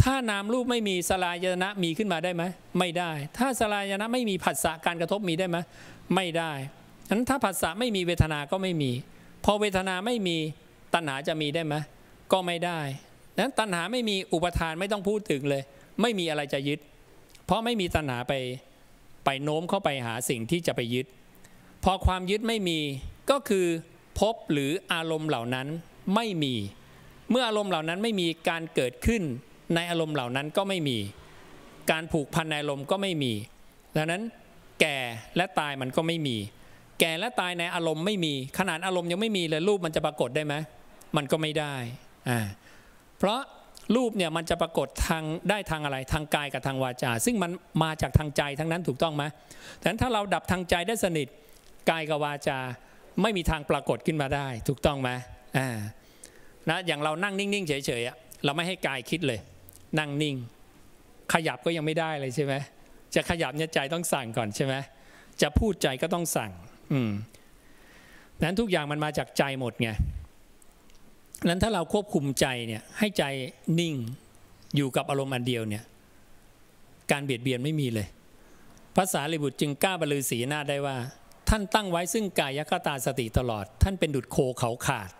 [0.02, 2.42] ถ้านามรูปไม่มีสลายนะมีขึ้นมาได้ไหม
[2.78, 5.58] ไม่ได้ ถ้าสลายนะไม่มีผัสสะการกระทบมีได้ไหม
[6.14, 6.52] ไม่ได้
[7.08, 8.90] ฉนั้นถ้าผัสสะไม่มีเวทนาก็ไม่มี
[9.44, 10.36] พอเวทนาไม่มี
[10.94, 11.74] ตัณหาจะมีได้ไหม
[12.32, 12.80] ก็ไม่ได้
[13.38, 15.62] นั้นตัณหาไม่มีอุปทานไม่ต้องพูดถึงเลย
[16.02, 16.80] ไม่มีอะไรจะยึด
[17.44, 18.32] เพราะไม่มีตัณหาไป
[19.24, 21.06] ไปโน้มเข้าไปหาสิ่งที่จะไปยึด
[21.84, 22.78] พอความยึดไม่มี
[23.30, 23.66] ก็คือ
[24.18, 25.66] พบหรืออารมณ์เหล่านั้น
[26.14, 26.54] ไม่มี
[27.30, 29.22] เมื่ออารมณ์เหล่านั้นไม่มีการเกิดขึ้น
[29.74, 30.98] ในอารมณ์เหล่านั้นก็ไม่มี
[31.90, 33.32] การผูกพันในอารมณ์ก็ไม่มี
[33.96, 34.22] ดังนั้น
[34.80, 34.98] แก่
[35.36, 36.36] และตายมันก็ไม่มี
[37.00, 40.54] แก่และตายในอารมณ์ไม่มี ขนาดอารมณ์ยังไม่มีเลยรูปมันจะปรากฏได้ไหม
[41.16, 41.74] มันก็ไม่ได้
[42.28, 42.38] อ่า
[43.18, 43.40] เพราะ
[43.96, 47.50] รูปเนี่ยมันจะปรากฏทางได้ทางอะไรทางกายกับทางวาจา ซึ่งมัน
[47.82, 49.24] มาจากทางใจทั้งนั้นถูกต้องไหม
[49.78, 51.28] แต่ถ้าเราดับทางใจได้สนิท
[51.90, 52.58] กายกับวาจา
[53.22, 55.10] ไม่มีทางปรากฏขึ้นมาได้ ถูกต้องไหม
[55.58, 55.68] อ่า
[56.68, 59.40] นะอย่างเรานั่งนิ่งๆเฉยๆเราไม่ให้กายคิดเลย
[59.98, 60.36] นั่งนิ่ง
[61.32, 62.54] ขยับก็ยังไม่ได้เลยใช่ไหม
[63.14, 64.74] จะขยับเนี่ยใจต้องสั่งก่อนใช่ไหม
[65.42, 66.50] จะพูดใจก็ต้องสั่ง
[66.92, 67.10] อืม
[68.42, 69.90] นั้นทุกอย่างมันมาจากใจหมดไง
[71.48, 73.24] นั้นถ้าเราควบคุมใจเนี่ย ให้ใจ
[73.80, 73.94] นิ่ง
[74.76, 75.84] อยู่กับอารมณ์อันเดียวเนี่ย
[77.10, 78.06] การเบียดเบียนไม่มีเลย
[78.96, 80.96] ภาษาลิบุตรจึงกล้าบรรลือศีหน้าได้ว่า
[81.48, 85.10] ท่านตั้งไว้ซึ่งกายคตาสติตลอด ท่านเป็นดุดโคเขาขาด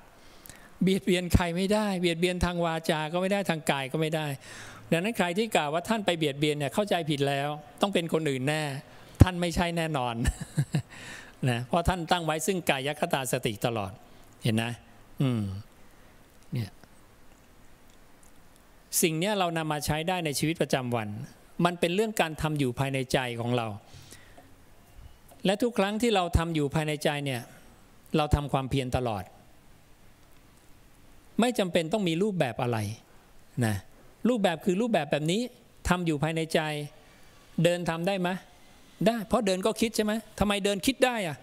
[0.82, 4.26] เบียดเบียนใครไม่ได้ เบียดเบียนทางวาจา ก็ไม่ได้ทางกายก็ไม่ได้
[4.90, 7.48] ดังนั้นใครที่กล่าวว่าท่านไปเบียดเบียนเนี่ยเข้าใจผิดแล้ว
[7.80, 8.62] ต้องเป็นคนอื่นแน่
[9.22, 10.14] ท่านไม่ใช่แน่นอน
[11.50, 13.92] นะเพราะท่านตั้งไว้ซึ่งกายคตาสติตลอด
[14.42, 14.72] เห็นนะ
[15.22, 15.42] อืม
[16.52, 16.70] เนี่ย
[19.02, 21.08] สิ่งนี้เรานำมาใช้ได้ในชีวิตประจำวัน
[21.64, 23.66] มันเป็นเรื่องการทำอยู่ภายในใจของเรา
[25.46, 27.40] และทุกครั้งที่เราทำอยู่ภายในใจเนี่ย
[28.16, 29.24] เราทำความเพียรตลอด
[31.40, 32.78] ไม่จำเป็นต้องมีรูปแบบอะไร
[33.66, 33.74] นะ
[34.28, 35.40] รูปแบบคือรูปแบบแบบนี้
[35.88, 36.60] ทำอยู่ภายในใจ
[37.64, 38.28] เดินทำได้ไหม
[39.06, 41.36] ได้ เพราะเดินก็คิดใช่ไหมทำไมเดินคิดได้อะ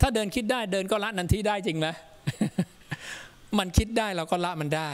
[0.00, 1.88] ถ้าเดินคิดได้เดินก็ละนันทีได้จริงไหม
[3.58, 4.90] มันคิดได้เราก็ละมันได้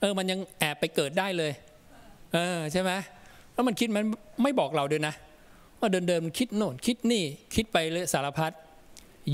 [0.00, 1.52] เออ มันยังแอบไปเกิดได้เลย
[2.34, 2.90] เออใช่ไหม
[3.52, 4.04] แล้วมันคิดมัน
[4.42, 5.14] ไม่บอกเราด้วยนะ
[5.80, 7.24] ว่าเดินเดินมันคิดโน่นคิดนี่
[7.54, 8.52] คิดไปเลยสารพัด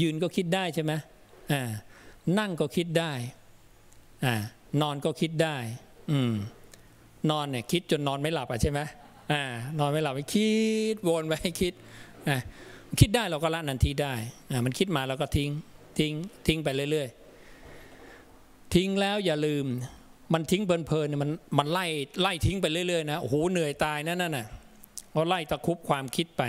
[0.01, 0.93] ยืนก็คิดได้ใช่ไหม
[1.53, 1.63] อ่า
[2.39, 3.13] นั่งก็คิดได้
[4.25, 4.35] อ่า
[4.83, 5.57] นอนก็คิดได้
[6.11, 6.35] อืม
[7.31, 8.81] นอนเนี่ยคิดจนนอนไม่หลับอะใช่ไหม
[9.33, 9.43] อ่า
[9.79, 10.55] นอนไม่หลับไปคิ
[10.95, 11.75] ดวนไปให้คิด
[12.29, 12.37] อ่า
[13.01, 14.15] คิดได้เราก็ละนันทีได้
[14.51, 15.51] อ่ามันคิดมาเราก็ทิ้ง
[15.99, 16.13] ทิ้ง
[16.47, 19.67] ทิ้งไปเรื่อยๆ ทิ้งแล้วอย่าลืม
[20.33, 21.87] มันทิ้งเพลินๆมันมันไล่
[22.21, 24.47] ไล่ทิ้งไปเรื่อยๆนะโอ้โหเหนื่อยตายนั่นน่ะ
[25.19, 26.43] พราไล่ตะคุบความคิดไป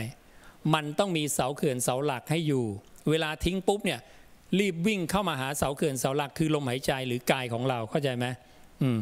[0.73, 2.64] มันต้องมีเสาเขื่อนเสาหลักให้อยู่
[3.10, 3.99] เวลาทิ้งปุ๊บเนี่ย
[4.60, 8.26] รีบวิ่งเข้ามาหาเสาเขื่อนเสาหลักคือลมหายใจหรือกายของเราเข้าใจไหม
[8.81, 8.98] อืม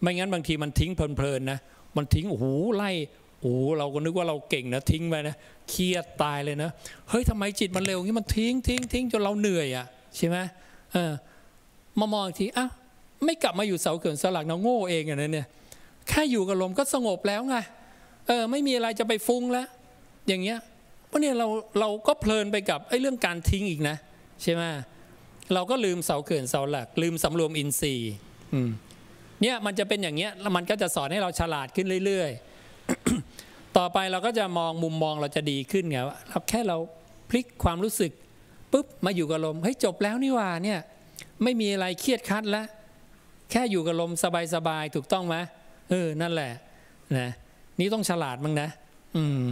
[0.00, 1.58] ไม่งั้นบางทีมันทิ้งเพลินๆนะ
[1.96, 2.46] มันทิ้งโอ้โห
[2.76, 2.90] ไล่
[3.40, 5.36] โอ้เราก็นึกว่าเราเก่งนะทิ้งไปนะ
[5.70, 6.70] เครียดตายเลยนะ
[7.08, 10.38] เฮ้ยทำไมจิตมันเร็วงี้มันทิ้งทิ้งทิ้งจนเราเหนื่อยอะใช่ไหม
[10.92, 11.12] เออ
[11.98, 12.70] มามองทีอ้าว
[13.24, 15.46] ไม่กลับมาอยู่เสาเขื่อนเสาหลักนาโง่เองอย่างนั้นเนี่ย
[16.08, 17.56] แค่อยู่กับลมก็สงบแล้วไง
[18.26, 19.66] เออไม่มีอะไรจะไปฟุ้งแล้ว
[20.28, 20.58] อย่างเงี้ย
[21.08, 21.48] เพราะเนี่ยเรา
[21.80, 23.96] เราก็เพลินไปกับไอ้เรื่องการทิ้งอีกนะ
[24.42, 24.62] ใช่ไหม
[25.54, 28.12] เราก็ลืมเสาเขื่อนเสาหลัก ลืมสำรวมอินทรีย์
[29.42, 36.76] เนี่ยมันจะเป็นอย่างเงี้ยแล้วมันก็จะสอนให้เราฉลาดขึ้นเรื่อยๆ ต่อไปเราก็จะมองมุมมองเราจะดีขึ้นไงว่าเราแค่เรา
[37.30, 38.12] พลิกความรู้สึก
[38.72, 40.80] ปุ๊บมาอยู่กับลมเฮ้ยจบแล้วนี่ว่าเนี่ย
[41.42, 42.66] ไม่มีอะไรเครียดคัดแล้ว
[43.50, 44.12] แค่อยู่กับลม
[44.54, 45.36] สบายๆถูกต้องไหม
[45.90, 46.52] เออนั่นแหละ
[47.18, 47.30] นะ
[47.78, 48.68] นี่ต้องฉลาดมั้งนะ
[49.16, 49.42] อืม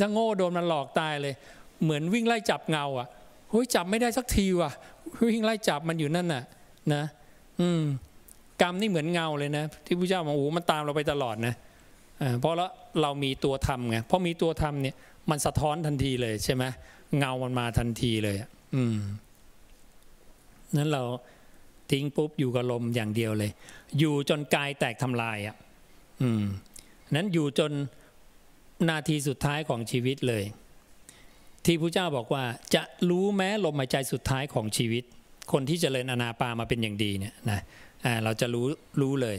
[0.00, 1.34] ถ้าโง่โดนมันหลอกตายเลย
[1.82, 3.08] เหมือนวิ่งไล่จับเงาอะ
[3.50, 4.70] เฮ้ยจับไม่ได้สักทีว่ะ
[5.28, 6.42] วิ่งไล่จับมันอยู่นั่นน่ะ
[6.94, 7.02] นะ
[7.60, 7.82] อืม
[8.62, 11.54] กรรมนี่เหมือนเงาเลยนะ ที่พระเจ้าบอกโอ้มันตามเราไปตลอดนะ
[12.22, 12.70] อ่าเพราะแล้ว
[13.02, 14.94] เรามีตัวธรรมไงเพราะมีตัวธรรมเนี่ย
[15.30, 16.64] มันสะท้อนทันทีเลยใช่ไหม
[17.18, 18.36] เงามันมาทันทีเลย
[18.74, 18.96] อืม
[20.76, 21.02] นั้นเรา
[21.90, 23.50] ทิ้งปุ๊บอยู่กับลมอย่างเดียวเลย
[23.98, 25.56] อยู่จนกายแตกทำลายอะ
[26.22, 26.42] อืม
[27.14, 27.72] นั้นอยู่จน
[28.88, 30.44] นาทีสุดท้ายของชีวิตเลย
[31.64, 35.04] ที่พระเจ้าบอกว่าจะรู้แม้ลมหายใจสุดท้ายของชีวิต
[35.52, 37.60] คนที่จเจริญอนาปามาเป็นอย่างดีเนี่ยนะ
[38.24, 38.66] เราจะรู้
[39.00, 39.38] รู้เลย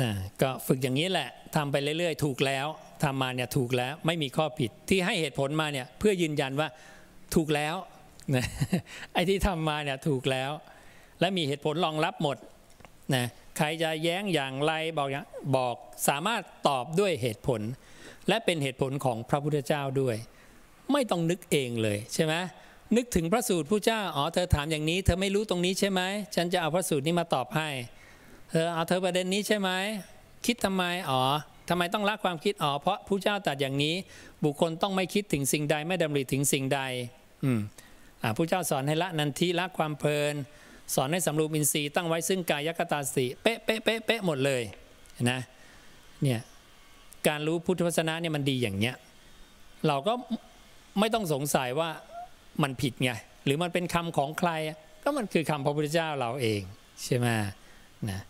[0.00, 0.10] นะ
[0.42, 2.66] ก็ฝึกอย่างนี้แหละทำไปเรื่อยๆ ถูกแล้ว
[3.02, 6.68] ทำมาเนี่ยถูกแล้วไม่มีข้อผิดที่ให้เหตุผลมาเนี่ยเพื่อยืนยันว่า
[7.34, 7.74] ถูกแล้ว
[8.34, 8.46] นะ
[9.12, 10.50] ไอ้ที่ทำมาเนี่ยถูกแล้ว
[11.20, 12.36] และมีเหตุผลรองรับหมด
[13.14, 13.26] นะ
[13.56, 15.24] ใครจะแย้งอย่างไรบอกอย่าง
[15.56, 15.74] บอก
[16.08, 17.60] สามารถตอบด้วยเหตุผล
[18.28, 20.16] และเป็นเหตุผลของพระพุทธเจ้าด้วย
[20.92, 22.34] ไม่ต้องนึกเองเลยใช่ไหม
[22.96, 26.00] นึกถึงพระสูตรผู้เจ้าอ๋อเธอถามอย่างนี้ เธอไม่รู้ตรงนี้ใช่ไหม
[26.34, 27.68] ฉันจะเอาพระสูตรนี้มาตอบให้
[28.50, 29.70] เธอเอาเธอประเด็นนี้ใช่ไหม
[30.46, 31.22] คิดทำไมอ๋อ
[31.68, 33.94] ทำไมต้องละความคิดอ๋อเพราะผู้เจ้าตรัสอย่างนี้
[34.44, 36.80] บุคคลต้องไม่คิดถึงสิ่งใดไม่ดำริถึงสิ่งใด
[37.44, 37.60] อืม
[38.22, 40.34] อ่าผู้เจ้าสอนให้ละนันทิละความเพลิน
[40.94, 44.62] สอนให้สำรวมอินทรีย์ตั้งไว้ซึ่งกายคตาสติเป๊ะเป๊ะเป๊ะเป๊ะหมดเลย
[45.30, 45.38] นะ
[46.22, 46.40] เนี่ย
[47.28, 48.94] การรู้พุทธวจนะเนี่ยมันดีอย่างเนี้ย
[49.86, 50.12] เราก็
[50.98, 51.90] ไม่ต้องสงสัยว่า
[52.62, 53.10] มันผิดไง
[53.44, 54.50] หรือมันเป็นคำของใคร
[55.02, 56.60] ก็มันคือคำพระพุทธเจ้าเราเอง
[57.04, 57.26] ใช่ไหม
[58.10, 58.20] นะ